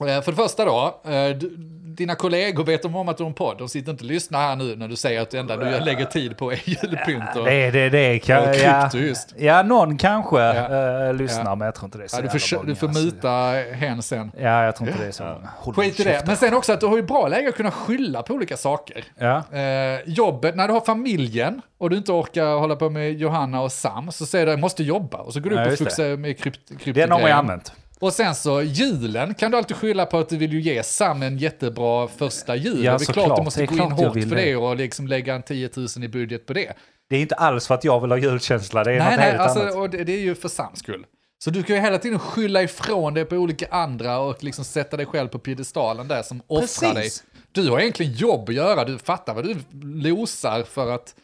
Eh, 0.00 0.22
För 0.22 0.32
det 0.32 0.36
första 0.36 0.64
då, 0.64 1.00
eh, 1.04 1.28
du, 1.36 1.56
dina 1.98 2.14
kollegor 2.14 2.64
vet 2.64 2.82
de 2.82 2.96
om 2.96 3.08
att 3.08 3.16
du 3.16 3.22
har 3.22 3.28
en 3.28 3.34
podd. 3.34 3.58
De 3.58 3.68
sitter 3.68 3.90
inte 3.92 4.04
och 4.04 4.10
lyssnar 4.10 4.38
här 4.40 4.56
nu 4.56 4.76
när 4.76 4.88
du 4.88 4.96
säger 4.96 5.20
att 5.22 5.30
det 5.30 5.38
enda 5.38 5.56
du 5.56 5.80
lägger 5.84 6.04
tid 6.04 6.36
på 6.36 6.52
är 6.52 6.60
julpynt. 6.64 7.36
Och, 7.36 7.44
Det, 7.44 7.70
det, 7.70 7.88
det 7.90 8.18
kan, 8.18 8.48
och 8.48 8.54
ja, 8.56 8.90
just. 8.94 9.34
ja, 9.38 9.62
någon 9.62 9.98
kanske 9.98 10.38
Ja. 10.40 11.08
eh, 11.08 11.14
lyssnar, 11.14 11.44
Ja. 11.44 11.54
men 11.54 11.64
jag 11.66 11.74
tror 11.74 11.84
inte 11.84 11.98
det 11.98 12.04
är 12.04 12.08
så 12.08 12.16
Ja, 12.16 12.22
du, 12.32 12.38
får, 12.38 12.64
du 12.66 12.74
får 12.74 12.88
alltså. 12.88 13.04
muta 13.04 13.30
hen 13.74 14.02
sen. 14.02 14.32
Ja, 14.40 14.64
jag 14.64 14.76
tror 14.76 14.88
inte 14.88 15.02
det 15.02 15.08
är 15.08 15.12
så 15.12 15.24
många. 15.24 15.74
Skit 15.76 16.00
i 16.00 16.04
det. 16.04 16.22
Men 16.26 16.36
sen 16.36 16.54
också 16.54 16.72
att 16.72 16.80
du 16.80 16.86
har 16.86 16.96
ju 16.96 17.02
bra 17.02 17.28
läge 17.28 17.48
att 17.48 17.54
kunna 17.56 17.70
skylla 17.70 18.22
på 18.22 18.34
olika 18.34 18.56
saker. 18.56 19.04
Ja. 19.18 19.42
Eh, 19.58 20.00
jobbet, 20.06 20.56
när 20.56 20.66
du 20.68 20.74
har 20.74 20.80
familjen 20.80 21.62
och 21.78 21.90
du 21.90 21.96
inte 21.96 22.12
orkar 22.12 22.58
hålla 22.58 22.76
på 22.76 22.90
med 22.90 23.12
Johanna 23.12 23.60
och 23.60 23.72
Sam, 23.72 24.12
så 24.12 24.26
säger 24.26 24.46
du 24.46 24.52
jag 24.52 24.60
måste 24.60 24.82
jobba. 24.82 25.18
Och 25.18 25.32
så 25.32 25.40
går 25.40 25.50
du 25.50 25.56
upp 25.56 25.64
och 25.64 25.70
det. 25.70 25.76
fuxar 25.76 26.16
med 26.16 26.38
krypt, 26.38 26.68
kryptogrejen. 26.68 27.08
Den 27.08 27.12
har 27.12 27.20
man 27.20 27.30
ju 27.30 27.36
använt. 27.36 27.72
Och 28.00 28.12
sen 28.12 28.34
så 28.34 28.62
julen 28.62 29.34
kan 29.34 29.50
du 29.50 29.56
alltid 29.56 29.76
skylla 29.76 30.06
på 30.06 30.18
att 30.18 30.28
du 30.28 30.36
vill 30.36 30.52
ju 30.52 30.60
ge 30.60 30.82
Sam 30.82 31.22
en 31.22 31.38
jättebra 31.38 32.08
första 32.08 32.56
jul. 32.56 32.84
Ja, 32.84 32.92
det 32.92 32.96
är 32.96 32.98
såklart. 32.98 33.26
klart 33.26 33.38
du 33.38 33.44
måste 33.44 33.66
gå 33.66 33.74
klart 33.74 33.90
in 33.90 34.06
hårt 34.06 34.28
för 34.28 34.36
det. 34.36 34.56
och 34.56 34.76
liksom 34.76 35.06
lägga 35.06 35.34
en 35.34 35.42
10 35.42 35.70
000 35.76 35.86
i 36.02 36.08
budget 36.08 36.46
på 36.46 36.52
det. 36.52 36.72
Det 37.10 37.16
är 37.16 37.20
inte 37.20 37.34
alls 37.34 37.66
för 37.66 37.74
att 37.74 37.84
jag 37.84 38.00
vill 38.00 38.10
ha 38.10 38.18
julkänsla, 38.18 38.84
det 38.84 38.92
är 38.92 38.98
nej, 38.98 39.10
något 39.10 39.18
nej, 39.18 39.30
helt 39.30 39.40
alltså, 39.40 39.60
annat. 39.60 39.74
och 39.74 39.90
det, 39.90 40.04
det 40.04 40.12
är 40.12 40.20
ju 40.20 40.34
för 40.34 40.48
Sams 40.48 40.78
skull. 40.78 41.06
Så 41.44 41.50
du 41.50 41.62
kan 41.62 41.76
ju 41.76 41.82
hela 41.82 41.98
tiden 41.98 42.18
skylla 42.18 42.62
ifrån 42.62 43.14
dig 43.14 43.24
på 43.24 43.36
olika 43.36 43.66
andra 43.70 44.18
och 44.18 44.44
liksom 44.44 44.64
sätta 44.64 44.96
dig 44.96 45.06
själv 45.06 45.28
på 45.28 45.38
piedestalen 45.38 46.08
där 46.08 46.22
som 46.22 46.42
offrar 46.46 46.94
dig. 46.94 47.02
Precis. 47.02 47.24
Du 47.52 47.70
har 47.70 47.80
egentligen 47.80 48.12
jobb 48.12 48.48
att 48.48 48.54
göra, 48.54 48.84
du 48.84 48.98
fattar 48.98 49.34
vad 49.34 49.44
du 49.44 49.56
losar 49.82 50.62
för 50.62 50.90
att 50.90 51.14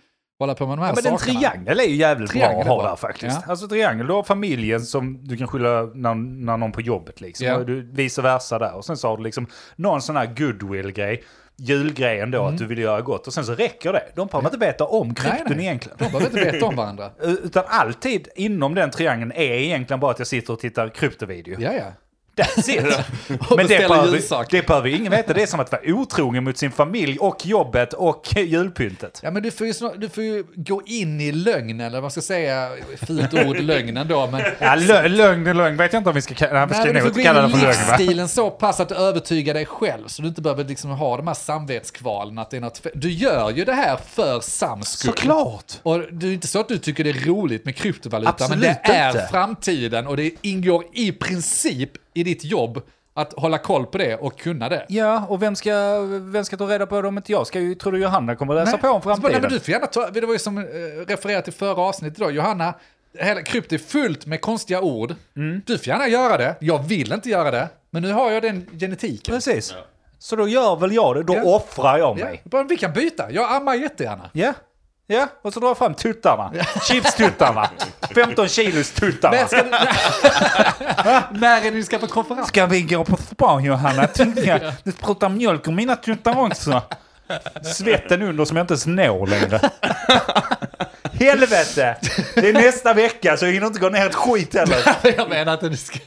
hålla 0.45 0.55
på 0.55 0.67
med 0.67 0.79
de 0.79 0.83
här 0.83 0.89
Ja, 0.89 0.95
men 1.05 1.13
en 1.13 1.19
sakerna. 1.19 1.41
triangel 1.41 1.81
är 1.81 1.85
ju 1.85 1.97
jävligt 1.97 2.31
Triangel 2.31 2.65
bra 2.65 2.77
att 2.81 2.83
ha 2.85 2.89
där 2.91 2.97
faktiskt. 2.97 3.39
Ja. 3.47 3.51
Alltså 3.51 3.69
triangel, 3.69 4.07
du 4.07 4.13
har 4.13 4.23
familjen 4.23 4.81
som 4.81 5.19
du 5.27 5.37
kan 5.37 5.49
skylla 5.49 5.83
när, 5.95 6.15
när 6.15 6.57
någon 6.57 6.73
på 6.73 6.81
jobbet 6.81 7.21
liksom. 7.21 7.47
Ja. 7.47 7.59
Du, 7.59 7.91
vice 7.93 8.23
versa 8.23 8.59
där. 8.59 8.75
Och 8.75 8.85
sen 8.85 8.97
så 8.97 9.09
har 9.09 9.17
du 9.17 9.23
liksom 9.23 9.47
någon 9.77 10.03
sån 10.03 10.17
här 10.17 10.27
goodwill-grej. 10.37 11.23
Julgrejen 11.57 12.31
då, 12.31 12.43
att 12.45 12.59
du 12.59 12.67
vill 12.67 12.79
göra 12.79 13.01
gott. 13.01 13.27
Och 13.27 13.35
sen 13.35 13.45
så 13.45 13.55
räcker 13.55 13.93
det. 13.93 14.03
De 14.15 14.27
behöver 14.29 14.49
inte 14.49 14.67
veta 14.67 14.85
om 14.85 15.03
Mm. 15.03 15.15
Nej, 15.25 15.33
krypton 15.33 15.57
nej. 15.57 15.67
egentligen. 15.67 15.99
De 15.99 16.05
behöver 16.05 16.27
inte 16.27 16.53
veta 16.53 16.67
om 16.67 16.77
varandra. 16.77 17.11
Utan 17.23 17.65
alltid 17.67 18.29
inom 18.37 18.75
den 18.75 18.91
triangeln 18.91 19.33
är 19.33 19.41
egentligen 19.43 20.01
bara 20.01 20.11
att 20.11 20.19
jag 20.19 20.29
sitter 20.29 20.53
och 20.53 20.59
tittar 20.61 20.89
kryptovideo. 20.89 21.57
Ja, 21.61 21.73
ja. 21.73 21.85
That's 22.37 22.71
it. 22.71 22.99
Men 23.57 23.67
det 23.67 23.89
behöver, 23.89 24.51
det 24.51 24.67
behöver 24.67 24.89
ingen 24.89 25.13
veta. 25.13 25.33
Det 25.33 25.43
är 25.43 25.47
som 25.47 25.61
att 25.61 25.73
vara 25.73 25.83
otrogen 25.87 26.45
mot 26.45 26.59
sin 26.59 26.71
familj 26.71 27.19
och 27.19 27.47
jobbet 27.47 27.93
och 27.93 28.33
julpyntet. 28.37 29.21
Ja, 29.23 29.31
men 29.31 29.43
du 29.43 29.51
får, 29.51 29.67
ju 29.67 29.75
snart, 29.75 29.93
du 29.97 30.09
får 30.09 30.23
ju 30.25 30.45
gå 30.55 30.83
in 30.87 31.21
i 31.21 31.33
lögnen, 31.33 31.81
eller 31.81 31.97
vad 31.97 32.03
man 32.03 32.11
ska 32.11 32.21
säga, 32.21 32.71
fult 33.07 33.35
ord, 33.35 33.57
lögnen 33.61 34.09
då, 34.09 34.29
men... 34.33 34.43
Ja, 34.59 34.75
lö, 34.75 35.09
lögn 35.09 35.47
är 35.47 35.55
lögn. 35.55 35.77
Vet 35.77 35.93
jag 35.93 36.01
inte 36.01 36.11
om 36.11 36.15
vi 36.15 36.23
ska, 36.23 36.35
nej, 36.53 36.67
vi 36.67 36.75
ska 36.75 36.85
Nej, 36.85 36.93
du 36.93 37.01
får 37.01 37.11
gå 37.11 37.23
kalla 37.23 37.45
in 37.45 37.51
det 37.51 37.57
i 37.57 37.61
för 37.61 37.67
lögn 37.67 37.87
va? 37.89 37.97
livsstilen 37.97 38.29
så 38.29 38.51
pass 38.51 38.81
att 38.81 38.89
du 38.89 38.95
övertygar 38.95 39.55
dig 39.55 39.67
själv, 39.67 40.07
så 40.07 40.23
du 40.23 40.29
inte 40.29 40.43
behöver 40.43 40.65
liksom 40.65 40.91
ha 40.91 41.17
de 41.17 41.27
här 41.27 41.35
samvetskvalen 41.35 42.39
att 42.39 42.51
det 42.51 42.57
är 42.57 42.61
något 42.61 42.87
Du 42.95 43.11
gör 43.11 43.51
ju 43.51 43.65
det 43.65 43.73
här 43.73 43.99
för 44.11 44.41
Sams 44.41 44.89
skull. 44.89 45.13
Såklart! 45.17 45.73
Och 45.83 45.99
det 46.13 46.27
är 46.27 46.33
inte 46.33 46.47
så 46.47 46.61
att 46.61 46.69
du 46.69 46.79
tycker 46.79 47.05
det 47.05 47.11
är 47.11 47.27
roligt 47.27 47.65
med 47.65 47.77
kryptovaluta, 47.77 48.31
Absolut 48.31 48.51
men 48.51 48.61
det 48.61 48.93
är 48.93 49.09
inte. 49.09 49.29
framtiden 49.31 50.07
och 50.07 50.17
det 50.17 50.31
ingår 50.43 50.85
i 50.93 51.13
princip 51.13 51.91
i 52.15 52.23
ditt 52.25 52.45
jobb 52.45 52.83
att 53.15 53.33
hålla 53.33 53.59
koll 53.59 53.87
på 53.87 53.99
det 53.99 54.17
och 54.17 54.39
kunna 54.39 54.69
det. 54.69 54.87
Ja, 54.89 55.27
och 55.29 55.43
vem 55.43 55.57
ska, 55.57 55.99
vem 56.33 56.45
ska 56.45 56.57
ta 56.57 56.65
reda 56.67 56.87
på 56.87 57.03
det 57.03 57.09
om 57.09 57.17
inte 57.17 57.33
jag 57.33 57.47
ska? 57.47 57.61
ju- 57.61 57.75
Tror 57.75 57.93
du 57.93 57.99
Johanna 57.99 58.37
kommer 58.37 58.55
läsa 58.55 58.79
på 58.79 58.89
om 58.89 59.01
bara, 59.05 59.15
nej, 59.15 59.21
framtiden? 59.23 59.41
men 59.43 59.51
du 59.51 59.61
får 59.61 59.73
gärna 59.73 59.87
ta, 59.87 60.11
det 60.11 60.21
var 60.21 60.33
ju 60.33 60.39
som 60.39 60.59
eh, 60.59 60.65
refererat 61.09 61.45
till 61.45 61.53
förra 61.53 61.83
avsnittet 61.83 62.19
då, 62.19 62.31
Johanna, 62.31 62.75
hela 63.19 63.43
krypto 63.43 63.75
är 63.75 63.79
fullt 63.79 64.27
med 64.27 64.41
konstiga 64.41 64.81
ord. 64.81 65.15
Mm. 65.37 65.63
Du 65.67 65.79
får 65.79 65.87
gärna 65.89 66.09
göra 66.09 66.37
det, 66.37 66.55
jag 66.61 66.83
vill 66.83 67.13
inte 67.13 67.29
göra 67.29 67.51
det, 67.51 67.69
men 67.91 68.03
nu 68.03 68.13
har 68.13 68.31
jag 68.31 68.43
den 68.43 68.67
genetiken. 68.81 69.35
Precis. 69.35 69.75
Så 70.19 70.37
då 70.37 70.49
gör 70.49 70.77
väl 70.77 70.93
jag 70.93 71.17
det, 71.17 71.23
då 71.23 71.35
Ja. 71.35 71.43
offrar 71.45 71.99
jag 71.99 72.19
Ja, 72.19 72.25
mig. 72.25 72.41
bara, 72.45 72.63
vi 72.63 72.77
kan 72.77 72.93
byta, 72.93 73.31
jag 73.31 73.53
ammar 73.53 73.75
jättegärna. 73.75 74.31
Ja. 74.33 74.53
Ja, 75.07 75.29
och 75.43 75.53
så 75.53 75.61
drar 75.61 75.69
jag 75.69 75.79
fram 75.79 75.95
tuttarna. 75.95 76.53
Chipstuttarna. 76.89 77.71
15 78.15 78.49
kilos 78.49 78.91
tuttarna. 78.93 79.37
Men 79.37 79.49
ska 79.49 79.63
du, 79.63 79.71
när 81.41 81.59
är 81.59 81.63
det 81.63 81.71
ni 81.71 81.83
ska 81.83 81.99
på 81.99 82.07
konferens? 82.07 82.49
Ska 82.49 82.67
vi 82.67 82.83
gå 82.83 83.05
på 83.05 83.17
spa 83.17 83.61
Johanna? 83.61 84.07
Tycker 84.07 84.73
Du 84.85 84.93
sprutar 84.93 85.29
mjölk 85.29 85.69
ur 85.69 85.73
mina 85.73 85.97
tuttar 85.97 86.39
också. 86.41 86.83
Svetten 87.63 88.23
under 88.23 88.45
som 88.45 88.57
jag 88.57 88.65
inte 88.65 88.73
ens 88.75 88.87
når 88.87 89.27
längre. 89.27 89.61
Helvete! 91.21 91.97
Det 92.35 92.49
är 92.49 92.53
nästa 92.53 92.95
vecka 92.95 93.37
så 93.37 93.47
jag 93.47 93.53
hinner 93.53 93.67
inte 93.67 93.81
gå 93.81 93.89
ner 93.89 94.07
ett 94.07 94.15
skit 94.15 94.55
heller. 94.55 94.79
jag 95.17 95.29
menar 95.29 95.55
att 95.55 95.61
du 95.61 95.77
ska... 95.77 95.99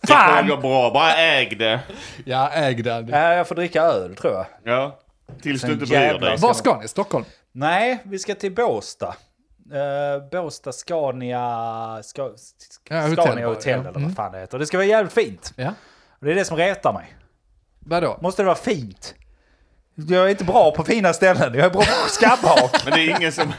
Det 0.00 0.06
kommer 0.06 0.20
Fan! 0.20 0.48
gå 0.48 0.56
bra, 0.56 0.90
bara 0.90 1.14
äg 1.16 1.56
det. 1.58 1.80
Ja, 2.24 2.50
äg 2.50 2.74
den. 2.74 3.08
Ja, 3.08 3.34
jag 3.34 3.48
får 3.48 3.54
dricka 3.54 3.82
öl 3.82 4.16
tror 4.16 4.32
jag. 4.34 4.46
Ja. 4.64 4.98
Tills 5.42 5.62
du 5.62 5.72
inte 5.72 5.86
bryr 5.86 6.18
dig. 6.18 6.36
Var 6.38 6.54
ska 6.54 6.80
ni? 6.80 6.88
Stockholm? 6.88 7.24
Nej, 7.58 7.98
vi 8.04 8.18
ska 8.18 8.34
till 8.34 8.54
Båstad. 8.54 9.14
Uh, 9.72 10.28
Båstad 10.30 10.72
Scania... 10.72 12.00
Ska, 12.02 12.30
Ja, 12.88 13.00
hotell 13.00 13.12
Scania 13.16 13.46
bara, 13.46 13.54
Hotel 13.54 13.72
ja. 13.72 13.80
eller 13.80 13.90
Mm. 13.90 14.02
vad 14.04 14.14
fan 14.14 14.32
det 14.32 14.38
heter. 14.38 14.58
Det 14.58 14.66
ska 14.66 14.76
vara 14.76 14.86
jävligt 14.86 15.12
fint. 15.12 15.52
Ja. 15.56 15.68
Och 16.18 16.26
det 16.26 16.30
är 16.30 16.34
det 16.34 16.44
som 16.44 16.56
retar 16.56 16.92
mig. 16.92 17.14
Vadå? 17.78 18.18
Måste 18.22 18.42
det 18.42 18.46
vara 18.46 18.56
fint? 18.56 19.14
Jag 19.94 20.24
är 20.24 20.28
inte 20.28 20.44
bra 20.44 20.70
på 20.76 20.84
fina 20.84 21.12
ställen. 21.12 21.54
Jag 21.54 21.64
är 21.66 21.70
bra 21.70 21.80
på 21.80 22.08
skabbhak. 22.08 22.84
Men 22.84 22.92
det 22.94 23.00
är 23.00 23.16
ingen 23.18 23.32
som... 23.32 23.52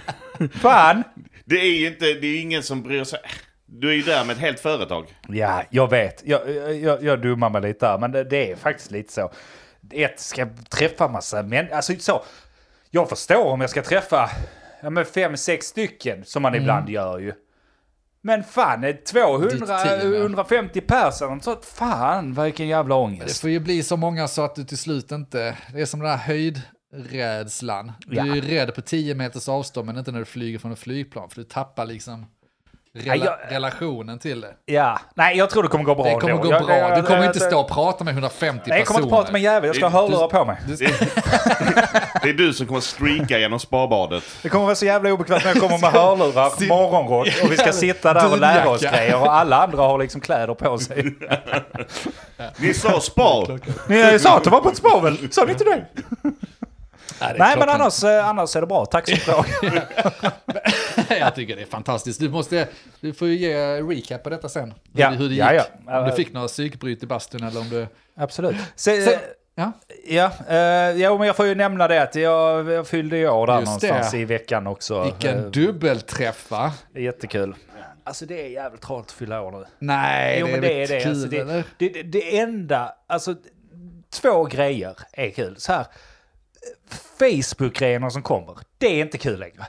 Fan! 0.54 1.04
Det 1.46 1.56
är 1.56 1.72
ju 1.80 1.88
inte... 1.88 2.06
Det 2.06 2.28
är 2.28 2.42
ingen 2.42 2.64
som 2.64 2.84
bryr 2.84 3.04
sig. 3.04 3.20
Du 3.66 3.90
är 3.90 3.94
ju 3.94 4.02
där 4.02 4.24
med 4.26 4.34
ett 4.36 4.42
helt 4.42 4.60
företag. 4.60 5.16
Ja, 5.28 5.64
jag 5.70 5.90
vet. 5.90 6.22
Jag, 6.26 6.50
jag, 6.76 7.04
jag 7.04 7.22
dummar 7.22 7.50
mig 7.50 7.62
lite 7.62 7.86
där, 7.86 7.98
men 7.98 8.12
det, 8.12 8.24
det 8.24 8.52
är 8.52 8.56
faktiskt 8.56 8.92
lite 8.92 9.14
så. 9.14 9.32
Ett, 9.92 10.20
ska 10.20 10.42
jag 10.42 10.70
träffa 10.70 11.08
massa 11.08 11.44
män. 11.44 11.68
Alltså 11.72 11.94
så. 12.00 12.24
Jag 12.98 13.10
förstår 13.10 13.46
om 13.46 13.62
jag 13.62 13.70
ska 13.70 13.82
träffa 13.84 14.30
ja, 14.82 14.90
men 14.90 15.06
fem, 15.06 15.38
sex 15.38 15.66
stycken, 15.66 16.26
som 16.26 16.42
man 16.42 16.56
ibland 16.56 16.90
gör 16.90 17.20
ju. 17.20 17.34
Men 18.22 18.44
fan, 18.44 18.84
är 18.84 18.88
det 18.88 19.06
200, 19.06 19.50
Ditt 19.50 19.60
team, 19.68 20.14
ja. 20.14 20.20
150 20.20 20.82
personer, 20.82 21.40
så 21.42 21.56
fan 21.56 22.44
vilken 22.44 22.68
jävla 22.68 22.96
Det 22.96 23.02
ångest. 23.02 23.42
får 23.42 23.50
ju 23.50 23.60
bli 23.60 23.84
så 23.84 23.98
många 23.98 24.28
så 24.28 24.42
att 24.44 24.56
du 24.56 24.64
till 24.64 24.78
slut 24.78 25.12
inte... 25.12 25.58
Det 25.74 25.82
är 25.82 25.86
som 25.86 26.00
den 26.00 26.10
här 26.10 26.18
höjdrädslan. 26.18 27.92
Du 28.08 28.16
Ja. 28.16 28.22
är 28.24 28.36
ju 28.36 28.42
rädd 28.42 28.76
på 28.76 28.82
10 28.82 29.16
meters 29.16 29.50
avstånd 29.50 29.86
men 29.86 29.98
inte 29.98 30.12
när 30.12 30.20
du 30.20 30.26
flyger 30.26 30.60
från 30.60 30.72
ett 30.72 30.80
flygplan. 30.80 31.30
För 31.30 31.36
du 31.36 31.44
tappar 31.44 31.86
liksom 31.86 32.26
rela 32.96 33.26
jag- 33.26 33.38
relationen 33.50 34.20
till 34.20 34.42
det. 34.42 34.54
Ja, 34.66 35.00
nej 35.16 35.38
jag 35.38 35.50
tror 35.50 35.64
det 35.64 35.70
kommer 35.70 35.84
gå 35.84 35.96
bra 35.96 36.04
Det 36.06 36.12
kommer 36.20 36.30
ändå. 36.34 36.44
gå 36.44 36.52
Jag- 36.52 36.66
bra. 36.66 36.78
jag- 36.78 36.98
Du 36.98 37.04
kommer 37.08 37.20
jag- 37.20 37.30
inte 37.30 37.40
stå 37.40 37.60
och 37.60 37.70
prata 37.70 38.04
med 38.04 38.14
150 38.14 38.64
Nej, 38.70 38.78
jag 38.80 38.88
kommer 38.88 39.00
personer. 39.00 39.04
inte 39.18 39.22
prata 39.24 39.32
med 39.32 39.40
en 39.40 39.44
jävel. 39.44 39.68
Jag 39.68 39.76
ska 39.76 39.88
ha 39.88 40.02
hörlurar 40.02 40.28
på 40.28 40.46
mig. 40.46 40.58
Du, 40.68 40.76
Det 42.24 42.30
är 42.30 42.34
du 42.34 42.54
som 42.54 42.68
kommer 42.68 42.82
streaka 42.82 43.40
genom 43.40 43.60
sparbadet. 43.60 44.24
Det 44.42 44.50
kommer 44.50 44.66
vara 44.66 44.76
så 44.76 44.86
jävla 44.86 45.14
obekvämt 45.14 45.44
när 45.44 45.52
jag 45.52 45.62
kommer 45.62 45.78
med 45.78 45.92
hörlurar, 45.92 46.68
morgonrock 46.68 47.28
och 47.44 47.52
vi 47.52 47.58
ska 47.58 47.72
sitta 47.72 48.14
där 48.14 48.32
och 48.32 48.40
lära 48.40 48.70
oss 48.70 48.82
grejer 48.82 49.22
och 49.22 49.36
alla 49.36 49.64
andra 49.64 49.82
har 49.84 50.00
liksom 50.00 50.22
kläder 50.22 50.54
på 50.54 50.78
sig. 50.78 51.16
Ni 52.58 52.74
sa 52.74 53.00
spar! 53.00 53.60
Ni 54.14 54.20
sa 54.20 54.38
att 54.38 54.44
det 54.44 54.50
var 54.50 54.62
på 54.62 54.70
ett 54.70 54.78
spår 54.78 55.02
väl? 55.02 55.32
Sa 55.32 55.46
ni 55.46 55.52
inte 55.52 55.64
det? 55.64 55.86
Nej, 57.22 57.34
det 57.34 57.40
Nej 57.40 57.58
men 57.60 57.70
annars, 57.70 58.04
eh, 58.04 58.28
annars 58.30 58.56
är 58.56 58.62
det 58.62 58.68
bra. 58.68 58.86
Tack 58.86 59.10
som 59.10 59.18
fråga. 59.18 59.84
Jag 61.20 61.36
tycker 61.36 61.56
det 61.56 61.62
är 61.62 61.66
fantastiskt. 61.66 62.20
Du 62.20 62.30
måste, 62.30 62.68
du 63.00 63.14
får 63.14 63.28
ju 63.28 63.36
ge 63.36 63.82
recap 63.82 64.24
på 64.24 64.30
detta 64.30 64.50
sen. 64.50 64.74
Hur, 64.94 65.02
Ja, 65.02 65.10
hur 65.10 65.30
det 65.30 65.34
gick. 65.36 65.44
ja, 65.44 65.54
ja. 65.86 66.00
Om 66.00 66.08
du 66.10 66.16
fick 66.16 66.34
några 66.34 66.48
psykbryt 66.48 67.04
i 67.04 67.06
bastun 67.06 67.44
eller 67.44 67.60
om 67.60 67.70
du... 67.70 67.88
Absolut. 68.20 68.56
Se, 68.76 69.02
Sen, 69.02 69.20
ja, 69.58 69.72
ja, 70.08 70.32
eh, 70.50 70.92
jo, 70.96 71.18
men 71.18 71.28
jag 71.28 71.36
får 71.36 71.46
ju 71.46 71.56
nämna 71.56 71.88
det 71.88 72.02
att 72.04 72.16
jag, 72.16 72.70
jag 72.70 72.88
fyllde 72.88 73.18
ju 73.18 73.30
år 73.30 73.48
där 73.48 73.54
Just 73.60 73.66
någonstans 73.66 74.12
det. 74.12 74.18
i 74.18 74.26
veckan 74.26 74.68
också. 74.68 75.04
vilken 75.04 75.38
Eh, 75.38 75.44
dubbelträff 75.52 76.52
va? 76.52 76.74
Jättekul. 76.96 77.56
Alltså 78.04 78.26
det 78.26 78.46
är 78.46 78.50
jävligt 78.50 78.82
tråkigt 78.82 79.06
att 79.06 79.12
fylla 79.12 79.42
år 79.42 79.52
nu. 79.52 79.66
Nej, 79.80 80.38
Jo 80.40 80.46
det 80.46 80.52
men 80.52 80.64
är 80.64 80.68
det 80.70 80.84
är 80.84 80.88
det. 80.88 81.00
kul 81.00 81.10
Alltså, 81.12 81.28
det, 81.28 81.44
det, 81.78 81.90
det, 81.90 82.04
det 82.04 82.38
enda, 82.40 82.96
alltså 83.08 83.36
två 84.10 84.44
grejer 84.46 84.96
är 85.12 85.30
kul. 85.30 85.56
Så 85.58 85.74
här, 85.74 85.86
Facebook-grejerna 87.20 88.10
som 88.10 88.22
kommer, 88.22 88.58
det 88.78 88.88
är 88.88 89.02
inte 89.02 89.18
kul 89.18 89.40
längre. 89.40 89.66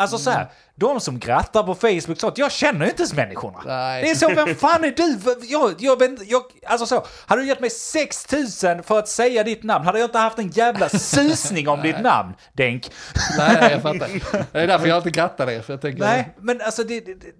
Alltså 0.00 0.18
så 0.18 0.30
här, 0.30 0.46
de 0.74 1.00
som 1.00 1.18
grattar 1.18 1.62
på 1.62 1.74
Facebook, 1.74 2.20
sånt, 2.20 2.38
jag 2.38 2.52
känner 2.52 2.84
ju 2.84 2.90
inte 2.90 3.02
ens 3.02 3.14
människorna. 3.14 3.62
Nej. 3.66 4.02
Det 4.02 4.10
är 4.10 4.14
så, 4.14 4.28
vem 4.28 4.54
fan 4.54 4.84
är 4.84 4.90
du? 4.90 5.18
Jag, 5.46 5.74
jag, 5.78 6.18
jag, 6.26 6.42
alltså 6.66 6.86
så, 6.86 7.06
hade 7.26 7.42
du 7.42 7.48
gett 7.48 7.60
mig 7.60 7.70
6000 7.70 8.82
för 8.82 8.98
att 8.98 9.08
säga 9.08 9.44
ditt 9.44 9.62
namn, 9.62 9.84
hade 9.84 9.98
jag 9.98 10.06
inte 10.06 10.18
haft 10.18 10.38
en 10.38 10.48
jävla 10.48 10.88
susning 10.88 11.68
om 11.68 11.82
ditt 11.82 12.00
namn, 12.00 12.34
Denk. 12.52 12.90
Nej, 13.38 13.58
nej, 13.60 13.72
jag 13.72 13.82
fattar. 13.82 14.08
Det 14.52 14.60
är 14.60 14.66
därför 14.66 14.86
jag 14.86 14.98
inte 14.98 15.10
grattar 15.10 15.46
dig. 15.46 15.62
För 15.62 15.72
jag 15.72 15.80
tänker, 15.80 16.00
Nej, 16.00 16.34
men 16.38 16.60
alltså 16.60 16.84
det, 16.84 17.00
det, 17.00 17.14
det, 17.14 17.32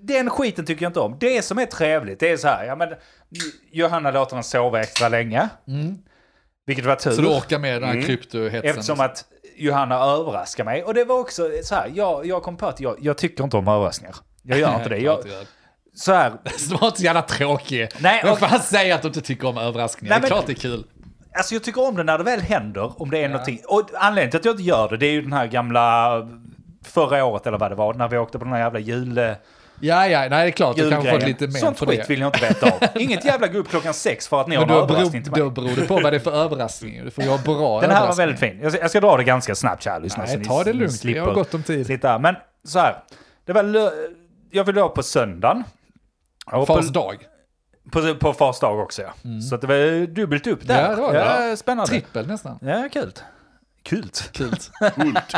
den 0.00 0.30
skiten 0.30 0.66
tycker 0.66 0.84
jag 0.84 0.90
inte 0.90 1.00
om. 1.00 1.16
Det 1.20 1.42
som 1.42 1.58
är 1.58 1.66
trevligt, 1.66 2.20
det 2.20 2.30
är 2.30 2.36
så 2.36 2.48
här, 2.48 2.64
ja 2.64 2.76
men 2.76 2.88
Johanna 3.72 4.10
låter 4.10 4.36
en 4.36 4.44
sova 4.44 4.80
extra 4.80 5.08
länge. 5.08 5.48
Vilket 6.66 6.86
var 6.86 6.96
tur. 6.96 7.10
Så 7.10 7.22
du 7.22 7.28
orkar 7.28 7.58
med 7.58 7.82
den 7.82 7.88
här 7.88 8.02
kryptohetsen? 8.02 8.70
Eftersom 8.70 9.00
att 9.00 9.24
Johanna 9.56 9.94
överraskar 9.94 10.64
mig. 10.64 10.84
Och 10.84 10.94
det 10.94 11.04
var 11.04 11.18
också 11.18 11.50
så 11.64 11.74
här, 11.74 11.90
jag, 11.94 12.26
jag 12.26 12.42
kom 12.42 12.56
på 12.56 12.66
att 12.66 12.80
jag, 12.80 12.96
jag 13.00 13.18
tycker 13.18 13.44
inte 13.44 13.56
om 13.56 13.68
överraskningar. 13.68 14.16
Jag 14.42 14.58
gör 14.58 14.76
inte 14.76 14.88
det. 14.88 14.98
Jag, 15.02 15.18
så 15.94 16.12
här, 16.12 16.30
var 16.80 16.86
inte 16.86 16.98
så 16.98 17.04
jävla 17.04 17.22
tråkig. 17.22 17.88
Nej, 18.00 18.24
och- 18.30 18.38
fan 18.38 18.60
säger 18.60 18.94
att 18.94 19.02
du 19.02 19.08
inte 19.08 19.20
tycker 19.20 19.48
om 19.48 19.58
överraskningar? 19.58 20.10
Nej, 20.14 20.20
det 20.20 20.26
är 20.26 20.30
men- 20.30 20.38
klart 20.38 20.46
det 20.46 20.52
är 20.52 20.70
kul. 20.70 20.84
alltså 21.36 21.54
jag 21.54 21.64
tycker 21.64 21.88
om 21.88 21.96
det 21.96 22.02
när 22.02 22.18
det 22.18 22.24
väl 22.24 22.40
händer, 22.40 23.02
om 23.02 23.10
det 23.10 23.18
är 23.24 23.28
någonting. 23.28 23.60
Och 23.68 23.82
anledningen 23.94 24.30
till 24.30 24.38
att 24.38 24.44
jag 24.44 24.52
inte 24.52 24.62
gör 24.62 24.88
det, 24.88 24.96
det 24.96 25.06
är 25.06 25.10
ju 25.12 25.22
den 25.22 25.32
här 25.32 25.46
gamla 25.46 26.12
förra 26.84 27.24
året 27.24 27.46
eller 27.46 27.58
vad 27.58 27.70
det 27.70 27.74
var, 27.74 27.94
när 27.94 28.08
vi 28.08 28.18
åkte 28.18 28.38
på 28.38 28.44
den 28.44 28.52
här 28.54 28.60
jävla 28.60 28.78
jul... 28.78 29.34
Ja, 29.80 30.06
ja, 30.08 30.20
nej 30.20 30.28
det 30.28 30.36
är 30.36 30.50
klart. 30.50 30.76
Du 30.76 30.90
kan 30.90 31.02
få 31.02 31.08
julgrejen. 31.08 31.28
lite 31.28 31.46
mer 31.46 31.60
Sånt 31.60 31.78
på 31.78 31.86
skit 31.86 32.00
det. 32.00 32.08
vill 32.08 32.20
jag 32.20 32.28
inte 32.28 32.40
veta 32.40 32.66
av. 32.66 32.78
Inget 33.00 33.24
jävla 33.24 33.46
gå 33.46 33.58
upp 33.58 33.68
klockan 33.68 33.94
sex 33.94 34.28
för 34.28 34.40
att 34.40 34.46
ni 34.48 34.56
har 34.56 34.66
Men 34.66 34.76
en 34.76 34.82
överraskning 34.82 35.22
till 35.22 35.32
mig. 35.32 35.40
då 35.40 35.50
beror 35.50 35.76
det 35.76 35.86
på 35.86 35.94
vad 35.94 36.12
det 36.12 36.16
är 36.16 36.20
för 36.20 36.32
överraskning. 36.32 37.04
Du 37.04 37.10
får 37.10 37.24
ju 37.24 37.30
ha 37.30 37.38
bra 37.38 37.80
Den 37.80 37.90
här 37.90 38.06
var 38.06 38.14
väldigt 38.14 38.40
fin. 38.40 38.58
Jag 38.62 38.72
ska, 38.72 38.80
jag 38.80 38.90
ska 38.90 39.00
dra 39.00 39.16
det 39.16 39.24
ganska 39.24 39.54
snabbt 39.54 39.82
kära 39.82 39.98
lyssnare. 39.98 40.26
Nej, 40.26 40.44
så 40.44 40.50
ta 40.50 40.64
det 40.64 40.72
lugnt. 40.72 41.04
Vi 41.04 41.18
har 41.18 41.34
gott 41.34 41.54
om 41.54 41.62
tid. 41.62 41.86
Sitta. 41.86 42.18
Men 42.18 42.36
så 42.64 42.78
här. 42.78 43.02
Det 43.44 43.52
var 43.52 43.90
jag 44.50 44.64
ville 44.64 44.80
vara 44.80 44.90
på 44.90 45.02
söndagen. 45.02 45.64
Fars 46.50 46.66
på, 46.66 46.80
dag. 46.92 47.26
på, 47.92 48.14
på 48.14 48.32
fars 48.32 48.60
dag 48.60 48.78
också 48.78 49.02
ja. 49.02 49.12
Så 49.48 49.54
att 49.54 49.60
det 49.60 49.66
var 49.66 50.06
dubbelt 50.06 50.46
upp 50.46 50.66
där. 50.66 50.82
Ja, 50.82 50.88
det 50.96 51.02
var 51.02 51.12
det. 51.12 51.48
Ja, 51.48 51.56
spännande. 51.56 51.90
Trippel 51.90 52.26
nästan. 52.26 52.58
Ja, 52.62 52.88
kul. 52.92 53.12
Kult. 53.82 54.30
Kul. 54.32 54.50
Kult. 54.94 55.34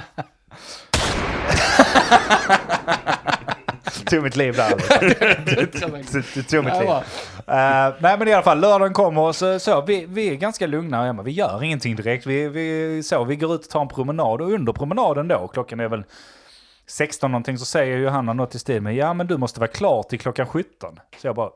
tog 4.06 4.22
mitt 4.22 4.36
liv 4.36 4.56
där. 4.56 4.74
det 6.34 6.42
tog 6.42 6.64
mitt 6.64 6.78
liv. 6.80 6.90
Eh, 6.90 7.94
nej 7.98 8.18
men 8.18 8.28
i 8.28 8.32
alla 8.32 8.42
fall, 8.42 8.60
lördagen 8.60 8.92
kommer 8.92 9.32
så, 9.32 9.58
så 9.58 9.80
vi, 9.80 10.06
vi 10.08 10.28
är 10.28 10.34
ganska 10.34 10.66
lugna 10.66 11.04
hemma. 11.04 11.22
Vi 11.22 11.30
gör 11.30 11.62
ingenting 11.62 11.96
direkt. 11.96 12.26
Vi, 12.26 12.48
vi, 12.48 13.02
så, 13.02 13.24
vi 13.24 13.36
går 13.36 13.54
ut 13.54 13.64
och 13.64 13.68
tar 13.68 13.80
en 13.80 13.88
promenad 13.88 14.40
och 14.40 14.52
under 14.52 14.72
promenaden 14.72 15.28
då, 15.28 15.48
klockan 15.48 15.80
är 15.80 15.88
väl 15.88 16.04
16 16.86 17.30
någonting, 17.30 17.58
så 17.58 17.64
säger 17.64 17.98
Johanna 17.98 18.32
något 18.32 18.54
i 18.54 18.58
stil 18.58 18.82
med 18.82 18.96
ja 18.96 19.14
men 19.14 19.26
du 19.26 19.36
måste 19.36 19.60
vara 19.60 19.70
klar 19.70 20.02
till 20.02 20.18
klockan 20.18 20.46
17. 20.46 21.00
Så 21.18 21.26
jag 21.26 21.34
bara... 21.34 21.50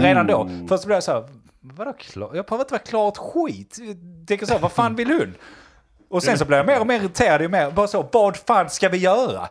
Redan 0.00 0.26
då. 0.26 0.50
Först 0.68 0.84
blev 0.84 0.96
jag 0.96 1.02
så 1.02 1.12
här, 1.12 1.24
vadå 1.60 1.92
klar? 1.92 2.30
Jag 2.34 2.44
behöver 2.46 2.64
inte 2.64 2.74
vara 2.74 2.82
klar 2.82 3.08
ett 3.08 3.18
skit. 3.18 3.76
Jag 3.80 4.26
tänker 4.26 4.46
så 4.46 4.52
här, 4.52 4.60
vad 4.60 4.72
fan 4.72 4.96
vill 4.96 5.10
hon? 5.10 5.34
Och 6.10 6.22
sen 6.22 6.38
så 6.38 6.44
blev 6.44 6.58
jag 6.58 6.66
mer 6.66 6.80
och 6.80 6.86
mer 6.86 7.00
irriterad. 7.00 7.42
ju 7.42 7.48
Mer, 7.48 7.70
bara 7.70 7.86
så, 7.86 8.08
vad 8.12 8.36
fan 8.36 8.70
ska 8.70 8.88
vi 8.88 8.98
göra? 8.98 9.48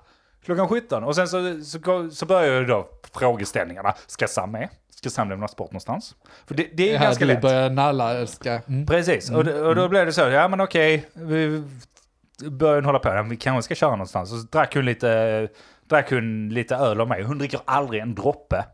Klockan 0.50 0.68
17. 0.68 1.04
Och 1.04 1.16
sen 1.16 1.28
så, 1.28 1.62
så, 1.64 2.10
så 2.12 2.26
börjar 2.26 2.60
ju 2.60 2.66
då 2.66 2.88
frågeställningarna. 3.14 3.94
Ska 4.08 4.28
Sam 4.28 4.52
med? 4.52 4.70
Ska 4.96 5.10
Sam 5.10 5.30
lämna 5.30 5.48
sport 5.48 5.72
någonstans? 5.72 6.16
För 6.48 6.56
det, 6.56 6.68
det 6.74 6.90
är 6.90 6.94
Ja, 6.94 7.02
ganska 7.02 7.26
lätt. 7.26 7.42
börjar 7.42 7.70
nalla. 7.70 8.28
Ska... 8.28 8.52
Mm. 8.52 8.86
Precis, 8.86 9.30
och, 9.32 9.48
och 9.48 9.76
då 9.76 9.88
blev 9.90 10.06
det 10.06 10.14
så, 10.14 10.22
ja 10.22 10.48
men 10.48 10.62
okej, 10.62 11.10
vi 11.14 11.64
började 12.52 12.88
hålla 12.88 13.00
på, 13.00 13.26
vi 13.30 13.38
kanske 13.38 13.62
ska 13.66 13.76
köra 13.76 13.92
någonstans. 13.92 14.32
Och 14.34 14.40
så 14.40 14.48
drack 14.48 14.76
hon 14.76 14.86
lite, 14.86 15.48
drack 15.90 16.10
hon 16.12 16.50
lite 16.50 16.76
öl 16.76 17.02
av 17.02 17.08
mig. 17.08 17.24
Hon 17.24 17.38
dricker 17.38 17.60
aldrig 17.66 18.02
en 18.02 18.16
droppe 18.16 18.66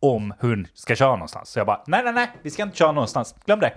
om 0.00 0.34
hon 0.40 0.66
ska 0.74 0.94
köra 0.94 1.12
någonstans. 1.12 1.48
Så 1.50 1.58
jag 1.58 1.66
bara, 1.66 1.82
nej 1.86 2.04
nej 2.04 2.12
nej, 2.12 2.30
vi 2.42 2.50
ska 2.50 2.62
inte 2.62 2.76
köra 2.76 2.92
någonstans, 2.92 3.34
glöm 3.44 3.60
det. 3.60 3.72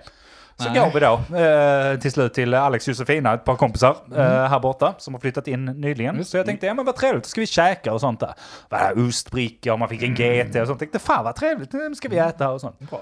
Så 0.56 0.70
Nej. 0.70 0.80
går 0.80 0.90
vi 0.94 1.00
då 1.00 1.38
eh, 1.38 1.98
till 2.00 2.12
slut 2.12 2.34
till 2.34 2.54
Alex 2.54 2.88
Josefina, 2.88 3.34
ett 3.34 3.44
par 3.44 3.56
kompisar 3.56 3.96
eh, 4.16 4.22
här 4.24 4.60
borta 4.60 4.94
som 4.98 5.14
har 5.14 5.20
flyttat 5.20 5.48
in 5.48 5.64
nyligen. 5.64 6.16
Just 6.16 6.30
Så 6.30 6.36
jag 6.36 6.46
tänkte, 6.46 6.66
ja 6.66 6.74
men 6.74 6.84
vad 6.84 6.96
trevligt, 6.96 7.26
ska 7.26 7.40
vi 7.40 7.46
käka 7.46 7.92
och 7.92 8.00
sånt 8.00 8.20
där. 8.20 8.34
Vad 8.68 8.80
är 8.80 9.08
Ostbricka 9.08 9.72
och 9.72 9.78
man 9.78 9.88
fick 9.88 10.02
en 10.02 10.14
GT 10.14 10.56
och 10.56 10.66
sånt. 10.66 10.78
Tänkte, 10.78 10.98
fan 10.98 11.24
vad 11.24 11.36
trevligt, 11.36 11.72
nu 11.72 11.94
ska 11.94 12.08
vi 12.08 12.18
äta 12.18 12.50
och 12.50 12.60
sånt. 12.60 12.78
Bra. 12.78 13.00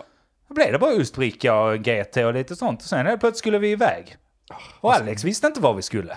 Då 0.48 0.54
blev 0.54 0.72
det 0.72 0.78
bara 0.78 0.94
ostbricka 0.94 1.54
och 1.54 1.78
GT 1.78 2.16
och 2.16 2.34
lite 2.34 2.56
sånt. 2.56 2.82
Och 2.82 2.88
sen 2.88 3.06
helt 3.06 3.20
plötsligt 3.20 3.38
skulle 3.38 3.58
vi 3.58 3.70
iväg. 3.70 4.16
Och 4.80 4.94
Alex 4.94 5.24
visste 5.24 5.46
inte 5.46 5.60
var 5.60 5.74
vi 5.74 5.82
skulle. 5.82 6.16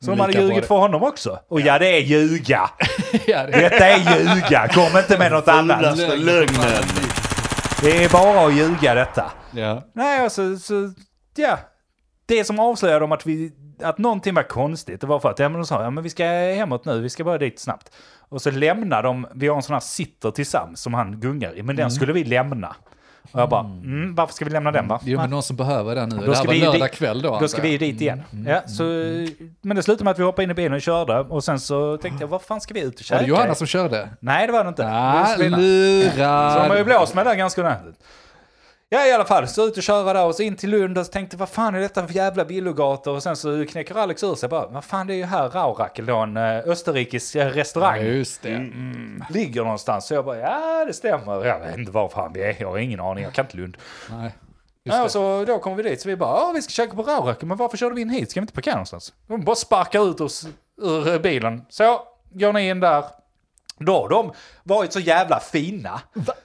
Så 0.00 0.10
de 0.10 0.20
hade 0.20 0.32
ljugit 0.32 0.66
för 0.66 0.74
honom 0.74 1.02
också. 1.02 1.38
Och 1.48 1.60
ja, 1.60 1.78
det 1.78 1.86
är 1.86 2.00
ljuga. 2.00 2.70
Ja, 3.26 3.46
det 3.46 3.52
Detta 3.52 3.86
är 3.86 4.18
ljuga. 4.18 4.68
Kom 4.68 4.98
inte 4.98 5.18
med 5.18 5.32
något 5.32 5.48
annat. 5.48 5.98
Lögnen. 5.98 6.84
Det 7.82 8.04
är 8.04 8.08
bara 8.08 8.46
att 8.46 8.54
ljuga 8.54 8.94
detta. 8.94 9.32
Ja. 9.54 9.82
Nej, 9.92 10.20
alltså, 10.24 10.56
så, 10.56 10.92
ja. 11.36 11.58
Det 12.26 12.44
som 12.44 12.58
avslöjade 12.60 13.04
om 13.04 13.12
att, 13.12 13.26
vi, 13.26 13.52
att 13.82 13.98
någonting 13.98 14.34
var 14.34 14.42
konstigt, 14.42 15.00
det 15.00 15.06
var 15.06 15.20
för 15.20 15.30
att 15.30 15.38
ja, 15.38 15.48
men 15.48 15.60
de 15.60 15.66
sa 15.66 15.82
ja, 15.82 15.90
men 15.90 16.04
vi 16.04 16.10
ska 16.10 16.24
hemåt 16.24 16.84
nu, 16.84 17.00
vi 17.00 17.10
ska 17.10 17.24
bara 17.24 17.38
dit 17.38 17.60
snabbt. 17.60 17.90
Och 18.28 18.42
så 18.42 18.50
lämnar 18.50 19.02
de, 19.02 19.26
vi 19.34 19.48
har 19.48 19.56
en 19.56 19.62
sån 19.62 19.72
här 19.72 19.80
sitter 19.80 20.30
till 20.30 20.46
Sam 20.46 20.76
som 20.76 20.94
han 20.94 21.20
gungar 21.20 21.58
i, 21.58 21.62
men 21.62 21.76
den 21.76 21.90
skulle 21.90 22.12
vi 22.12 22.24
lämna. 22.24 22.76
Och 23.32 23.40
jag 23.40 23.48
bara, 23.48 23.60
mm, 23.60 24.14
varför 24.14 24.34
ska 24.34 24.44
vi 24.44 24.50
lämna 24.50 24.72
den 24.72 24.88
va? 24.88 25.00
Jo, 25.04 25.18
men 25.20 25.30
någon 25.30 25.42
som 25.42 25.56
behöver 25.56 25.94
den 25.94 26.08
nu. 26.08 26.16
Då 26.16 26.22
det 26.22 26.28
här 26.28 26.34
ska 26.34 26.46
var 26.46 26.54
vi 26.54 26.60
lördag 26.60 26.80
dit- 26.80 26.92
kväll 26.92 27.22
då. 27.22 27.38
Då 27.40 27.48
ska 27.48 27.62
vi 27.62 27.70
jag. 27.70 27.80
dit 27.80 28.00
igen. 28.00 28.22
Mm, 28.32 28.46
Ja, 28.52 28.68
så, 28.68 28.82
men 29.62 29.76
det 29.76 29.82
slutade 29.82 30.04
med 30.04 30.10
att 30.10 30.18
vi 30.18 30.22
hoppade 30.22 30.44
in 30.44 30.50
i 30.50 30.54
bilen 30.54 30.72
och 30.72 30.82
körde. 30.82 31.18
Och 31.20 31.44
sen 31.44 31.60
så 31.60 31.96
tänkte 31.96 32.22
jag, 32.22 32.28
vad 32.28 32.42
fan 32.42 32.60
ska 32.60 32.74
vi 32.74 32.80
ut 32.80 32.94
och 32.94 33.00
Var 33.00 33.02
käka? 33.04 33.22
det 33.22 33.28
Johanna 33.28 33.54
som 33.54 33.66
körde? 33.66 34.08
Nej, 34.20 34.46
det 34.46 34.52
var 34.52 34.64
det 34.64 34.68
inte. 34.68 34.82
Det 34.82 34.88
var 34.90 34.96
Ah, 34.96 35.30
Josefina. 35.30 35.56
Så 35.56 36.58
de 36.58 36.58
har 36.58 36.64
ju 36.64 36.68
lurad. 36.72 36.84
blåst 36.86 37.14
mig 37.14 37.24
där 37.24 37.34
ganska 37.34 37.60
ordentligt. 37.60 37.96
Ja 38.94 39.06
i 39.06 39.12
alla 39.12 39.24
fall, 39.24 39.48
så 39.48 39.66
ut 39.66 39.76
och 39.76 39.82
köra 39.82 40.12
där 40.12 40.24
och 40.24 40.34
så 40.34 40.42
in 40.42 40.56
till 40.56 40.70
Lund 40.70 40.98
och 40.98 41.06
så 41.06 41.12
tänkte 41.12 41.36
vad 41.36 41.48
fan 41.48 41.74
är 41.74 41.80
detta 41.80 42.06
för 42.06 42.14
jävla 42.14 42.44
villogator? 42.44 43.14
Och 43.14 43.22
sen 43.22 43.36
så 43.36 43.66
knäcker 43.66 43.94
Alex 43.94 44.22
ur 44.22 44.34
sig 44.34 44.48
bara, 44.48 44.66
vad 44.66 44.84
fan 44.84 45.06
det 45.06 45.14
är 45.14 45.16
ju 45.16 45.24
här 45.24 45.48
Raurakel 45.48 46.06
då, 46.06 46.16
en 46.16 46.36
eh, 46.36 46.58
österrikisk 46.58 47.34
eh, 47.34 47.46
Ja, 47.46 47.54
restaurang. 47.54 48.00
just 48.00 48.42
det. 48.42 48.48
Mm. 48.54 49.24
Ligger 49.30 49.62
någonstans. 49.62 50.06
Så 50.06 50.14
jag 50.14 50.24
bara, 50.24 50.38
ja 50.38 50.84
det 50.86 50.92
stämmer. 50.92 51.44
Jag 51.44 51.60
vet 51.60 51.78
inte 51.78 51.92
var 51.92 52.08
fan 52.08 52.32
vi 52.32 52.42
är, 52.42 52.56
jag 52.58 52.68
har 52.70 52.78
ingen 52.78 53.00
aning, 53.00 53.24
jag 53.24 53.32
kan 53.32 53.44
inte 53.44 53.56
Lund. 53.56 53.76
Nej. 54.10 54.34
Just 54.84 54.96
Ja, 54.98 55.04
och 55.04 55.10
så 55.10 55.44
då 55.44 55.58
kommer 55.58 55.76
vi 55.76 55.82
dit, 55.82 56.00
så 56.00 56.08
vi 56.08 56.16
bara, 56.16 56.36
ja 56.36 56.52
vi 56.54 56.62
ska 56.62 56.70
käka 56.70 56.94
på 56.96 57.02
Raurakel, 57.02 57.48
men 57.48 57.56
varför 57.56 57.76
körde 57.76 57.94
vi 57.94 58.00
in 58.00 58.10
hit? 58.10 58.30
Ska 58.30 58.40
vi 58.40 58.42
inte 58.42 58.54
parkera 58.54 58.74
någonstans? 58.74 59.12
De 59.26 59.44
bara 59.44 59.56
sparkar 59.56 60.10
ut 60.10 60.20
oss 60.20 60.46
ur 60.82 61.18
bilen. 61.18 61.62
Så, 61.68 62.00
går 62.32 62.52
ni 62.52 62.68
in 62.68 62.80
där. 62.80 63.04
Då 63.80 63.92
har 64.00 64.08
de 64.08 64.32
varit 64.62 64.92
så 64.92 65.00
jävla 65.00 65.40
fina. 65.40 66.00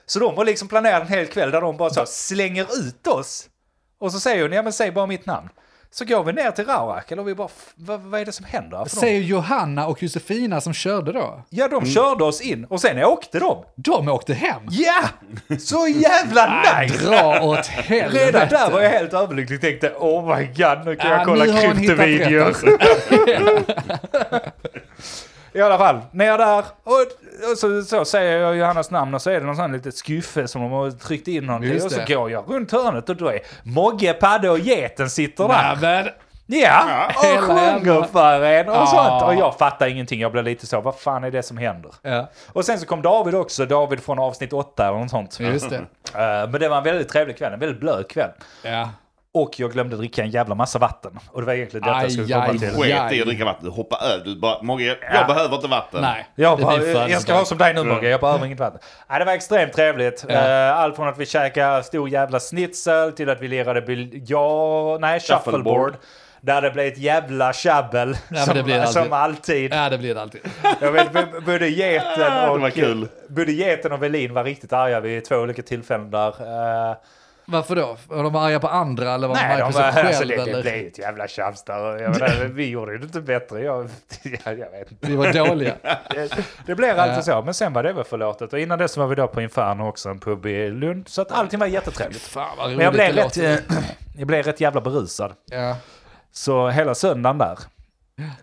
Så 0.06 0.20
de 0.20 0.38
har 0.38 0.46
liksom 0.46 0.68
planerat 0.68 1.02
en 1.02 1.08
hel 1.08 1.26
kväll 1.28 1.52
där 1.52 1.62
de 1.62 1.78
bara 1.78 1.90
så 1.90 2.06
slänger 2.06 2.64
ut 2.88 3.08
oss. 3.08 3.46
Och 4.00 4.12
så 4.12 4.20
säger 4.20 4.42
hon, 4.44 4.52
ja 4.52 4.64
men 4.64 4.74
säg 4.74 4.92
bara 4.92 5.06
mitt 5.06 5.26
namn. 5.26 5.50
Så 5.92 6.06
går 6.06 6.24
vi 6.24 6.34
ner 6.34 6.52
till 6.52 6.66
Raurakel 6.66 7.20
och 7.20 7.28
vi 7.28 7.36
bara, 7.36 7.48
"F- 7.58 7.74
vad, 7.76 8.00
vad 8.02 8.22
är 8.22 8.26
det 8.26 8.32
som 8.32 8.46
händer? 8.46 8.78
här 8.78 8.86
för 8.86 8.96
dem?" 8.96 9.02
Säger 9.02 9.22
Johanna 9.22 9.88
och 9.88 10.04
Josefina 10.04 10.62
som 10.62 10.74
körde 10.74 11.12
då. 11.12 11.44
Ja, 11.50 11.68
de 11.68 11.86
körde 11.86 12.24
oss 12.24 12.42
in 12.42 12.66
och 12.66 12.82
sen 12.82 13.04
åkte 13.04 13.40
de. 13.40 13.64
De 13.76 14.08
åkte 14.10 14.34
hem. 14.34 14.62
Ja! 14.70 15.04
Så 15.60 15.88
jävla 15.88 16.64
nice! 16.82 17.06
Dra 17.06 17.42
åt 17.42 17.66
helvete. 17.68 18.26
Redan 18.26 18.48
där 18.50 18.72
var 18.72 18.82
jag 18.82 18.90
helt 18.90 19.14
överlycklig. 19.14 19.62
Tänkte, 19.62 19.90
oh 20.00 20.38
my 20.38 20.46
god, 20.46 20.86
nu 20.86 20.96
kan 20.96 21.12
Ja, 21.12 21.18
jag 21.18 21.26
kolla 21.26 21.46
kryptovideor. 21.46 22.56
I 25.60 25.62
alla 25.62 25.78
fall, 25.78 26.00
ner 26.12 26.38
där 26.38 26.64
och, 26.84 26.94
och 27.52 27.58
så, 27.58 27.82
så 27.82 28.06
säger 28.06 28.38
jag 28.38 28.56
Johannas 28.56 28.92
namn 28.92 29.14
och 29.14 29.22
så 29.22 29.30
är 29.30 29.40
det 29.40 29.46
någon 29.46 29.56
sån 29.56 29.72
litet 29.72 29.96
skuffe 29.96 30.48
som 30.48 30.62
de 30.62 30.72
har 30.72 30.92
tryckt 30.92 31.28
in 31.28 31.46
någonting. 31.46 31.72
Just 31.74 31.86
Och 31.86 31.92
så 31.92 32.00
det. 32.00 32.14
går 32.14 32.32
jag 32.32 32.44
runt 32.48 32.72
hörnet 32.72 33.10
och 33.10 33.16
då 33.16 33.28
är 33.32 33.40
Mogge, 33.64 34.14
Padde 34.14 34.50
och 34.50 34.60
Geten 34.60 35.10
sitter 35.10 35.48
där. 35.48 35.78
Nej, 35.82 36.04
men 36.04 36.10
Ja, 36.52 37.08
och 37.16 37.44
sjunger 37.44 38.04
för 38.12 38.42
en 38.44 38.70
och 38.70 38.76
Ja. 38.76 38.86
sånt. 38.86 39.24
Och 39.24 39.36
jag 39.36 39.58
fattar 39.58 39.88
ingenting. 39.88 40.20
Jag 40.22 40.32
blev 40.32 40.44
lite 40.44 40.68
så, 40.68 40.82
vad 40.82 40.96
fan 41.00 41.24
är 41.24 41.32
det 41.32 41.44
som 41.44 41.58
händer? 41.58 41.92
Ja, 42.02 42.30
Och 42.54 42.66
sen 42.66 42.80
så 42.80 42.86
kom 42.86 43.02
David 43.02 43.36
också, 43.36 43.66
David 43.66 44.00
från 44.04 44.20
avsnitt 44.20 44.54
8 44.54 44.88
eller 44.88 44.98
något 44.98 45.10
sånt. 45.10 45.40
just 45.40 45.70
det. 45.70 45.76
Eh, 45.76 46.50
men 46.50 46.52
det 46.52 46.70
var 46.70 46.78
en 46.78 46.84
väldigt 46.84 47.10
trevlig 47.10 47.38
kväll, 47.38 47.54
en 47.54 47.60
väldigt 47.60 47.80
blöd 47.80 48.08
kväll. 48.10 48.30
Ja. 48.64 48.90
Och 49.34 49.60
jag 49.60 49.72
glömde 49.72 49.96
dricka 49.96 50.22
en 50.24 50.30
jävla 50.30 50.56
massa 50.56 50.80
vatten. 50.80 51.20
Och 51.32 51.42
det 51.42 51.48
var 51.48 51.54
egentligen 51.54 51.88
detta 51.88 52.02
jag 52.02 52.12
skulle 52.12 52.28
komma 52.34 52.46
aj, 52.46 52.60
till. 52.60 52.68
aj. 52.68 52.74
Sket 52.76 53.12
i 53.14 53.22
att 53.22 53.28
dricka 53.28 53.46
vatten. 53.46 53.66
Du 53.66 53.72
hoppar 53.72 53.98
över. 54.04 54.26
Du 54.26 54.40
bara, 54.40 54.62
Mogge, 54.62 54.86
jag 54.86 54.98
Ja. 55.14 55.28
behöver 55.28 55.56
inte 55.56 55.68
vatten. 55.68 56.02
Nej. 56.02 56.28
Jag, 56.36 56.58
det 56.60 56.64
bara, 56.64 57.10
jag 57.10 57.22
ska 57.22 57.34
vara 57.34 57.46
som 57.46 57.58
dig 57.58 57.74
nu 57.74 57.84
Mogge, 57.84 58.10
jag 58.10 58.20
behöver 58.22 58.46
inget 58.46 58.60
vatten. 58.60 58.80
Nej, 59.10 59.20
det 59.20 59.26
var 59.26 59.34
extremt 59.34 59.74
trevligt. 59.74 60.26
Ja. 60.30 60.36
Eh, 60.36 60.78
Allt 60.78 60.96
från 60.96 61.08
att 61.08 61.18
vi 61.18 61.26
käkade 61.26 61.84
stor 61.84 62.10
jävla 62.10 62.40
schnitzel 62.40 63.12
till 63.12 63.30
att 63.30 63.42
vi 63.42 63.48
lirade 63.48 63.82
biljard, 63.82 65.02
nej 65.02 65.20
shuffleboard. 65.20 65.54
Shuffleboard. 65.54 65.96
Där 66.42 66.62
det 66.62 66.72
blev 66.72 66.86
ett 66.88 66.98
jävla 66.98 67.54
tjabbel. 67.54 68.18
men 68.30 68.46
som, 68.46 68.56
det 68.56 68.64
blir 68.64 68.80
alltid. 68.80 68.94
som 68.94 69.14
alltid. 69.14 69.74
Ja, 69.74 69.90
det 69.90 69.98
blir 69.98 70.16
det 70.16 70.22
alltid. 70.22 70.42
Jag 70.82 70.92
vet, 70.92 71.12
både 71.46 71.70
geten 71.70 72.50
och, 72.50 72.62
var 72.62 72.70
kul. 72.70 73.08
både 73.30 73.52
geten 73.52 73.92
och 73.92 74.04
Velin 74.04 74.34
var 74.34 74.44
riktigt 74.44 74.74
arga 74.74 75.00
vid 75.00 75.26
två 75.26 75.36
olika 75.36 75.62
tillfällen 75.62 76.12
där. 76.12 76.34
Varför 77.52 77.76
då? 77.76 77.98
Var 78.08 78.24
de 78.24 78.36
arga 78.36 78.60
på 78.60 78.68
andra 78.68 79.14
eller 79.14 79.28
var 79.28 79.36
de 79.36 79.42
nej, 79.42 79.54
arga 79.54 79.66
de 79.66 79.72
på 79.72 79.80
var, 79.80 79.92
sig 79.92 80.02
alltså, 80.02 80.24
själv? 80.24 80.30
det, 80.30 80.36
det 80.46 80.52
eller? 80.52 80.62
blev 80.62 80.88
ett 80.88 80.98
jävla 80.98 81.28
tjafs 81.28 81.64
där. 81.64 82.48
Vi 82.54 82.70
gjorde 82.70 82.98
det 82.98 83.04
inte 83.04 83.22
bättre. 83.22 83.62
Jag, 83.64 83.90
jag, 84.24 84.60
jag 84.60 84.72
vet 84.72 84.92
inte. 84.92 85.08
Vi 85.08 85.16
var 85.16 85.34
dåliga. 85.34 85.76
Det, 86.10 86.38
det 86.66 86.76
blev 86.76 87.00
alltid 87.00 87.24
så, 87.24 87.42
men 87.42 87.54
sen 87.54 87.74
var 87.74 87.84
det 87.84 87.94
väl 87.94 88.04
förlåtet. 88.04 88.54
Och 88.54 88.60
innan 88.60 88.80
dess 88.80 88.98
var 88.98 89.08
vi 89.08 89.16
då 89.16 89.28
på 89.28 89.42
Inferno 89.42 89.84
också, 89.84 90.10
en 90.10 90.20
pub 90.20 90.46
i 90.46 90.70
Lund. 90.70 91.08
Så 91.08 91.22
att 91.22 91.32
allting 91.32 91.60
var 91.60 91.68
jättetrevligt. 91.68 92.22
Fan 92.22 92.58
vad 92.58 92.66
roligt 92.66 92.78
Men 92.78 92.84
jag 92.84 92.94
blev, 92.94 93.16
det 93.16 93.56
rätt, 93.56 93.64
jag 94.18 94.28
blev 94.28 94.46
rätt 94.46 94.62
jävla 94.62 94.82
berusad. 94.82 95.34
Ja. 95.46 95.76
Så 96.32 96.70
hela 96.70 96.96
söndagen 96.96 97.38
där 97.38 97.58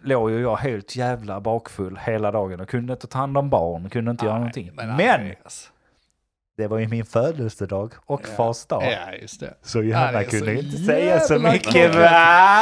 låg 0.02 0.30
ju 0.30 0.40
jag 0.40 0.56
helt 0.56 0.96
jävla 0.96 1.40
bakfull 1.40 1.98
hela 2.02 2.30
dagen 2.30 2.60
och 2.60 2.68
kunde 2.68 2.92
inte 2.92 3.06
ta 3.06 3.18
hand 3.18 3.38
om 3.38 3.50
barn, 3.50 3.90
kunde 3.90 4.10
inte 4.10 4.24
göra 4.24 4.38
någonting. 4.38 4.70
Men, 4.74 4.96
nej, 4.96 5.38
alltså. 5.44 5.70
Det 6.56 6.66
var 6.66 6.78
ju 6.78 6.88
min 6.88 7.04
födelsedag 7.04 7.92
och 8.06 8.26
fars 8.36 8.66
dag. 8.66 8.82
Ja, 8.84 9.12
just 9.22 9.40
det. 9.40 9.54
Så 9.62 9.78
Ja, 9.78 9.82
Johanna 9.84 10.12
det 10.12 10.18
är 10.18 10.24
kunde 10.30 10.46
så 10.46 10.52
inte 10.62 10.76
säga 10.76 11.20
så 11.20 11.38
mycket 11.38 11.94
va? 11.94 12.60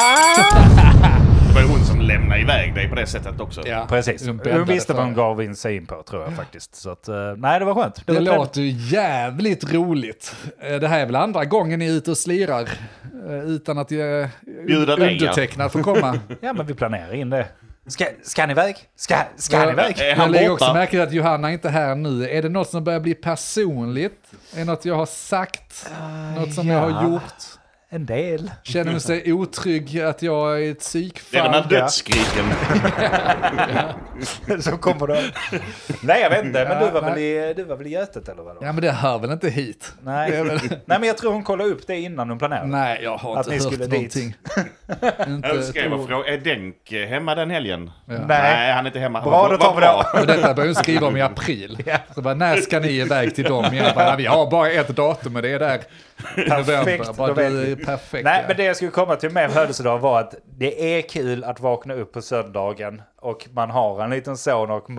Det 1.49 1.55
var 1.55 1.61
ju 1.63 1.69
hon 1.69 1.85
som 1.85 2.01
lämnade 2.01 2.41
iväg 2.41 2.75
dig 2.75 2.89
på 2.89 2.95
det 2.95 3.07
sättet 3.07 3.41
också. 3.41 3.63
Ja. 3.67 3.87
Precis, 3.89 4.27
hon 4.27 4.65
visste 4.67 4.93
vad 4.93 5.03
hon 5.03 5.13
det. 5.13 5.17
gav 5.17 5.43
in 5.43 5.57
sig 5.57 5.77
in 5.77 5.87
på 5.87 6.03
tror 6.03 6.23
jag 6.23 6.37
faktiskt. 6.37 6.75
Så 6.75 6.91
att, 6.91 7.09
eh, 7.09 7.15
nej 7.37 7.59
det 7.59 7.65
var 7.65 7.75
skönt. 7.75 7.95
Det 8.07 8.13
var 8.13 8.15
trevligt. 8.21 8.35
låter 8.37 8.61
ju 8.61 8.71
jävligt 8.97 9.73
roligt. 9.73 10.37
Eh, 10.59 10.77
Det 10.77 10.89
här 10.89 11.01
är 11.01 11.07
väl 11.07 11.17
andra 11.17 11.45
gången 11.45 11.79
ni 11.79 11.87
är 11.87 11.93
ute 11.93 12.11
och 12.11 12.19
slirar 12.19 12.63
eh, 13.29 13.39
utan 13.45 13.79
att 13.79 13.91
jag 13.91 14.29
Bjuda 14.67 14.97
dig, 14.97 15.07
ja. 15.07 15.13
undertecknad 15.13 15.73
får 15.73 15.83
komma. 15.83 16.19
Ja 16.41 16.53
men 16.53 16.67
vi 16.67 16.75
planerar 16.75 17.15
in 17.15 17.31
det. 17.31 17.47
Ska, 17.87 18.05
ska 18.23 18.47
ni 18.47 18.53
iväg? 18.53 18.77
Ska, 18.97 19.17
ska 19.37 19.57
Ja, 19.57 19.71
iväg? 19.71 19.99
Är 19.99 20.09
Jag 20.09 20.17
han 20.17 20.33
lägger 20.33 20.51
också 20.51 20.73
märke 20.73 20.91
till 20.91 21.01
att 21.01 21.13
Johanna 21.13 21.53
inte 21.53 21.69
är 21.69 21.73
här 21.73 21.95
nu. 21.95 22.29
Är 22.29 22.43
det 22.43 22.49
något 22.49 22.71
som 22.71 22.85
börjar 22.85 23.01
bli 23.01 23.15
personligt? 23.15 24.33
Är 24.55 24.59
det 24.59 24.65
något 24.65 24.85
jag 24.85 24.95
har 24.95 25.07
sagt? 25.07 25.91
Något 26.37 26.55
som 26.55 26.69
jag 26.69 26.81
har 26.81 26.91
ja. 26.91 27.03
gjort? 27.03 27.45
En 27.95 28.07
del. 28.07 28.51
Känner 28.63 28.91
hon 28.91 29.01
sig 29.01 29.33
otrygg 29.33 30.01
att 30.01 30.23
jag 30.23 30.63
är 30.67 30.71
ett 30.71 30.93
Det 30.93 31.39
är 31.39 31.43
den 31.43 31.53
här 31.55 31.63
psykfall? 31.63 31.81
dödsskriken. 31.81 32.45
Så 34.63 34.77
kommer 34.79 35.07
det. 35.07 35.23
Nej 36.03 36.23
jag 36.23 36.31
vet 36.31 36.45
inte, 36.45 36.65
men 36.65 36.73
Ja, 36.79 36.87
du 36.87 36.91
var, 36.93 37.03
väl 37.03 37.15
nej. 37.15 37.51
i, 37.51 37.55
du 37.55 37.65
var 37.65 37.77
väl 37.77 37.87
i 37.87 37.91
Götet 37.91 38.29
eller 38.29 38.43
vadå? 38.43 38.59
Ja 38.63 38.73
men 38.73 38.83
det 38.83 38.91
hör 38.91 39.19
väl 39.19 39.31
inte 39.31 39.49
hit? 39.51 39.93
Nej. 40.03 40.31
Väl... 40.31 40.47
Nej 40.69 40.99
men 40.99 41.03
jag 41.03 41.19
tror 41.19 41.33
hon 41.33 41.45
kollade 41.45 41.71
upp 41.71 41.87
det 41.87 41.97
innan 41.97 42.29
hon 42.29 42.39
planerade. 42.39 42.67
Nej, 42.67 43.01
jag 43.03 43.17
har 43.17 43.37
Att 43.37 43.47
inte 43.47 43.51
ni 43.51 43.65
hört 43.65 43.73
skulle 43.73 43.87
dit. 43.87 43.93
någonting. 43.93 44.35
inte 45.35 45.49
Jag 45.49 45.65
skrev 45.65 45.93
och 45.93 46.09
frågade, 46.09 46.35
är 46.35 46.39
Denk 46.39 46.93
hemma 47.09 47.35
den 47.35 47.51
helgen? 47.51 47.91
Ja. 48.07 48.15
Nej, 48.29 48.73
han 48.73 48.85
är 48.85 48.89
inte 48.89 48.99
hemma. 48.99 49.23
Bra, 49.23 49.49
då 49.49 49.57
tar 49.57 49.75
vi 49.75 49.81
det. 49.81 50.21
Och 50.21 50.27
detta 50.27 50.55
började 50.55 50.69
hon 50.69 50.75
skriva 50.75 51.07
om 51.07 51.17
i 51.17 51.23
april. 51.23 51.83
Ja. 51.87 51.99
Så 52.15 52.23
bara, 52.23 52.35
när 52.35 52.57
ska 52.57 52.81
ni 52.81 52.89
iväg 52.89 53.35
till 53.35 53.45
dem? 53.45 53.65
Jag 53.73 53.95
bara, 53.95 54.17
vi 54.17 54.27
har 54.27 54.51
bara 54.51 54.71
ett 54.71 54.89
datum 54.89 55.37
och 55.37 55.43
det 55.43 55.51
är 55.51 55.59
där 55.59 55.81
i 56.37 56.49
november. 56.49 57.13
Bara, 57.17 57.29
då 57.29 57.35
vet 57.35 57.79
du. 57.79 57.84
Perfekt. 57.87 58.25
Nej 58.25 58.41
ja. 58.41 58.49
men 58.49 58.57
det 58.57 58.65
jag 58.65 58.77
skulle 58.77 58.91
komma 58.91 59.17
till 59.17 59.31
med 59.31 59.51
födelsedag 59.53 59.99
var 59.99 60.21
att 60.21 60.35
det 60.59 60.99
är 60.99 61.03
kul 61.03 61.45
att 61.45 61.61
vakna 61.61 61.95
upp 61.95 62.13
på 62.13 62.23
söndagen 62.23 63.03
och 63.21 63.49
man 63.53 63.71
har 63.71 64.05
en 64.05 64.11
liten 64.11 64.37
son 64.37 64.71
och 64.71 64.91
eh, 64.91 64.97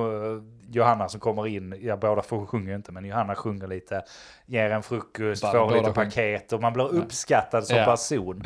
Johanna 0.72 1.10
som 1.10 1.20
kommer 1.20 1.48
in, 1.48 1.80
ja 1.82 1.98
båda 1.98 2.22
sjunger 2.22 2.76
inte 2.76 2.92
men 2.92 3.06
Johanna 3.06 3.36
sjunger 3.36 3.68
lite, 3.68 4.02
ger 4.46 4.70
en 4.70 4.84
frukost, 4.84 5.42
Bara 5.42 5.52
får 5.70 5.76
lite 5.78 5.92
paket 5.92 6.54
och 6.54 6.62
man 6.62 6.74
blir 6.74 6.88
uppskattad 6.96 7.66
som 7.68 7.78
Ja. 7.78 7.86
person. 7.86 8.44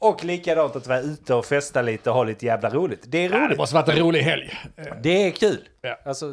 Och 0.00 0.24
likadant 0.24 0.76
att 0.76 0.86
vara 0.86 1.00
ute 1.00 1.34
och 1.34 1.44
festa 1.46 1.82
lite 1.82 2.10
och 2.10 2.16
ha 2.16 2.24
lite 2.24 2.46
jävla 2.46 2.70
roligt. 2.70 3.02
Det 3.06 3.18
är 3.18 3.30
Ja, 3.30 3.38
det 3.38 3.44
roligt. 3.46 3.58
måste 3.58 3.74
varit 3.74 3.88
en 3.88 3.96
rolig 3.98 4.20
helg. 4.20 4.50
Det 5.02 5.26
är 5.26 5.30
kul. 5.30 5.68
Ja. 5.84 5.98
Alltså, 6.04 6.26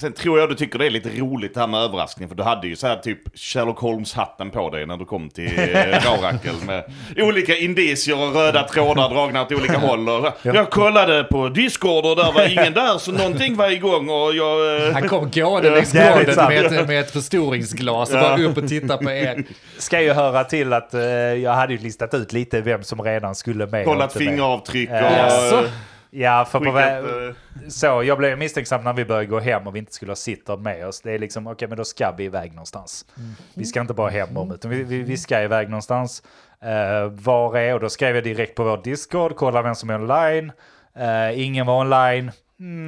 Sen 0.00 0.12
tror 0.12 0.38
jag 0.40 0.48
du 0.48 0.54
tycker 0.54 0.78
det 0.78 0.86
är 0.86 0.90
lite 0.90 1.08
roligt 1.08 1.54
det 1.54 1.60
här 1.60 1.66
med 1.66 1.80
överraskning. 1.80 2.28
För 2.28 2.36
du 2.36 2.42
hade 2.42 2.66
ju 2.68 2.76
så 2.76 2.86
här 2.86 2.96
typ 2.96 3.18
Sherlock 3.38 3.78
Holmes-hatten 3.78 4.50
på 4.50 4.70
dig 4.70 4.86
när 4.86 4.96
du 4.96 5.04
kom 5.04 5.30
till 5.30 5.58
eh, 5.58 5.64
Raurakel 6.04 6.54
med 6.66 6.84
olika 7.16 7.56
indicier 7.56 8.22
och 8.28 8.34
röda 8.34 8.62
trådar 8.68 9.08
dragna 9.08 9.42
åt 9.42 9.52
olika 9.52 9.78
håll. 9.78 10.08
Och, 10.08 10.32
Jag 10.42 10.70
kollade 10.70 11.24
på 11.24 11.48
Discord 11.48 12.04
och 12.06 12.16
där 12.16 12.32
var 12.32 12.48
ingen 12.52 12.72
där 12.72 12.98
så 12.98 13.12
någonting 13.22 13.56
var 13.56 13.70
igång 13.70 14.08
och 14.08 14.32
jag... 14.34 14.86
Eh, 14.86 14.92
Han 14.92 15.08
kom 15.08 15.30
gående 15.30 15.70
längs 15.70 15.92
gården 15.92 16.34
med, 16.48 16.64
ett- 16.66 16.86
med 16.88 17.00
ett 17.00 17.10
förstoringsglas 17.10 18.10
och 18.14 18.20
bara 18.20 18.38
upp 18.38 18.56
och 18.56 18.68
titta 18.68 18.96
på 18.98 19.10
er. 19.10 19.44
ska 19.78 20.00
ju 20.02 20.12
höra 20.12 20.44
till 20.44 20.72
att 20.72 20.94
eh, 20.94 21.00
jag 21.02 21.52
hade 21.52 21.72
ju 21.72 21.78
listat 21.78 22.14
ut 22.14 22.32
lite 22.32 22.60
vem 22.60 22.82
som 22.82 23.02
redan 23.02 23.34
skulle 23.34 23.66
med. 23.66 23.84
kollat 23.84 24.12
fingeravtryck 24.12 24.88
och... 24.90 24.96
Eh, 24.96 25.48
eh, 25.58 25.64
Ja, 26.10 26.44
för 26.50 26.58
på 26.58 26.64
skickat, 26.64 27.04
vä- 27.04 27.28
eh, 27.28 27.68
Så, 27.68 28.02
jag 28.02 28.18
blev 28.18 28.38
misstänksam 28.38 28.84
när 28.84 28.92
vi 28.92 29.04
började 29.04 29.26
gå 29.26 29.40
hem 29.40 29.66
och 29.66 29.74
vi 29.74 29.78
inte 29.78 29.92
skulle 29.92 30.10
ha 30.10 30.16
sitter 30.16 30.56
med 30.56 30.86
oss. 30.86 31.00
Det 31.00 31.12
är 31.12 31.18
liksom, 31.18 31.46
okej 31.46 31.68
men 31.68 31.76
då 31.76 31.84
ska 31.84 32.12
vi 32.16 32.24
iväg 32.24 32.50
någonstans. 32.50 33.06
Vi 33.54 33.64
ska 33.64 33.80
inte 33.80 33.94
bara 33.94 34.10
hem 34.10 34.36
om, 34.36 34.52
utan 34.52 34.70
vi, 34.70 34.82
vi, 34.82 35.02
vi 35.02 35.16
ska 35.16 35.42
iväg 35.42 35.68
någonstans. 35.68 36.22
Uh, 36.64 37.10
var 37.10 37.56
är, 37.56 37.74
och 37.74 37.80
då 37.80 37.88
skrev 37.88 38.14
jag 38.14 38.24
direkt 38.24 38.54
på 38.54 38.64
vår 38.64 38.80
Discord, 38.84 39.36
kolla 39.36 39.62
vem 39.62 39.74
som 39.74 39.90
är 39.90 39.94
online. 39.94 40.52
Eh, 40.98 41.40
ingen 41.40 41.66
var 41.66 41.80
online. 41.80 42.30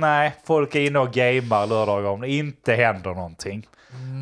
Nej, 0.00 0.34
folk 0.46 0.74
är 0.74 0.80
inne 0.80 0.98
och 0.98 1.12
gamear 1.12 1.66
lördagar 1.66 2.10
om 2.10 2.20
det 2.20 2.28
inte 2.28 2.74
händer 2.74 3.10
någonting. 3.10 3.66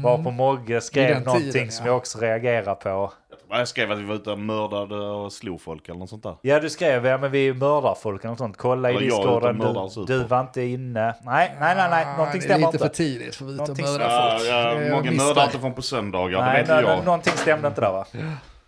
Var 0.03 0.23
på 0.23 0.31
Mogge 0.31 0.81
skrev 0.81 1.25
någonting 1.25 1.53
tiden, 1.53 1.71
som 1.71 1.87
ja. 1.87 1.93
jag 1.93 1.97
också 1.97 2.19
reagerar 2.19 2.75
på. 2.75 3.13
Jag 3.51 3.69
skrev 3.69 3.93
att 3.93 3.99
vi 3.99 4.05
var 4.05 4.15
ute 4.15 4.31
och 4.31 4.39
mördade 4.39 4.97
och 4.97 5.33
slog 5.33 5.61
folk 5.61 5.89
eller 5.89 5.99
något 5.99 6.11
sånt 6.11 6.23
där. 6.23 6.37
Ja, 6.43 6.61
du 6.61 6.71
skrev 6.71 7.07
ja, 7.07 7.19
men 7.19 7.31
vi 7.31 7.53
mördar 7.55 7.95
folk 7.95 8.21
eller 8.21 8.31
något 8.31 8.39
sånt. 8.39 8.57
Kolla 8.57 8.91
i 8.91 8.95
Eller 8.97 9.03
är 9.03 9.07
ute 9.07 9.17
discorden. 9.17 9.57
mördar 9.59 10.07
Du, 10.07 10.19
du 10.19 10.25
var 10.25 10.41
inte 10.41 10.63
inne. 10.63 11.15
Nej, 11.25 11.57
nej, 11.61 11.75
nej, 11.77 11.91
nej. 11.91 12.07
Någonting 12.07 12.27
Ah, 12.27 12.33
det 12.33 12.39
är 12.39 12.41
stämmer 12.41 12.67
lite 12.67 12.79
för 12.79 12.85
inte. 12.85 12.97
tidigt 12.97 13.35
för 13.37 13.45
att 13.45 13.51
vara 13.57 13.63
ute 13.65 13.73
och 13.73 13.79
Någonting 13.79 13.87
mörda 13.93 14.05
Ja, 14.05 14.37
folk. 14.39 14.51
ja, 14.51 14.75
Det 14.75 14.87
är 14.87 14.91
många 14.91 15.11
mördar 15.11 15.45
inte 15.45 15.59
från 15.59 15.75
på 15.75 15.83
söndagar, 15.83 16.39
det 16.39 16.45
Nej, 16.45 16.61
vet 16.61 16.69
nej, 16.71 16.85
jag. 16.85 17.05
någonting 17.05 17.33
stämde 17.33 17.69
inte 17.69 17.81
där 17.81 17.93
va? 17.93 18.07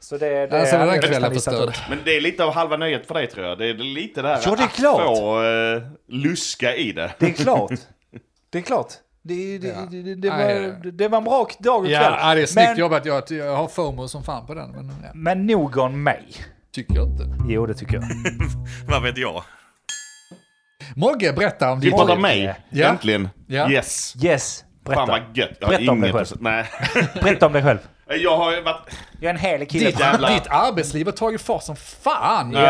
Så 0.01 0.17
det, 0.19 0.47
det 0.47 0.61
Alltså, 0.61 0.77
den 0.79 1.03
kvällen 1.03 1.35
förstörd. 1.35 1.75
Men 1.89 1.99
det 2.05 2.17
är 2.17 2.21
lite 2.21 2.45
av 2.45 2.53
halva 2.55 2.77
nöjet 2.77 3.07
för 3.07 3.15
dig 3.15 3.27
tror 3.27 3.47
jag. 3.47 3.59
Det 3.59 3.67
är 3.71 3.75
lite 3.75 4.23
det 4.23 4.29
här 4.29 4.41
Ja, 4.45 4.55
det 4.57 4.63
är 4.63 4.67
att 4.67 4.73
klart. 4.73 5.03
få 5.03 5.43
uh, 5.43 5.83
luska 6.09 6.75
i 6.77 6.93
det. 6.93 7.11
Det 7.19 7.27
är 7.27 7.33
klart. 7.33 7.71
Det 8.51 8.59
är 8.59 8.63
klart. 8.63 8.93
Det, 9.29 9.59
det, 9.59 9.75
det, 9.91 10.03
det, 10.03 10.15
det, 10.15 10.29
Nej, 10.31 10.71
var, 10.71 10.91
det 10.93 11.09
var 11.09 11.19
en 11.19 11.25
bra 11.25 11.49
dag 11.59 11.77
och 11.81 11.85
kväll. 11.87 11.93
Ja, 11.93 12.19
ja, 12.29 12.35
det 12.35 12.43
är 12.43 12.47
snyggt 12.47 12.69
men, 12.69 12.79
jobbat. 12.79 13.05
Jag, 13.07 13.23
jag 13.31 13.57
har 13.57 13.69
FOMO 13.69 14.09
som 14.09 14.23
fan 14.25 14.47
på 14.47 14.55
den. 14.55 14.71
Men 14.71 14.87
ja, 15.03 15.11
men 15.15 15.47
nog 15.47 15.77
om 15.77 16.03
mig. 16.03 16.25
tycker 16.73 16.95
jag 16.95 17.09
inte. 17.09 17.25
Jo, 17.49 17.67
det 17.67 17.75
tycker 17.75 17.95
jag. 17.95 18.05
Vad 18.89 19.03
vet 19.03 19.19
jag? 19.19 19.43
Mogge, 20.97 21.33
berätta 21.33 21.71
om 21.73 21.81
Vi 21.81 21.87
ditt 21.87 21.95
pratar 21.97 22.15
liv. 22.15 22.23
mig, 22.23 22.55
Ja. 22.71 22.87
äntligen. 22.89 23.29
Ja. 23.47 23.71
Yes. 23.71 24.15
Yes, 24.25 24.65
berätta. 24.85 25.07
Fan 25.07 25.09
vad 25.09 25.37
gött. 25.37 25.57
Jag 25.61 25.71
Berätta 25.71 25.93
om 25.93 26.01
dig 26.01 26.13
själv. 26.13 26.27
Nej. 26.41 26.65
Berätta 27.23 27.47
om 27.47 27.53
dig 27.53 27.63
själv. 27.63 27.79
Jag 28.09 28.37
har 28.37 28.63
varit... 28.63 28.81
Jag 29.21 29.31
är 29.31 29.35
en 29.35 29.41
helig 29.41 29.71
kille. 29.71 29.87
Ditt, 29.91 30.01
Jävlar. 30.01 30.35
ditt 30.35 30.47
arbetsliv 30.51 31.07
har 31.07 31.13
tagit 31.13 31.41
fart 31.43 31.63
som 31.63 31.77
fan. 31.77 32.53
Ja. 32.53 32.61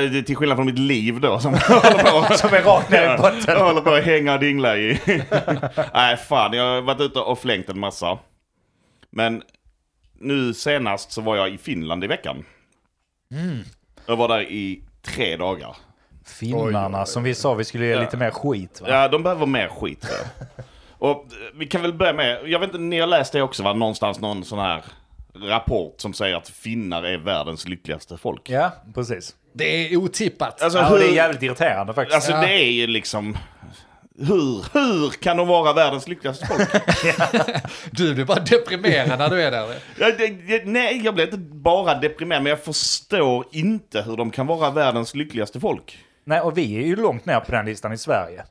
det 0.00 0.18
är 0.18 0.22
till 0.22 0.36
skillnad 0.36 0.58
från 0.58 0.66
mitt 0.66 0.78
liv 0.78 1.20
då 1.20 1.38
som 1.38 1.54
håller 1.68 2.28
på, 2.28 2.34
Som 2.38 2.54
är 2.54 2.62
rakt 2.62 2.90
ner 2.90 3.02
i 3.02 3.04
jag 3.04 3.20
botten. 3.20 3.56
håller 3.60 3.80
på 3.80 3.90
att 3.94 4.04
hänga 4.04 4.34
och 4.34 4.40
dingla 4.40 4.76
i. 4.76 5.00
Nej 5.94 6.16
fan, 6.16 6.52
jag 6.52 6.64
har 6.64 6.80
varit 6.80 7.00
ute 7.00 7.18
och 7.18 7.38
flängt 7.38 7.68
en 7.68 7.78
massa. 7.80 8.18
Men 9.10 9.42
nu 10.20 10.54
senast 10.54 11.12
så 11.12 11.20
var 11.20 11.36
jag 11.36 11.50
i 11.50 11.58
Finland 11.58 12.04
i 12.04 12.06
veckan. 12.06 12.44
Jag 14.06 14.16
var 14.16 14.28
där 14.28 14.40
i 14.42 14.82
tre 15.02 15.36
dagar. 15.36 15.76
Finnarna 16.26 17.06
som 17.06 17.22
vi 17.22 17.34
sa, 17.34 17.54
vi 17.54 17.64
skulle 17.64 17.86
ge 17.86 18.00
lite 18.00 18.16
mer 18.16 18.30
skit. 18.30 18.80
Va? 18.80 18.86
Ja, 18.90 19.08
de 19.08 19.22
behöver 19.22 19.46
mer 19.46 19.68
skit. 19.68 20.06
Och 20.98 21.16
eh, 21.16 21.24
vi 21.54 21.66
kan 21.66 21.82
väl 21.82 21.92
börja 21.92 22.12
med, 22.12 22.38
jag 22.46 22.58
vet 22.58 22.68
inte, 22.68 22.78
ni 22.78 23.00
har 23.00 23.06
läst 23.06 23.32
det 23.32 23.42
också 23.42 23.62
va? 23.62 23.72
Någonstans 23.72 24.20
någon 24.20 24.44
sån 24.44 24.58
här 24.58 24.82
rapport 25.34 26.00
som 26.00 26.12
säger 26.12 26.36
att 26.36 26.48
finnar 26.48 27.02
är 27.02 27.18
världens 27.18 27.68
lyckligaste 27.68 28.16
folk. 28.16 28.50
Ja, 28.50 28.70
precis. 28.94 29.34
Det 29.52 29.64
är 29.64 29.96
otippat. 29.96 30.62
Alltså, 30.62 30.78
Ja, 30.78 30.90
och 30.90 30.98
det 30.98 31.04
är 31.04 31.08
hur, 31.08 31.16
jävligt 31.16 31.42
irriterande 31.42 31.94
faktiskt. 31.94 32.14
alltså 32.14 32.30
Ja. 32.32 32.40
det 32.40 32.52
är 32.52 32.70
ju 32.70 32.86
liksom... 32.86 33.38
Hur, 34.20 34.64
hur 34.72 35.10
kan 35.10 35.36
de 35.36 35.48
vara 35.48 35.72
världens 35.72 36.08
lyckligaste 36.08 36.46
folk? 36.46 36.68
Du 37.92 38.14
blir 38.14 38.24
bara 38.24 38.40
deprimerad 38.40 39.18
när 39.18 39.28
du 39.30 39.42
är 39.42 39.50
där. 39.50 39.74
Ja, 39.98 40.10
det, 40.18 40.26
det, 40.28 40.62
nej, 40.64 41.00
jag 41.04 41.14
blir 41.14 41.24
inte 41.24 41.38
bara 41.38 41.94
deprimerande, 41.94 42.42
men 42.44 42.50
jag 42.50 42.64
förstår 42.64 43.44
inte 43.52 44.02
hur 44.02 44.16
de 44.16 44.30
kan 44.30 44.46
vara 44.46 44.70
världens 44.70 45.14
lyckligaste 45.14 45.60
folk. 45.60 45.98
Nej, 46.24 46.40
och 46.40 46.58
vi 46.58 46.76
är 46.76 46.86
ju 46.86 46.96
långt 46.96 47.26
ner 47.26 47.40
på 47.40 47.52
den 47.52 47.66
listan 47.66 47.92
i 47.92 47.98
Sverige. 47.98 48.44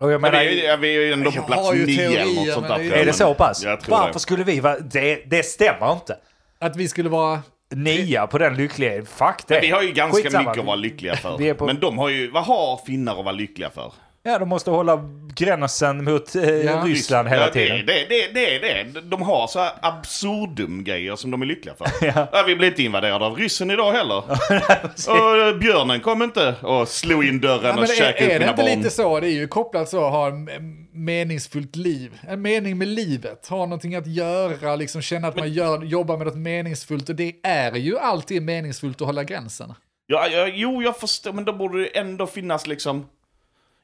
Och 0.00 0.12
jag 0.12 0.20
Men 0.20 0.32
menar, 0.32 0.44
vi, 0.44 0.66
är, 0.66 0.76
vi 0.76 0.96
är 0.96 1.00
ju 1.00 1.12
ändå 1.12 1.32
på 1.32 1.42
plats 1.42 1.66
har 1.66 1.74
ju 1.74 1.86
nio 1.86 2.06
eller 2.06 2.24
teorier, 2.24 2.44
något 2.46 2.54
sånt 2.54 2.68
där. 2.68 2.78
det 2.78 3.00
är- 3.00 3.06
det 3.06 3.12
så 3.12 3.34
pass? 3.34 3.64
Varför 3.88 4.12
det. 4.12 4.18
skulle 4.18 4.44
vi 4.44 4.60
vara... 4.60 4.78
Det, 4.78 5.22
det 5.26 5.42
stämmer 5.42 5.92
inte. 5.92 6.16
Att 6.58 6.76
vi 6.76 6.88
skulle 6.88 7.08
vara... 7.08 7.42
Nia 7.70 8.26
på 8.26 8.38
den 8.38 8.56
lyckliga... 8.56 9.04
Fuck 9.04 9.36
det. 9.46 9.54
Men 9.54 9.60
vi 9.60 9.70
har 9.70 9.82
ju 9.82 9.92
ganska 9.92 10.22
Skitsamma. 10.22 10.48
mycket 10.50 10.60
att 10.60 10.66
vara 10.66 10.76
lyckliga 10.76 11.16
för. 11.16 11.54
På- 11.54 11.66
Men 11.66 11.80
de 11.80 11.98
har 11.98 12.08
ju, 12.08 12.30
vad 12.30 12.44
har 12.44 12.80
finnar 12.86 13.18
att 13.18 13.24
vara 13.24 13.32
lyckliga 13.32 13.70
för? 13.70 13.92
Ja, 14.22 14.38
de 14.38 14.48
måste 14.48 14.70
hålla 14.70 15.04
gränsen 15.34 16.04
mot 16.04 16.34
eh, 16.36 16.42
Ja. 16.50 16.82
Ryssland 16.86 17.28
hela 17.28 17.42
Ja, 17.46 17.52
tiden. 17.52 17.86
Det, 17.86 18.06
det, 18.08 18.32
det, 18.34 18.58
det, 18.58 18.82
det. 18.94 19.00
De 19.00 19.22
har 19.22 19.46
så 19.46 19.58
här 19.58 19.72
absurdum 19.82 20.84
grejer 20.84 21.16
som 21.16 21.30
de 21.30 21.42
är 21.42 21.46
lyckliga 21.46 21.74
för. 21.74 21.86
ja. 22.06 22.44
vi 22.46 22.56
blev 22.56 22.70
inte 22.70 22.82
invaderade 22.82 23.24
av 23.26 23.36
ryssen 23.36 23.70
idag 23.70 23.92
heller. 23.92 24.16
och 25.08 25.36
eh, 25.36 25.56
björnen 25.58 26.00
kom 26.00 26.22
inte 26.22 26.54
och 26.62 26.88
slog 26.88 27.24
in 27.24 27.40
dörren 27.40 27.64
Ja, 27.64 27.72
och 27.72 27.78
men 27.78 27.86
käkade 27.86 28.10
upp 28.12 28.20
är 28.20 28.26
det 28.26 28.38
mina 28.38 28.50
inte 28.50 28.62
barn. 28.62 28.78
lite 28.78 28.90
så? 28.90 29.20
Det 29.20 29.26
är 29.28 29.32
ju 29.32 29.48
kopplat 29.48 29.88
så 29.88 30.04
att 30.06 30.12
ha 30.12 30.28
en 30.28 30.48
en 30.48 31.04
meningsfullt 31.04 31.76
liv. 31.76 32.18
En 32.28 32.42
mening 32.42 32.78
med 32.78 32.88
livet. 32.88 33.46
Ha 33.48 33.58
någonting 33.58 33.94
att 33.94 34.06
göra, 34.06 34.76
liksom 34.76 35.02
känna 35.02 35.28
att 35.28 35.36
man 35.36 35.52
gör, 35.52 35.82
jobbar 35.82 36.16
med 36.16 36.26
något 36.26 36.36
meningsfullt. 36.36 37.08
Och 37.08 37.14
det 37.14 37.32
är 37.42 37.76
ju 37.76 37.98
alltid 37.98 38.42
meningsfullt 38.42 39.00
att 39.00 39.06
hålla 39.06 39.24
gränsen. 39.24 39.74
Ja, 40.06 40.26
ja, 40.28 40.48
jo, 40.52 40.82
jag 40.82 41.00
förstår, 41.00 41.32
men 41.32 41.44
då 41.44 41.52
borde 41.52 41.78
det 41.82 41.98
ändå 41.98 42.26
finnas 42.26 42.66
liksom... 42.66 43.06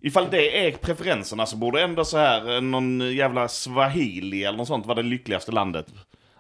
Ifall 0.07 0.31
det 0.31 0.67
är 0.67 0.73
preferenserna 0.73 1.47
så 1.47 1.57
borde 1.57 1.83
ändå 1.83 2.05
så 2.05 2.19
här 2.19 2.55
eh, 2.55 2.61
någon 2.61 3.15
jävla 3.15 3.49
swahili 3.49 4.45
eller 4.45 4.59
något 4.59 4.69
sånt 4.69 4.87
vara 4.87 4.95
det 5.03 5.09
lyckligaste 5.09 5.53
landet. 5.53 5.87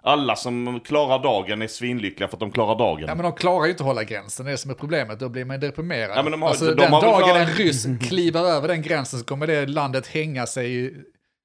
Alla 0.02 0.36
som 0.36 0.80
klarar 0.80 1.22
dagen 1.22 1.62
är 1.62 1.66
svinlyckliga 1.66 2.28
för 2.28 2.36
att 2.36 2.40
de 2.40 2.50
klarar 2.52 2.78
dagen. 2.78 3.04
Ja, 3.08 3.14
men 3.14 3.22
de 3.24 3.32
klarar 3.32 3.64
ju 3.64 3.70
inte 3.70 3.82
att 3.82 3.86
hålla 3.86 4.04
gränsen, 4.04 4.46
det 4.46 4.50
är 4.50 4.52
det 4.52 4.58
som 4.58 4.70
är 4.70 4.74
problemet. 4.74 5.20
Då 5.20 5.28
blir 5.28 5.44
man 5.44 5.60
deprimerad. 5.60 6.18
Ja, 6.18 6.22
men 6.22 6.32
de 6.32 6.42
har- 6.42 6.48
alltså, 6.48 6.64
de 6.64 6.74
den 6.74 6.92
har 6.92 7.02
dagen 7.02 7.20
klarat- 7.28 7.48
en 7.48 7.54
ryss 7.56 7.86
kliver 8.08 8.40
över 8.40 8.68
den 8.68 8.82
gränsen 8.82 9.18
så 9.18 9.24
kommer 9.24 9.46
det 9.46 9.66
landet 9.66 10.06
hänga 10.06 10.46
sig 10.46 10.94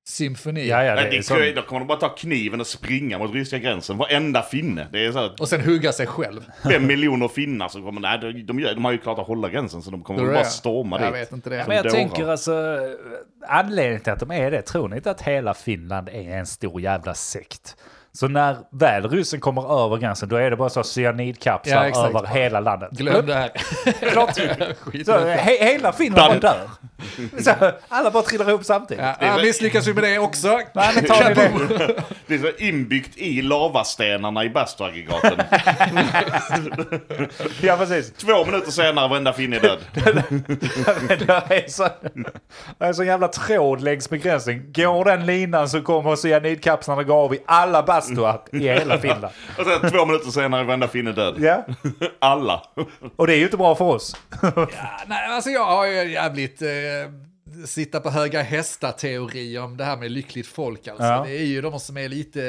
symfoni. 0.09 0.67
Ja, 0.67 0.83
ja, 0.83 0.95
det 0.95 1.01
Nej, 1.01 1.13
är 1.13 1.17
det, 1.17 1.23
så. 1.23 1.35
då 1.55 1.61
kommer 1.61 1.79
de 1.79 1.87
bara 1.87 1.99
ta 1.99 2.09
kniven 2.09 2.59
och 2.61 2.67
springa 2.67 3.17
mot 3.17 3.33
ryska 3.33 3.57
gränsen. 3.57 3.97
Varenda 3.97 4.41
finne. 4.41 4.87
Det 4.91 5.05
är 5.05 5.11
så 5.11 5.19
här, 5.19 5.31
Och 5.39 5.49
sen 5.49 5.61
hugga 5.61 5.91
sig 5.91 6.07
själv. 6.07 6.45
fem 6.63 6.87
miljoner 6.87 7.27
finnar 7.27 7.67
som 7.67 7.83
kommer... 7.83 8.01
Nej, 8.01 8.19
de, 8.19 8.31
de, 8.43 8.59
gör- 8.59 8.73
de 8.73 8.85
har 8.85 8.91
ju 8.91 8.97
klart 8.97 9.19
att 9.19 9.27
hålla 9.27 9.49
gränsen 9.49 9.81
så 9.81 9.91
de 9.91 10.03
kommer 10.03 10.25
bara 10.25 10.37
det- 10.37 10.45
storma 10.45 11.01
Jag 11.01 11.13
dit. 11.13 11.21
vet 11.21 11.31
inte 11.31 11.49
det. 11.49 11.63
Men 11.67 11.75
jag 11.75 11.85
dårar. 11.85 11.93
tänker 11.95 12.27
alltså, 12.27 12.77
anledningen 13.47 14.01
till 14.01 14.13
att 14.13 14.19
de 14.19 14.31
är 14.31 14.51
det, 14.51 14.61
tror 14.61 14.89
ni 14.89 14.95
inte 14.95 15.11
att 15.11 15.21
hela 15.21 15.53
Finland 15.53 16.09
är 16.09 16.37
en 16.37 16.45
stor 16.45 16.81
jävla 16.81 17.13
sekt? 17.13 17.75
Så 18.19 18.27
när 18.27 18.57
väl 18.71 19.09
ryssen 19.09 19.39
kommer 19.39 19.85
över 19.85 19.97
gränsen, 19.97 20.29
då 20.29 20.35
är 20.35 20.49
det 20.49 20.57
bara 20.57 20.69
så 20.69 20.83
cyanidkapslar 20.83 21.85
Ja, 21.85 22.07
över 22.07 22.27
hela 22.27 22.59
landet. 22.59 22.91
Glöm 22.91 23.25
det 23.25 23.33
här. 23.33 23.51
Klart. 24.11 24.35
Så, 25.05 25.17
he 25.19 25.71
hela 25.71 25.91
Finland 25.91 26.41
dör. 26.41 26.69
Så, 27.41 27.51
alla 27.87 28.11
bara 28.11 28.23
trillar 28.23 28.49
ihop 28.49 28.65
samtidigt. 28.65 29.03
Ja, 29.03 29.15
ja, 29.19 29.37
misslyckas 29.43 29.87
vi 29.87 29.93
med 29.93 30.03
det 30.03 30.19
också. 30.19 30.59
Nej, 30.73 30.91
men 30.95 31.05
tar 31.05 31.35
det? 31.35 32.03
Det 32.27 32.35
är 32.35 32.39
så 32.39 32.51
inbyggt 32.57 33.17
i 33.17 33.41
lavastenarna 33.41 34.43
i 34.43 34.49
bastuaggregaten. 34.49 35.41
Ja, 37.61 37.77
precis. 37.77 38.13
Två 38.13 38.45
minuter 38.45 38.71
senare 38.71 39.07
varenda 39.07 39.33
finne 39.33 39.55
är 39.55 39.59
död. 39.61 39.79
Det 41.47 41.65
är 41.65 41.69
så, 41.69 41.87
det 42.77 42.85
är 42.85 42.93
så 42.93 43.03
jävla 43.03 43.27
tråd 43.27 43.81
längs 43.81 44.11
med 44.11 44.21
gränsen. 44.21 44.73
Går 44.73 45.05
den 45.05 45.25
linan 45.25 45.69
så 45.69 45.81
kommer 45.81 46.15
cyanidkapslarna 46.15 47.03
gå 47.03 47.13
av 47.13 47.33
i 47.33 47.39
alla 47.45 47.81
bastuar 48.15 48.41
i 48.51 48.59
hela 48.59 48.97
Finland. 48.99 49.33
Och 49.57 49.65
sen 49.65 49.91
två 49.91 50.05
minuter 50.05 50.31
senare 50.31 50.61
är 50.61 50.65
varenda 50.65 50.87
finne 50.87 51.11
död. 51.11 51.35
Ja, 51.39 51.65
Alla. 52.19 52.63
och 53.15 53.27
det 53.27 53.33
är 53.33 53.37
ju 53.37 53.43
inte 53.43 53.57
bra 53.57 53.75
för 53.75 53.85
oss. 53.85 54.15
Ja, 54.41 54.67
nej, 55.07 55.27
alltså 55.27 55.49
jag 55.49 55.65
har 55.65 55.85
ju 55.87 56.11
jävligt 56.11 56.61
eh, 56.61 56.67
sitta 57.65 57.99
på 57.99 58.09
höga 58.09 58.41
hästar-teori 58.41 59.57
om 59.57 59.77
det 59.77 59.83
här 59.83 59.97
med 59.97 60.11
lyckligt 60.11 60.47
folk. 60.47 60.87
Alltså. 60.87 61.03
Ja. 61.03 61.23
Det 61.27 61.37
är 61.37 61.45
ju 61.45 61.61
de 61.61 61.79
som 61.79 61.97
är 61.97 62.09
lite 62.09 62.39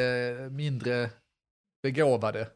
mindre 0.50 1.11
begåvade. 1.82 2.46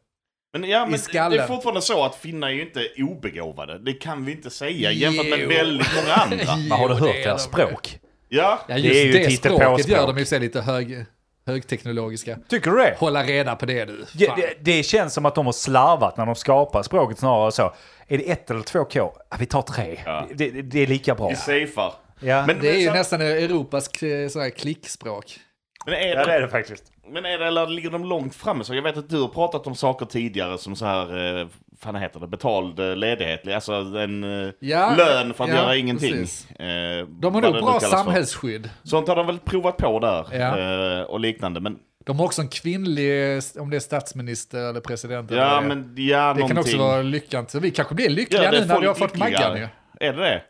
Men, 0.58 0.70
ja, 0.70 0.86
men 0.86 1.00
det 1.30 1.36
är 1.38 1.46
fortfarande 1.46 1.82
så 1.82 2.04
att 2.04 2.14
finnar 2.16 2.48
är 2.48 2.52
ju 2.52 2.62
inte 2.62 2.88
obegåvade. 2.98 3.78
Det 3.78 3.92
kan 3.92 4.24
vi 4.24 4.32
inte 4.32 4.50
säga 4.50 4.92
jämfört 4.92 5.26
med 5.30 5.38
Jo. 5.42 5.48
väldigt 5.48 5.88
många 5.96 6.14
andra. 6.14 6.56
Men 6.56 6.70
har 6.70 6.88
du 6.88 6.94
Jo, 6.94 7.00
det 7.00 7.06
hört 7.06 7.24
deras 7.24 7.46
de. 7.46 7.52
språk? 7.52 7.98
Ja, 8.28 8.60
Ja, 8.68 8.74
Det 8.74 8.80
just 8.80 8.96
är 9.00 9.04
ju 9.04 9.12
det, 9.12 9.30
språket 9.30 9.88
gör 9.88 10.06
de 10.06 10.18
ju 10.18 10.24
sig 10.24 10.40
lite 10.40 10.60
hög, 10.60 11.04
högteknologiska. 11.46 12.38
Tycker 12.48 12.70
du 12.70 12.76
det? 12.76 12.96
Hålla 12.98 13.22
reda 13.22 13.56
på 13.56 13.66
det 13.66 13.84
du. 13.84 14.04
Ja, 14.14 14.34
det, 14.36 14.54
det 14.60 14.82
känns 14.82 15.14
som 15.14 15.26
att 15.26 15.34
de 15.34 15.46
har 15.46 15.52
slarvat 15.52 16.16
när 16.16 16.26
de 16.26 16.34
skapar 16.34 16.82
språket 16.82 17.18
snarare 17.18 17.52
så. 17.52 17.72
Är 18.08 18.18
det 18.18 18.30
ett 18.30 18.50
eller 18.50 18.62
två 18.62 18.84
K? 18.84 19.12
Ja, 19.30 19.36
vi 19.38 19.46
tar 19.46 19.62
tre. 19.62 20.00
Ja. 20.04 20.26
Det, 20.34 20.50
det, 20.50 20.62
det 20.62 20.80
är 20.80 20.86
lika 20.86 21.14
bra. 21.14 21.28
vi 21.28 21.36
safear. 21.36 21.92
Ja, 22.20 22.46
Men, 22.46 22.58
Det 22.60 22.70
är 22.70 22.78
ju 22.78 22.86
men, 22.86 22.96
nästan 22.96 23.20
Europas 23.20 23.90
sån 24.30 24.42
här 24.42 24.50
klickspråk. 24.50 25.38
men, 25.86 25.94
är 25.94 26.08
ja, 26.08 26.18
det 26.18 26.24
det, 26.24 26.32
är 26.36 26.40
det 26.40 26.48
faktiskt. 26.48 26.84
men 27.08 27.24
är 27.24 27.38
det, 27.38 27.46
eller 27.46 27.66
ligger 27.66 27.90
de 27.90 28.04
långt 28.04 28.34
framme? 28.34 28.64
Så 28.64 28.74
jag 28.74 28.82
vet 28.82 28.96
att 28.96 29.08
du 29.10 29.20
har 29.20 29.28
pratat 29.28 29.66
om 29.66 29.74
saker 29.74 30.06
tidigare 30.06 30.58
som 30.58 30.76
så 30.76 30.84
här, 30.84 31.38
eh, 31.40 31.46
fan 31.80 31.94
heter 31.96 32.20
det, 32.20 32.26
betald 32.26 32.80
eh, 32.80 32.96
ledighet. 32.96 33.48
Alltså 33.48 33.72
en 33.72 34.44
eh, 34.46 34.52
Ja, 34.58 34.94
lön 34.96 35.34
för 35.34 35.44
att 35.44 35.50
ja, 35.50 35.56
göra 35.56 35.76
ingenting. 35.76 36.14
Eh, 36.58 37.06
De 37.08 37.34
har 37.34 37.42
nog 37.42 37.52
bra 37.52 37.60
kallas 37.66 37.82
för. 37.84 37.90
samhällsskydd. 37.90 38.70
Sånt 38.82 39.08
har 39.08 39.16
de 39.16 39.26
väl 39.26 39.38
provat 39.38 39.76
på 39.76 39.98
där 40.00 40.26
Ja. 40.32 40.58
eh, 40.98 41.02
och 41.02 41.20
liknande. 41.20 41.60
Men 41.60 41.76
De 42.04 42.18
har 42.18 42.26
också 42.26 42.42
en 42.42 42.48
kvinnlig, 42.48 43.40
om 43.58 43.70
det 43.70 43.76
är 43.76 43.80
statsminister 43.80 44.58
eller 44.70 44.80
president. 44.80 45.30
eller 45.30 45.42
ja, 45.42 45.60
är. 45.62 45.66
men 45.66 45.94
ja, 45.96 46.18
det 46.34 46.40
kan 46.40 46.48
någonting. 46.48 46.58
också 46.58 46.78
vara 46.78 47.02
lyckan. 47.02 47.46
Så 47.48 47.58
vi 47.60 47.70
kanske 47.70 47.94
blir 47.94 48.08
lyckliga 48.10 48.50
nu 48.50 48.56
är 48.56 48.66
när 48.66 48.80
vi 48.80 48.86
har 48.86 48.94
fått 48.94 49.16
Maggan 49.16 49.56
ju. 49.56 49.68
Är 50.00 50.12
det 50.12 50.20
det? 50.22 50.42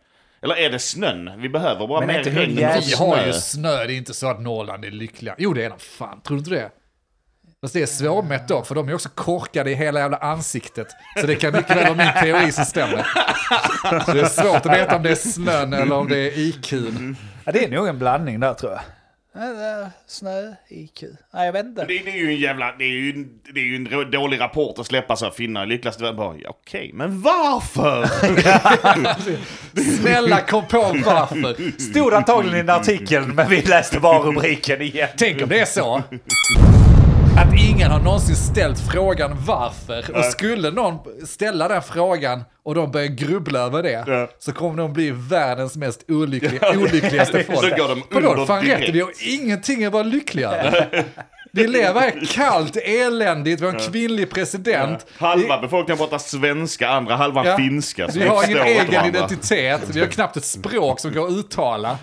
Eller 0.42 0.56
är 0.56 0.70
det 0.70 0.78
snön? 0.78 1.30
Vi 1.38 1.48
behöver 1.48 1.86
bara 1.86 2.00
Men 2.06 2.08
mer 2.16 2.24
regn 2.24 2.56
Vi 2.56 2.62
har 2.64 2.80
snö. 2.80 3.26
ju 3.26 3.32
snö, 3.32 3.84
det 3.86 3.92
är 3.94 3.96
inte 3.96 4.14
så 4.14 4.26
att 4.30 4.40
Norrland 4.40 4.84
är 4.84 4.90
lyckliga. 4.90 5.34
Jo, 5.38 5.52
det 5.52 5.64
är 5.64 5.70
de 5.70 5.78
fan. 5.78 6.20
Tror 6.20 6.36
du 6.36 6.38
inte 6.38 6.50
det? 6.50 6.70
Fast 7.64 7.74
det 7.74 7.82
är 7.82 7.86
svårmätt 7.86 8.48
då, 8.48 8.62
för 8.62 8.74
de 8.74 8.88
är 8.88 8.94
också 8.94 9.08
korkade 9.14 9.70
i 9.70 9.74
hela 9.74 10.00
jävla 10.00 10.16
ansiktet. 10.16 10.86
Så 11.20 11.26
det 11.26 11.34
kan 11.34 11.52
mycket 11.52 11.76
väl 11.76 11.84
vara 11.84 11.94
min 11.94 12.22
teori 12.22 12.52
som 12.52 12.64
stämmer. 12.64 13.06
Så 14.06 14.12
det 14.12 14.20
är 14.20 14.24
svårt 14.42 14.66
att 14.66 14.78
veta 14.78 14.96
om 14.96 15.02
det 15.02 15.10
är 15.10 15.14
snön 15.14 15.72
eller 15.72 15.96
om 15.96 16.08
det 16.08 16.16
är 16.18 16.38
IQn. 16.38 17.16
Ja, 17.44 17.52
det 17.52 17.64
är 17.64 17.68
nog 17.68 17.88
en 17.88 17.98
blandning 17.98 18.40
där 18.40 18.54
tror 18.54 18.72
jag. 18.72 18.80
Snö, 20.06 20.52
IQ. 20.68 21.02
Nej, 21.34 21.46
jag 21.46 21.52
vet 21.52 21.66
inte. 21.66 21.84
Det, 21.84 21.98
det 21.98 22.10
är 22.10 22.16
ju 22.16 22.28
en 22.28 22.36
jävla, 22.36 22.72
det 22.78 22.84
är 22.84 22.88
ju, 22.88 23.10
en- 23.10 23.28
det 23.54 23.60
är 23.60 23.64
ju 23.64 23.76
en 23.76 24.10
dålig 24.10 24.40
rapport 24.40 24.78
att 24.78 24.86
släppa 24.86 25.16
så 25.16 25.24
här, 25.24 25.32
finnar 25.32 25.62
är 25.62 25.66
lyckligast. 25.66 26.00
Bara, 26.00 26.36
ja, 26.38 26.50
Okej, 26.50 26.90
men 26.94 27.20
varför? 27.22 28.06
Snälla 30.00 30.40
kom 30.40 30.66
på 30.66 30.80
varför. 31.04 31.80
Stod 31.90 32.14
antagligen 32.14 32.56
i 32.56 32.60
en 32.60 32.70
artikel, 32.70 33.26
men 33.26 33.48
vi 33.48 33.62
läste 33.62 34.00
bara 34.00 34.18
rubriken 34.18 34.82
igen. 34.82 35.08
Tänk 35.16 35.42
om 35.42 35.48
det 35.48 35.60
är 35.60 35.64
så. 35.64 36.02
Att 37.36 37.54
ingen 37.58 37.90
har 37.90 38.00
någonsin 38.00 38.36
ställt 38.36 38.78
frågan 38.92 39.36
varför. 39.46 40.16
Och 40.18 40.24
skulle 40.24 40.70
någon 40.70 40.98
ställa 41.26 41.68
den 41.68 41.82
frågan 41.82 42.44
och 42.64 42.74
de 42.74 42.90
börjar 42.90 43.06
grubbla 43.08 43.58
över 43.60 43.82
det. 43.82 44.04
Ja. 44.06 44.28
Så 44.38 44.52
kommer 44.52 44.76
de 44.82 44.92
bli 44.92 45.10
världens 45.10 45.76
mest 45.76 46.04
olyckliga, 46.10 46.70
olyckligaste 46.78 47.44
Så 47.46 47.52
folk. 47.52 47.76
går 47.78 47.88
de 47.88 48.02
under 48.28 48.46
fan 48.46 48.62
rätt 48.64 48.88
vi 48.94 49.00
har 49.00 49.10
ingenting 49.20 49.84
att 49.84 49.92
vara 49.92 50.02
lyckligare. 50.02 50.86
Vi 51.52 51.66
lever 51.66 52.00
här 52.00 52.26
kallt, 52.32 52.76
eländigt, 52.76 53.62
vi 53.62 53.66
har 53.66 53.72
en 53.72 53.80
kvinnlig 53.92 54.30
president. 54.30 55.06
Halva 55.18 55.60
befolkningen 55.60 55.98
pratar 55.98 56.18
svenska, 56.18 56.88
andra 56.88 57.16
halvan 57.16 57.46
Ja. 57.46 57.56
finska. 57.56 58.08
så 58.12 58.18
Vi 58.18 58.26
har 58.26 58.44
ingen 58.50 58.62
egen 58.66 58.86
varandra. 58.86 59.08
identitet, 59.18 59.80
vi 59.92 60.00
har 60.00 60.06
knappt 60.06 60.36
ett 60.36 60.44
språk 60.44 61.00
som 61.00 61.12
går 61.12 61.26
att 61.26 61.32
uttala. 61.32 61.98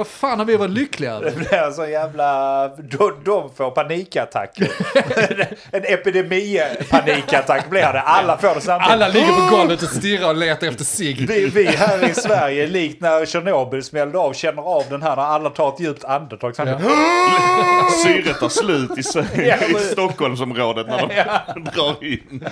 Vad 0.00 0.06
fan 0.06 0.38
har 0.38 0.46
vi 0.46 0.56
varit 0.56 0.70
lyckligare? 0.70 1.20
Det 1.30 1.36
blir 1.36 1.70
så 1.70 1.86
jävla... 1.86 2.68
De, 2.68 3.12
de 3.24 3.50
får 3.54 3.70
panikattacker. 3.70 4.70
en 5.76 5.84
epidemi-panikattack 5.84 7.70
blir 7.70 7.92
det. 7.92 8.00
Alla 8.00 8.38
får 8.38 8.54
det 8.54 8.60
samtidigt. 8.60 8.92
Alla 8.92 9.08
ligger 9.08 9.32
på 9.50 9.56
golvet 9.56 9.82
och 9.82 9.88
stirrar 9.88 10.28
och 10.28 10.34
letar 10.34 10.66
efter 10.66 10.84
sig. 10.84 11.26
Vi, 11.28 11.46
vi 11.46 11.66
här 11.66 12.10
i 12.10 12.14
Sverige, 12.14 12.66
likt 12.66 13.00
när 13.00 13.26
Tjernobyl 13.26 13.82
smällde 13.82 14.18
av, 14.18 14.32
känner 14.32 14.62
av 14.62 14.84
den 14.90 15.02
här 15.02 15.16
när 15.16 15.22
alla 15.22 15.50
tar 15.50 15.68
ett 15.68 15.80
djupt 15.80 16.04
andetag. 16.04 16.56
samtidigt. 16.56 16.82
Syret 18.04 18.38
tar 18.40 18.48
slut 18.48 18.98
i, 18.98 19.02
Ja, 19.48 19.56
i 19.56 19.74
Stockholmsområdet 19.74 20.86
när 20.86 20.98
de 21.54 21.64
drar 21.64 22.04
in. 22.04 22.48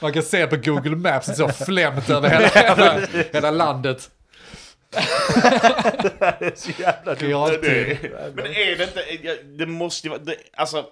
Man 0.00 0.12
kan 0.12 0.22
se 0.22 0.46
på 0.46 0.56
Google 0.56 0.96
Maps 0.96 1.36
så 1.36 1.48
flämt 1.48 2.10
över 2.10 2.28
hela, 2.28 2.48
hela, 2.48 3.00
hela 3.32 3.50
landet. 3.50 4.10
Det 6.38 6.46
är 6.46 6.52
så 6.56 6.70
jävla 6.82 7.14
dumt. 7.14 7.58
Men 8.34 8.46
är 8.46 8.76
det 8.76 8.84
inte, 8.84 9.42
det 9.42 9.66
måste 9.66 10.06
ju 10.06 10.10
vara, 10.10 10.22
det, 10.22 10.36
alltså, 10.54 10.86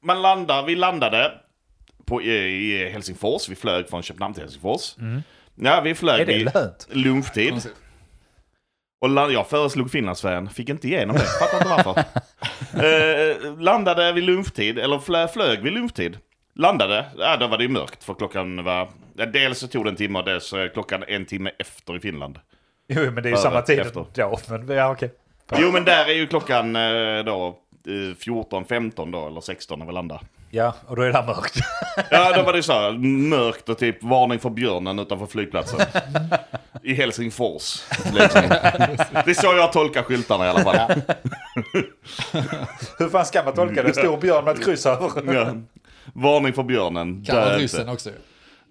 man 0.00 0.22
landar, 0.22 0.62
vi 0.62 0.76
landade 0.76 1.32
på, 2.04 2.22
i, 2.22 2.32
i 2.32 2.88
Helsingfors, 2.88 3.48
vi 3.48 3.54
flög 3.54 3.88
från 3.88 4.02
Köpenhamn 4.02 4.34
till 4.34 4.42
Helsingfors. 4.42 4.94
Ja, 5.54 5.80
vi 5.80 5.94
flög 5.94 6.20
Är 6.20 6.26
det 6.26 6.34
vid 6.34 6.54
lönt? 6.54 6.86
lunchtid. 6.90 7.54
Och 9.00 9.08
land, 9.08 9.32
jag 9.32 9.48
föreslog 9.48 9.90
Finlandsfärjan, 9.90 10.50
fick 10.50 10.68
inte 10.68 10.86
igenom 10.88 11.16
det, 11.16 11.22
fattar 11.22 11.56
inte 11.58 11.84
varför. 11.84 12.04
eh, 13.52 13.58
landade 13.60 14.12
vid 14.12 14.24
lunchtid, 14.24 14.78
eller 14.78 14.98
flö, 14.98 15.28
flög 15.28 15.60
vid 15.62 15.72
lunchtid. 15.72 16.18
Landade, 16.54 17.04
ja 17.18 17.36
då 17.36 17.46
var 17.46 17.58
det 17.58 17.64
ju 17.64 17.68
mörkt 17.70 18.04
för 18.04 18.14
klockan 18.14 18.64
var... 18.64 18.88
Ja, 19.16 19.26
dels 19.26 19.58
så 19.58 19.68
tog 19.68 19.84
det 19.84 19.90
en 19.90 19.96
timme 19.96 20.18
och 20.18 20.24
dels 20.24 20.54
klockan 20.72 21.04
en 21.08 21.26
timme 21.26 21.50
efter 21.58 21.96
i 21.96 22.00
Finland. 22.00 22.38
Jo, 22.88 23.10
men 23.10 23.22
det 23.22 23.28
är 23.28 23.30
ju 23.30 23.36
samma 23.36 23.62
tid 23.62 23.78
efter. 23.78 24.04
då. 24.14 24.38
Men 24.48 24.76
ja, 24.76 24.90
okej. 24.92 25.10
Jo 25.56 25.72
men 25.72 25.84
där 25.84 26.04
är 26.08 26.14
ju 26.14 26.26
klockan 26.26 26.76
eh, 26.76 27.24
då 27.24 27.46
eh, 27.86 28.16
14, 28.18 28.64
15 28.64 29.10
då, 29.10 29.26
eller 29.26 29.40
16 29.40 29.78
när 29.78 29.86
vi 29.86 29.92
landar. 29.92 30.20
Ja, 30.50 30.74
och 30.86 30.96
då 30.96 31.02
är 31.02 31.12
det 31.12 31.22
mörkt. 31.26 31.56
Ja, 32.10 32.32
då 32.36 32.42
var 32.42 32.52
det 32.52 32.62
så 32.62 32.72
här 32.72 32.92
mörkt 33.28 33.68
och 33.68 33.78
typ 33.78 34.02
varning 34.02 34.38
för 34.38 34.50
björnen 34.50 34.98
utanför 34.98 35.26
flygplatsen. 35.26 35.80
I 36.82 36.94
Helsingfors. 36.94 37.82
Liksom. 38.14 38.42
Det 39.24 39.30
är 39.30 39.34
så 39.34 39.46
jag 39.46 39.72
tolkar 39.72 40.02
skyltarna 40.02 40.46
i 40.46 40.48
alla 40.48 40.60
fall. 40.60 40.90
Hur 42.98 43.08
fan 43.08 43.26
ska 43.26 43.42
man 43.42 43.54
tolka 43.54 43.82
det? 43.82 43.94
Stor 43.94 44.16
björn 44.16 44.44
med 44.44 44.54
ett 44.54 44.64
kryss 44.64 44.86
över. 44.86 45.10
Ja. 45.34 45.52
Varning 46.12 46.52
för 46.52 46.62
björnen. 46.62 47.24
Kan 47.24 47.36
vara 47.36 47.56
ryssen 47.56 47.88
också. 47.88 48.10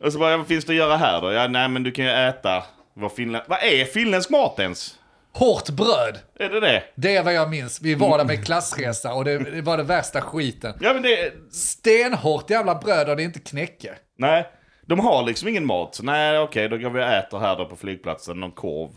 Och 0.04 0.14
så 0.14 0.20
bara, 0.20 0.38
vad 0.38 0.48
finns 0.48 0.66
det 0.66 0.72
att 0.72 0.78
göra 0.78 0.98
här 0.98 1.22
då? 1.22 1.32
Ja, 1.32 1.48
nej 1.48 1.68
men 1.68 1.84
du 1.84 1.92
kan 1.92 2.06
ju 2.06 2.12
äta 2.12 2.64
vad 2.98 3.12
Finland... 3.12 3.46
Vad 3.48 3.64
är 3.64 3.86
finländsk 3.86 4.30
mat 4.30 4.60
ens? 4.60 4.96
Hårt 5.34 5.70
bröd. 5.70 6.20
Är 6.40 6.50
det 6.50 6.60
det? 6.60 6.84
Det 6.96 7.16
är 7.16 7.24
vad 7.24 7.34
jag 7.34 7.50
minns. 7.50 7.82
Vi 7.82 7.96
var 7.96 8.18
där 8.18 8.26
med 8.26 8.46
klassresa 8.46 9.14
och 9.14 9.26
det, 9.26 9.38
det 9.38 9.62
var 9.62 9.78
det 9.78 9.84
värsta 9.84 10.22
skiten. 10.22 10.74
Ja 10.82 10.94
men 10.94 11.02
det... 11.04 11.34
Stenhårt 11.52 12.50
jävla 12.50 12.76
bröd 12.76 13.10
och 13.10 13.16
det 13.16 13.24
är 13.24 13.26
inte 13.26 13.40
knäcke. 13.40 13.94
Nej. 14.18 14.48
De 14.86 15.00
har 15.00 15.24
liksom 15.24 15.48
ingen 15.48 15.66
mat. 15.66 15.96
Så 15.96 16.04
nej 16.04 16.40
okej, 16.40 16.70
då 16.70 16.78
går 16.78 16.90
vi 16.90 17.00
och 17.00 17.06
äter 17.08 17.40
här 17.40 17.56
då 17.58 17.66
på 17.66 17.76
flygplatsen, 17.76 18.40
någon 18.40 18.52
korv. 18.52 18.90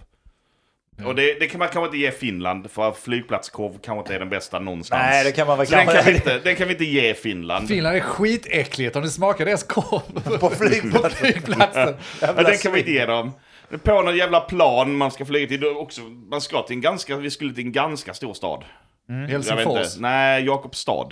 Och 1.06 1.14
det, 1.14 1.40
det 1.40 1.46
kan 1.46 1.58
man 1.58 1.68
kanske 1.68 1.86
inte 1.86 1.98
ge 1.98 2.10
Finland, 2.10 2.70
för 2.70 2.92
flygplatskorv 2.92 3.78
kanske 3.82 3.98
inte 4.00 4.14
är 4.14 4.18
den 4.18 4.28
bästa 4.28 4.58
någonstans. 4.58 5.02
Nej, 5.02 5.24
det 5.24 5.32
kan 5.32 5.46
man 5.46 5.58
väl 5.58 5.66
Så 5.66 5.74
den 5.76 5.84
kan, 5.86 5.94
kanske- 5.94 6.10
vi 6.10 6.16
inte, 6.16 6.38
den 6.38 6.56
kan 6.56 6.66
vi 6.68 6.72
inte 6.74 6.84
ge 6.84 7.14
Finland. 7.14 7.68
Finland 7.68 7.96
är 7.96 8.00
skitäckligt 8.00 8.96
om 8.96 9.02
du 9.02 9.08
smakar 9.10 9.44
deras 9.44 9.62
korv 9.62 10.38
På 10.38 10.50
flygplatsen. 10.50 10.92
på 11.02 11.08
flygplatsen. 11.10 11.96
Ja, 12.20 12.32
den 12.32 12.58
kan 12.58 12.72
vi 12.72 12.78
inte 12.78 12.92
ge 12.92 13.06
dem. 13.06 13.32
På 13.78 14.02
någon 14.02 14.16
jävla 14.16 14.40
plan 14.40 14.96
man 14.96 15.10
ska 15.10 15.24
flyga 15.24 15.46
till, 15.48 15.66
också, 15.66 16.00
man 16.02 16.40
ska 16.40 16.62
till 16.62 16.76
en 16.76 16.80
ganska, 16.80 17.16
vi 17.16 17.30
skulle 17.30 17.54
till 17.54 17.64
en 17.66 17.72
ganska 17.72 18.14
stor 18.14 18.34
stad. 18.34 18.64
Jag 19.06 19.14
vet 19.20 19.30
Helsingfors. 19.30 19.66
inte, 19.94 20.00
nej, 20.00 20.44
Jakobstad. 20.44 21.08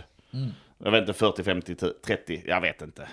Jag 0.85 0.91
vet 0.91 1.01
inte, 1.01 1.13
40, 1.13 1.43
50, 1.45 1.75
30, 2.07 2.43
jag 2.47 2.61
vet 2.61 2.83
inte. 2.83 3.09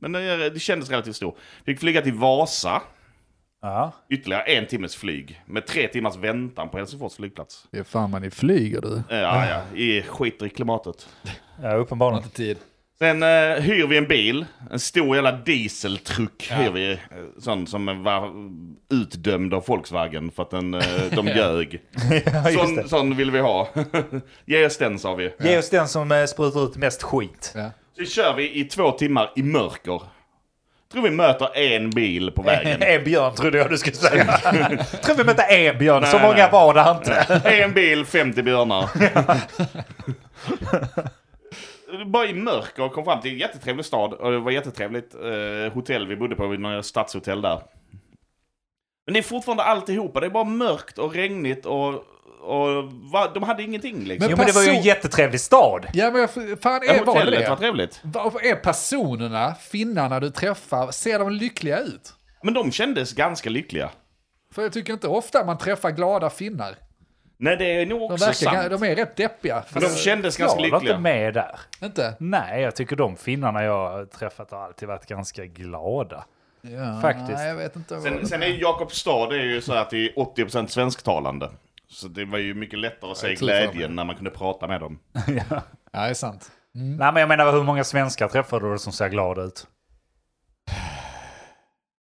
Men 0.00 0.12
det, 0.12 0.50
det 0.50 0.60
kändes 0.60 0.90
relativt 0.90 1.16
stor. 1.16 1.36
Fick 1.64 1.80
flyga 1.80 2.02
till 2.02 2.12
Vasa, 2.12 2.82
Ja. 3.62 3.92
ytterligare 4.08 4.42
en 4.42 4.66
timmes 4.66 4.96
flyg. 4.96 5.42
Med 5.46 5.66
tre 5.66 5.88
timmars 5.88 6.16
väntan 6.16 6.68
på 6.68 6.78
Helsingfors 6.78 7.14
flygplats. 7.16 7.68
Det 7.70 7.78
är 7.78 7.84
fan 7.84 8.10
man 8.10 8.22
ni 8.22 8.30
flyger 8.30 8.80
du. 8.80 9.02
Ja, 9.10 9.46
ja, 9.46 9.76
i 9.76 10.02
skiter 10.02 10.46
i 10.46 10.50
klimatet. 10.50 11.08
ja, 11.62 11.74
uppenbarligen. 11.74 12.22
Inte 12.24 12.36
tid. 12.36 12.58
Sen 12.98 13.22
eh, 13.22 13.28
hyr 13.62 13.86
vi 13.86 13.96
en 13.98 14.08
bil, 14.08 14.46
en 14.70 14.78
stor 14.80 15.14
jävla 15.16 15.32
dieseltruck 15.32 16.48
hyr 16.50 16.70
vi. 16.70 16.92
eh, 16.92 16.98
Sån 17.38 17.66
som 17.66 18.02
var 18.04 18.30
utdömd 18.92 19.54
av 19.54 19.64
Volkswagen 19.66 20.30
för 20.30 20.42
att 20.42 20.50
den, 20.50 20.74
eh, 20.74 20.80
de 21.10 21.26
ljög. 21.36 21.80
Ja, 22.24 22.44
sån, 22.52 22.88
sån 22.88 23.16
vill 23.16 23.30
vi 23.30 23.38
ha. 23.40 23.68
Ge 24.46 24.66
oss 24.66 24.76
den 24.78 24.98
sa 24.98 25.14
vi. 25.14 25.32
Ge 25.40 25.58
oss 25.58 25.70
den 25.70 25.88
som 25.88 26.12
eh, 26.12 26.24
sprutar 26.24 26.64
ut 26.64 26.76
mest 26.76 27.02
skit. 27.02 27.52
Ja. 27.56 27.70
Så 27.98 28.04
kör 28.04 28.34
vi 28.34 28.60
i 28.60 28.64
två 28.64 28.90
timmar 28.90 29.32
i 29.36 29.42
mörker. 29.42 30.02
Tror 30.92 31.02
vi 31.02 31.10
möter 31.10 31.56
en 31.58 31.90
bil 31.90 32.30
på 32.30 32.42
vägen. 32.42 32.82
En 32.82 33.04
björn 33.04 33.34
trodde 33.34 33.58
jag 33.58 33.70
du 33.70 33.78
skulle 33.78 33.96
säga. 33.96 34.24
Tror 35.04 35.16
vi 35.16 35.24
mötte 35.24 35.42
en 35.42 35.78
björn, 35.78 36.06
så 36.06 36.16
Nej, 36.18 36.26
många 36.26 36.36
nej. 36.36 36.48
var 36.52 36.74
det 36.74 36.90
inte. 36.98 37.40
En 37.50 37.72
bil, 37.72 38.04
50 38.04 38.42
björnar. 38.42 38.88
Bara 42.06 42.26
i 42.26 42.34
mörker 42.34 42.82
och 42.82 42.92
kom 42.92 43.04
fram 43.04 43.20
till 43.20 43.32
en 43.32 43.38
jättetrevlig 43.38 43.84
stad. 43.84 44.12
Och 44.12 44.32
det 44.32 44.38
var 44.38 44.50
jättetrevligt 44.50 45.14
eh, 45.14 45.72
hotell 45.72 46.06
vi 46.06 46.16
bodde 46.16 46.36
på, 46.36 46.46
några 46.46 46.82
stadshotell 46.82 47.42
där. 47.42 47.62
Men 49.06 49.12
det 49.12 49.20
är 49.20 49.22
fortfarande 49.22 49.62
alltihopa. 49.62 50.20
Det 50.20 50.26
är 50.26 50.30
bara 50.30 50.44
mörkt 50.44 50.98
och 50.98 51.14
regnigt 51.14 51.66
och... 51.66 51.94
och 52.40 52.84
va, 53.12 53.30
de 53.34 53.42
hade 53.42 53.62
ingenting 53.62 54.04
liksom. 54.04 54.24
Men 54.24 54.30
Jo, 54.30 54.36
men 54.36 54.46
det 54.46 54.52
var 54.52 54.62
ju 54.62 54.68
en 54.68 54.82
jättetrevlig 54.82 55.40
stad. 55.40 55.86
Ja 55.92 56.10
men 56.10 56.28
fan 56.28 56.80
ja, 56.86 56.92
är, 56.92 57.04
var 57.04 57.24
det 57.24 57.48
var 57.48 57.56
trevligt. 57.56 58.00
Vad 58.02 58.44
är 58.44 58.56
personerna, 58.56 59.54
finnarna 59.54 60.20
du 60.20 60.30
träffar, 60.30 60.90
ser 60.90 61.18
de 61.18 61.30
lyckliga 61.30 61.78
ut? 61.78 62.12
Men 62.42 62.54
de 62.54 62.72
kändes 62.72 63.12
ganska 63.12 63.50
lyckliga. 63.50 63.90
För 64.54 64.62
jag 64.62 64.72
tycker 64.72 64.92
inte 64.92 65.08
ofta 65.08 65.44
man 65.44 65.58
träffar 65.58 65.90
glada 65.90 66.30
finnar. 66.30 66.76
Nej, 67.40 67.56
det 67.56 67.64
är 67.82 67.86
nog 67.86 68.00
De, 68.00 68.04
också 68.12 68.26
verkar, 68.26 68.68
sant. 68.68 68.80
de 68.80 68.86
är 68.90 68.96
rätt 68.96 69.16
deppiga. 69.16 69.64
Men 69.72 69.82
de 69.82 69.88
kändes 69.88 70.36
ganska 70.36 70.60
Jag 70.60 70.70
var 70.70 70.76
inte 70.76 70.78
lyckliga. 70.78 70.98
med 70.98 71.34
där. 71.34 71.60
Inte? 71.82 72.14
Nej, 72.18 72.62
jag 72.62 72.76
tycker 72.76 72.96
de 72.96 73.16
finnarna 73.16 73.64
jag 73.64 74.10
träffat 74.10 74.50
har 74.50 74.58
alltid 74.58 74.88
varit 74.88 75.06
ganska 75.06 75.44
glada. 75.46 76.24
Ja, 76.60 77.00
Faktiskt. 77.02 77.38
Nej, 77.38 77.48
jag 77.48 77.54
vet 77.56 77.76
inte. 77.76 78.00
Sen, 78.00 78.26
sen 78.26 78.42
är 78.42 78.46
ju 78.46 78.60
Jakobstad 78.60 79.26
det 79.30 79.36
är 79.36 79.44
ju 79.44 79.60
så 79.60 79.72
att 79.72 79.90
det 79.90 79.96
är 79.98 80.12
80% 80.14 80.66
svensktalande. 80.66 81.50
Så 81.90 82.08
det 82.08 82.24
var 82.24 82.38
ju 82.38 82.54
mycket 82.54 82.78
lättare 82.78 83.10
att 83.10 83.18
för 83.18 83.28
glädjen 83.28 83.96
när 83.96 84.04
man 84.04 84.16
kunde 84.16 84.30
prata 84.30 84.66
med 84.66 84.80
dem. 84.80 84.98
Ja, 85.50 85.62
det 85.92 85.98
är 86.10 86.14
sant. 86.14 86.50
Nej, 86.72 87.12
men 87.12 87.16
jag 87.16 87.28
menar 87.28 87.52
hur 87.52 87.62
många 87.62 87.84
svenskar 87.84 88.28
träffar 88.28 88.60
du 88.60 88.78
som 88.78 88.92
ser 88.92 89.08
glada 89.08 89.42
ut? 89.42 89.66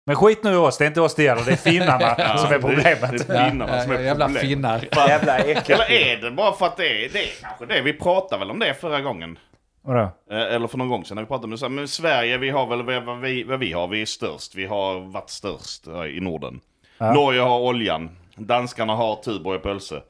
Men 0.07 0.17
skit 0.17 0.45
nu 0.45 0.53
i 0.53 0.57
oss, 0.57 0.79
det 0.79 0.85
är 0.85 0.87
inte 0.87 1.01
oss 1.01 1.15
det 1.15 1.23
gäller, 1.23 1.43
det 1.45 1.53
är 1.53 1.57
finnarna 1.57 2.39
som 2.39 2.53
är 2.53 2.59
problemet. 2.59 3.27
Det 3.29 3.35
är 3.35 3.51
finnarna 3.51 3.77
Ja, 3.77 3.83
som 3.83 3.93
är 3.93 4.01
jävla 4.01 4.25
problemet. 4.27 4.49
finnar. 4.49 4.85
Jävla. 5.09 5.39
Eller 5.39 5.91
är 5.93 6.17
det 6.17 6.31
bara 6.31 6.53
för 6.53 6.67
att 6.67 6.77
det 6.77 7.05
är, 7.05 7.09
det 7.13 7.23
är 7.25 7.29
kanske 7.41 7.67
det? 7.67 7.81
Vi 7.81 7.93
pratade 7.93 8.39
väl 8.41 8.51
om 8.51 8.59
det 8.59 8.75
förra 8.75 9.01
gången. 9.01 9.39
Vadå? 9.83 10.01
Eh, 10.31 10.39
Eller 10.55 10.69
för 10.69 10.79
någon 10.79 10.89
gång 10.89 11.05
sedan 11.05 11.15
när 11.15 11.23
vi 11.23 11.27
pratade 11.27 11.45
om 11.45 11.51
det. 11.51 11.59
Så, 11.59 11.65
här, 11.65 11.71
Men 11.71 11.89
Sverige, 11.89 12.39
vi 12.39 12.51
har 12.51 12.67
väl 12.67 12.83
vad 13.05 13.21
vi, 13.21 13.43
vad 13.45 13.59
vi 13.59 13.73
har. 13.73 13.89
Vi 13.89 14.03
är 14.03 14.07
störst. 14.07 14.55
Vi 14.55 14.67
har 14.67 15.01
varit 15.01 15.31
störst 15.31 15.87
eh, 15.87 16.05
i 16.05 16.21
Norden. 16.21 16.61
Norge 16.99 17.41
har 17.41 17.59
oljan. 17.59 18.11
Danskarna 18.37 18.95
har 18.95 19.17
Tuborg 19.17 19.57
och 19.57 19.63
pölse. 19.63 20.01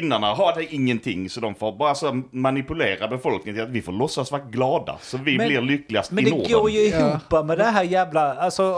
Finnarna 0.00 0.26
har 0.34 0.54
det 0.54 0.74
ingenting 0.74 1.30
så 1.30 1.40
de 1.40 1.54
får 1.54 1.72
bara 1.72 1.94
så 1.94 2.22
manipulera 2.30 3.08
befolkningen 3.08 3.54
till 3.56 3.64
att 3.64 3.70
vi 3.70 3.82
får 3.82 3.92
låtsas 3.92 4.32
vara 4.32 4.42
glada. 4.42 4.96
Så 5.00 5.18
vi 5.18 5.36
Men- 5.38 5.46
blir 5.48 5.60
lyckligast 5.60 6.10
Men 6.12 6.26
i 6.26 6.30
det 6.30 6.36
Norden. 6.36 6.52
går 6.52 6.70
ju 6.70 6.78
ihop 6.80 7.46
med 7.46 7.58
det 7.58 7.64
här 7.64 7.82
jävla... 7.84 8.34
Alltså 8.34 8.74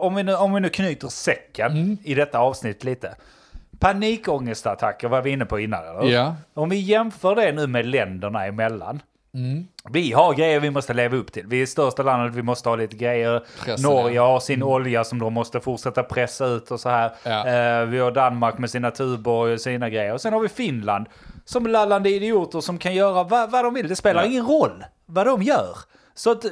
om 0.00 0.14
vi 0.14 0.22
nu, 0.22 0.34
om 0.34 0.54
vi 0.54 0.60
nu 0.60 0.68
knyter 0.68 1.08
säcken 1.08 1.98
i 2.04 2.14
detta 2.14 2.38
avsnitt 2.38 2.84
lite. 2.84 3.14
Panikångestattacker 3.78 5.08
var 5.08 5.22
vi 5.22 5.30
inne 5.30 5.44
på 5.44 5.60
innan, 5.60 5.84
eller? 5.84 6.10
Ja. 6.12 6.36
Om 6.54 6.68
vi 6.68 6.76
jämför 6.76 7.34
det 7.34 7.52
nu 7.52 7.66
med 7.66 7.86
länderna 7.86 8.46
emellan. 8.46 9.02
Vi 9.90 10.12
har 10.12 10.34
grejer 10.34 10.60
vi 10.60 10.70
måste 10.70 10.94
leva 10.94 11.16
upp 11.16 11.32
till. 11.32 11.46
Vi 11.46 11.62
är 11.62 11.66
största 11.66 12.02
landet, 12.02 12.34
vi 12.34 12.42
måste 12.42 12.68
ha 12.68 12.76
lite 12.76 12.96
grejer. 12.96 13.42
Pressen, 13.64 13.90
Norge 13.90 14.16
ja. 14.16 14.26
har 14.26 14.40
sin 14.40 14.62
olja 14.62 15.04
som 15.04 15.18
de 15.18 15.32
måste 15.32 15.60
fortsätta 15.60 16.02
pressa 16.02 16.46
ut 16.46 16.70
och 16.70 16.80
så 16.80 16.88
här. 16.88 17.12
Ja. 17.22 17.46
Eh, 17.46 17.86
vi 17.86 17.98
har 17.98 18.10
Danmark 18.10 18.58
med 18.58 18.70
sina 18.70 18.90
Tuborg 18.90 19.52
och 19.52 19.60
sina 19.60 19.90
grejer. 19.90 20.12
Och 20.14 20.20
sen 20.20 20.32
har 20.32 20.40
vi 20.40 20.48
Finland 20.48 21.06
som 21.44 21.66
lallande 21.66 22.10
idioter 22.10 22.60
som 22.60 22.78
kan 22.78 22.94
göra 22.94 23.22
vad, 23.22 23.50
vad 23.50 23.64
de 23.64 23.74
vill. 23.74 23.88
Det 23.88 23.96
spelar 23.96 24.22
Ja. 24.22 24.28
ingen 24.28 24.46
roll 24.46 24.84
vad 25.06 25.26
de 25.26 25.42
gör. 25.42 25.76
Så 26.14 26.30
att 26.30 26.44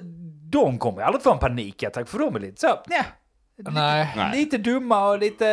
de 0.50 0.78
kommer 0.78 1.02
aldrig 1.02 1.22
få 1.22 1.32
en 1.32 1.38
panikattack 1.38 2.08
för 2.08 2.18
de 2.18 2.36
är 2.36 2.40
lite 2.40 2.60
så, 2.60 2.78
Nej. 2.86 3.04
Nej. 4.16 4.36
lite 4.38 4.58
dumma 4.58 5.08
och 5.10 5.18
lite 5.18 5.44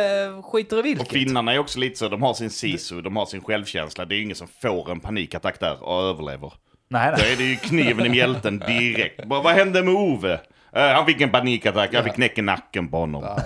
skiter 0.44 0.76
i 0.76 0.80
Och 0.80 0.84
vilket. 0.84 1.08
finnarna 1.08 1.52
är 1.52 1.58
också 1.58 1.78
lite 1.78 1.98
så, 1.98 2.08
de 2.08 2.22
har 2.22 2.34
sin 2.34 2.50
sisu, 2.50 3.00
de 3.02 3.16
har 3.16 3.26
sin 3.26 3.40
självkänsla. 3.40 4.04
Det 4.04 4.14
är 4.14 4.22
ingen 4.22 4.36
som 4.36 4.48
får 4.62 4.90
en 4.90 5.00
panikattack 5.00 5.60
där 5.60 5.82
och 5.82 6.02
överlever. 6.02 6.52
Nej, 6.88 7.14
Då 7.16 7.22
är 7.22 7.36
det 7.36 7.44
ju 7.44 7.56
kniven 7.56 8.06
i 8.06 8.08
mjälten 8.08 8.58
direkt. 8.58 9.24
Bara, 9.24 9.42
vad 9.42 9.54
hände 9.54 9.82
med 9.82 9.94
Ove? 9.94 10.40
Eh, 10.76 10.82
han 10.94 11.06
fick 11.06 11.20
en 11.20 11.30
panikattack, 11.30 11.90
jag 11.92 12.04
fick 12.04 12.14
knäcka 12.14 12.42
nacken 12.42 12.88
på 12.88 12.96
honom. 12.98 13.38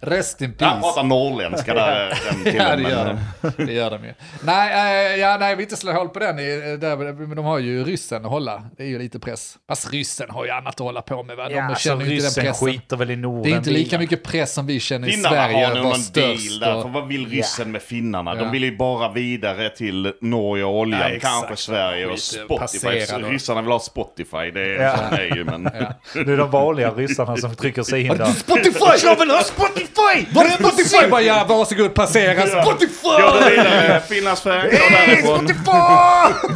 Rest 0.00 0.40
in 0.40 0.54
Han 0.60 0.70
peace. 0.70 0.80
pratar 0.82 1.02
norrländska 1.02 1.74
där, 1.74 2.18
den 2.44 2.54
Ja, 2.56 2.76
det 2.76 2.82
gör 2.82 3.04
men, 3.04 3.52
de. 3.56 3.64
Det 3.66 3.72
gör 3.72 3.90
de 3.90 4.04
ju. 4.04 4.14
Nej, 4.42 5.12
eh, 5.14 5.16
ja, 5.20 5.36
nej, 5.40 5.56
vi 5.56 5.62
inte 5.62 5.76
slår 5.76 5.92
hål 5.92 6.08
på 6.08 6.18
den. 6.18 6.38
i- 6.38 6.76
Där, 6.80 6.96
men 7.12 7.36
de 7.36 7.44
har 7.44 7.58
ju 7.58 7.84
ryssen 7.84 8.24
att 8.24 8.30
hålla. 8.30 8.62
Det 8.76 8.82
är 8.82 8.86
ju 8.86 8.98
lite 8.98 9.18
press. 9.18 9.56
Fast 9.68 9.92
ryssen 9.92 10.30
har 10.30 10.44
ju 10.44 10.50
annat 10.50 10.74
att 10.74 10.78
hålla 10.80 11.02
på 11.02 11.22
med. 11.22 11.36
Va? 11.36 11.48
De 11.48 11.54
Ja, 11.54 11.74
så 11.74 11.80
känner 11.80 12.04
ju 12.04 12.10
inte 12.10 12.14
den 12.14 12.24
ryssen 12.24 12.44
pressen. 12.44 12.68
skiter 12.68 12.96
väl 12.96 13.10
i 13.10 13.16
Norden. 13.16 13.42
Det 13.42 13.50
är 13.50 13.56
inte 13.56 13.70
lika 13.70 13.98
mycket 13.98 14.22
press 14.22 14.52
som 14.54 14.66
vi 14.66 14.80
känner 14.80 15.08
i 15.08 15.10
Finnarna 15.10 15.36
Sverige. 15.36 15.66
har 15.66 15.74
nu 15.74 15.80
var 15.80 15.90
någon 15.90 16.00
deal 16.14 16.58
där, 16.60 16.74
och- 16.76 16.82
för 16.82 16.88
vad 16.88 17.08
vill 17.08 17.26
ryssen 17.30 17.72
med 17.72 17.82
finnarna? 17.82 18.34
De 18.34 18.50
vill 18.50 18.64
ju 18.64 18.76
bara 18.76 19.12
vidare 19.12 19.70
till 19.70 20.12
Norge 20.20 20.64
och 20.64 20.74
oljan, 20.78 21.12
Ja, 21.12 21.18
kanske 21.20 21.56
Sverige 21.56 22.06
och 22.06 22.18
Spotify. 22.18 22.88
Ryssarna 22.88 23.62
vill 23.62 23.70
ha 23.72 23.78
Spotify, 23.80 24.50
det 24.54 24.60
är 24.76 24.82
Ja. 24.82 24.96
så 25.10 25.14
är 25.14 25.36
ju 25.36 25.44
men... 25.44 25.62
Det 25.64 26.32
är 26.32 26.36
de 26.36 26.50
vanliga 26.84 27.08
ryssarna 27.08 27.36
som 27.36 27.54
trycker 27.54 27.82
sig 27.82 28.06
in 28.06 28.16
där. 28.16 28.32
Spotify! 28.32 29.06
Jag 29.06 29.18
vill 29.18 29.30
ha 29.30 29.42
Spotify! 29.42 30.26
Var 30.32 30.44
är 30.44 30.48
Spotify? 30.50 31.10
Bara, 31.10 31.22
ja, 31.22 31.46
varsågod 31.48 31.94
passera 31.94 32.46
Spotify! 32.46 33.02
Går 33.02 33.40
det 33.40 33.50
vidare, 33.50 34.02
Finlands 34.08 34.40
fan, 34.40 34.60
går 34.62 34.90
därifrån. 35.06 35.46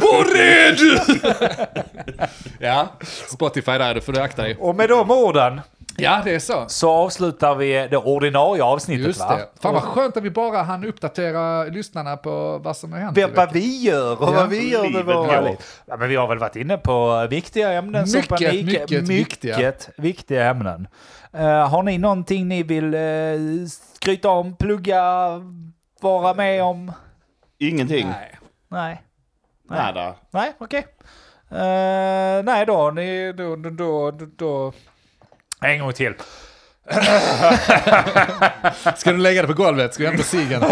Var 0.01 0.35
är 0.35 0.71
du? 0.71 0.99
ja, 2.59 2.87
Spotify 3.29 3.71
där, 3.71 3.93
det 3.93 4.01
får 4.01 4.13
du 4.13 4.19
akta 4.19 4.41
dig. 4.41 4.55
Och 4.59 4.75
med 4.75 4.89
de 4.89 5.11
orden, 5.11 5.61
Ja, 5.97 6.21
det 6.23 6.35
är 6.35 6.39
så. 6.39 6.65
så 6.67 6.91
avslutar 6.91 7.55
vi 7.55 7.87
det 7.91 7.97
ordinarie 7.97 8.63
avsnittet 8.63 9.05
Just 9.07 9.19
va? 9.19 9.35
det. 9.35 9.61
Fan 9.61 9.73
vad 9.73 9.83
skönt 9.83 10.17
att 10.17 10.23
vi 10.23 10.29
bara 10.29 10.61
hann 10.61 10.83
uppdatera 10.85 11.63
lyssnarna 11.63 12.17
på 12.17 12.57
vad 12.57 12.77
som 12.77 12.91
har 12.93 12.99
hänt. 12.99 13.17
Vad, 13.17 13.29
i 13.29 13.33
vad 13.35 13.53
vi 13.53 13.81
gör 13.81 14.21
och 14.21 14.27
Ja. 14.27 14.31
vad 14.31 14.49
vi 14.49 14.69
gör 14.71 14.89
med 14.89 15.05
våra. 15.05 15.49
Ja, 15.85 15.97
men 15.97 16.09
vi 16.09 16.15
har 16.15 16.27
väl 16.27 16.37
varit 16.37 16.55
inne 16.55 16.77
på 16.77 17.27
viktiga 17.29 17.71
ämnen. 17.73 18.07
som 18.07 18.17
Mycket, 18.17 18.29
panik. 18.29 18.65
mycket 18.65 18.91
viktiga. 19.09 19.57
mycket 19.57 19.89
viktiga 19.97 20.49
ämnen. 20.49 20.87
Eh, 21.33 21.69
har 21.69 21.83
ni 21.83 21.97
någonting 21.97 22.47
ni 22.47 22.63
vill 22.63 22.95
uh, 22.95 23.67
skryta 23.95 24.29
om, 24.29 24.55
plugga, 24.55 25.01
vara 26.01 26.33
med 26.33 26.63
om? 26.63 26.91
Ingenting. 27.59 28.07
Nej. 28.07 28.39
Nej. 28.67 29.01
Nada. 29.69 30.15
Nej, 30.31 30.53
okej. 30.57 30.85
Eh, 31.51 32.43
nej 32.43 32.65
då, 32.67 32.91
ni, 32.91 33.33
då, 33.33 33.55
då, 33.55 33.69
då, 33.71 34.11
då. 34.37 34.73
En 35.63 35.79
gång 35.79 35.93
till. 35.93 36.13
Ska 38.95 39.11
du 39.11 39.17
lägga 39.17 39.41
det 39.41 39.47
på 39.47 39.53
golvet? 39.53 39.93
Ska 39.93 40.03
jag 40.03 40.11
hämta 40.11 40.25
ciggen? 40.25 40.61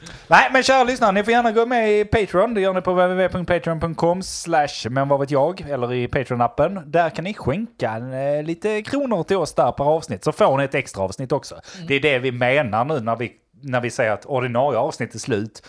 Nej, 0.32 0.48
men 0.52 0.62
kära 0.62 0.84
lyssnare, 0.84 1.12
ni 1.12 1.24
får 1.24 1.32
gärna 1.32 1.52
gå 1.52 1.66
med 1.66 2.00
i 2.00 2.04
Patreon. 2.04 2.54
Det 2.54 2.60
gör 2.60 2.74
ni 2.74 2.80
på 2.80 2.92
www.patreon.com 2.92 4.22
slash 4.22 4.90
men 4.90 5.08
vad 5.08 5.20
vet 5.20 5.30
jag, 5.30 5.60
eller 5.60 5.92
i 5.92 6.06
Patreon-appen. 6.06 6.82
Där 6.86 7.10
kan 7.10 7.24
ni 7.24 7.34
skänka 7.34 7.96
eh, 7.96 8.42
lite 8.42 8.82
kronor 8.82 9.22
till 9.22 9.36
oss 9.36 9.54
där 9.54 9.72
per 9.72 9.84
avsnitt, 9.84 10.24
så 10.24 10.32
får 10.32 10.58
ni 10.58 10.64
ett 10.64 10.74
extra 10.74 11.02
avsnitt 11.02 11.32
också. 11.32 11.60
Det 11.88 11.94
är 11.94 12.00
det 12.00 12.18
vi 12.18 12.32
menar 12.32 12.84
nu 12.84 13.00
när 13.00 13.16
vi, 13.16 13.32
när 13.62 13.80
vi 13.80 13.90
säger 13.90 14.12
att 14.12 14.24
ordinarie 14.24 14.78
avsnitt 14.78 15.14
är 15.14 15.18
slut. 15.18 15.62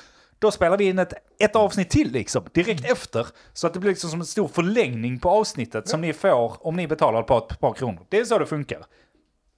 Då 0.43 0.51
spelar 0.51 0.77
vi 0.77 0.85
in 0.85 0.99
ett, 0.99 1.13
ett 1.39 1.55
avsnitt 1.55 1.89
till 1.89 2.11
liksom, 2.11 2.43
direkt 2.53 2.91
efter. 2.91 3.27
Så 3.53 3.67
att 3.67 3.73
det 3.73 3.79
blir 3.79 3.91
liksom 3.91 4.09
som 4.09 4.19
en 4.19 4.25
stor 4.25 4.47
förlängning 4.47 5.19
på 5.19 5.29
avsnittet 5.29 5.87
som 5.87 6.01
ni 6.01 6.13
får 6.13 6.67
om 6.67 6.75
ni 6.75 6.87
betalar 6.87 7.21
ett 7.21 7.27
par, 7.27 7.37
ett 7.37 7.59
par 7.59 7.73
kronor. 7.73 8.05
Det 8.09 8.19
är 8.19 8.25
så 8.25 8.37
det 8.37 8.45
funkar. 8.45 8.85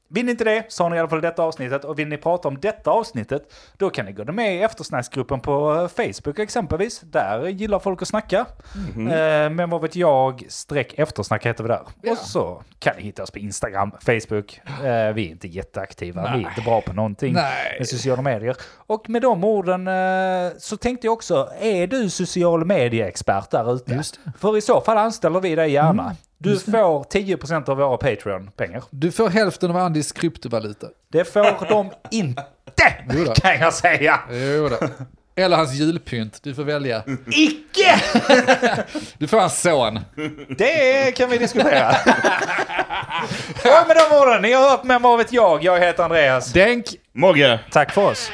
Vill 0.08 0.26
ni 0.26 0.32
inte 0.32 0.44
det 0.44 0.66
så 0.68 0.84
har 0.84 0.90
ni 0.90 0.96
i 0.96 1.00
alla 1.00 1.10
fall 1.10 1.22
detta 1.22 1.44
avsnittet 1.44 1.84
och 1.84 2.00
vill 2.00 2.08
ni 2.08 2.18
prata 2.18 2.48
om 2.48 2.60
detta 2.60 2.92
avsnittet 2.92 3.54
då 3.78 3.90
kan 3.90 4.06
ni 4.06 4.12
gå 4.12 4.32
med 4.32 4.56
i 4.56 4.62
eftersnacksgruppen 4.62 5.40
på 5.40 5.74
eh, 5.74 5.88
Facebook 5.88 6.40
exempelvis. 6.40 7.00
Där 7.00 7.48
gillar 7.48 7.80
folk 7.80 8.02
att 8.02 8.08
snacka. 8.08 8.46
Eh, 8.98 9.50
men 9.50 9.70
vad 9.70 9.82
vet 9.82 9.96
jag, 9.96 10.46
streck 10.50 10.94
eftersnack 10.98 11.46
heter 11.46 11.64
vi 11.64 11.68
där. 11.68 11.82
Ja. 12.02 12.12
Och 12.12 12.18
så 12.18 12.64
kan 12.80 12.96
ni 12.98 13.04
hitta 13.04 13.24
oss 13.24 13.32
på 13.32 13.40
Instagram, 13.40 13.92
Facebook. 13.92 14.62
Eh, 14.66 15.14
vi 15.14 15.26
är 15.26 15.30
inte 15.30 15.48
jätteaktiva, 15.48 16.22
vi 16.22 16.44
är 16.44 16.50
inte 16.50 16.62
bra 16.62 16.82
på 16.82 16.94
någonting 16.94 17.34
Nej. 17.34 17.76
med 17.80 17.88
sociala 17.88 18.22
medier. 18.22 18.56
Och 18.76 19.10
med 19.10 19.22
de 19.22 19.44
orden 19.44 19.88
eh, 19.88 20.58
så 20.58 20.78
tänkte 20.78 21.08
jag 21.08 21.14
också, 21.14 21.50
är 21.60 21.88
du 21.88 22.10
social 22.10 22.66
medieexpert 22.66 23.52
där 23.52 23.76
ute? 23.76 24.04
För 24.40 24.58
i 24.58 24.62
så 24.62 24.82
fall 24.82 24.98
anställer 24.98 25.40
vi 25.40 25.56
dig 25.56 25.72
gärna. 25.72 26.16
Du 26.38 26.60
får 26.60 27.04
10% 27.04 27.70
av 27.70 27.78
våra 27.78 27.98
Patreon-pengar. 27.98 28.84
Du 28.90 29.12
får 29.12 29.30
hälften 29.30 29.70
av 29.72 29.78
Andys 29.78 30.12
kryptovaluta. 30.12 30.88
Det 31.12 31.26
får 31.34 31.68
de 31.70 31.92
inte, 32.12 32.44
kan 33.42 33.60
jag 33.60 33.74
säga. 33.74 34.20
Jo 34.32 34.70
då. 34.70 34.78
Eller 35.38 35.58
hans 35.58 35.74
julpynt. 35.74 36.40
Du 36.44 36.56
får 36.56 36.64
välja. 36.64 37.04
Icke! 37.28 38.02
Du 39.18 39.28
får 39.28 39.40
hans 39.40 39.62
son. 39.62 40.00
Det 40.58 41.16
kan 41.16 41.30
vi 41.30 41.38
diskutera. 41.38 41.90
Och 43.64 43.88
med 43.88 43.98
de 43.98 44.16
orden, 44.16 44.42
ni 44.42 44.54
har 44.54 44.70
hört 44.70 44.84
med 44.84 45.02
vad 45.02 45.18
vet 45.18 45.34
jag. 45.34 45.64
Jag 45.64 45.80
heter 45.80 46.04
Andreas. 46.04 46.54
Denk. 46.54 46.86
Mogge. 47.14 47.60
Tack 47.72 47.92
för 47.92 48.02
oss. 48.02 48.32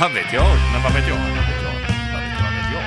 Vad 0.00 0.12
vet 0.12 0.32
jag? 0.32 0.46
Men 0.72 0.82
vad 0.82 0.92
vet 0.92 1.08
jag? 1.08 1.33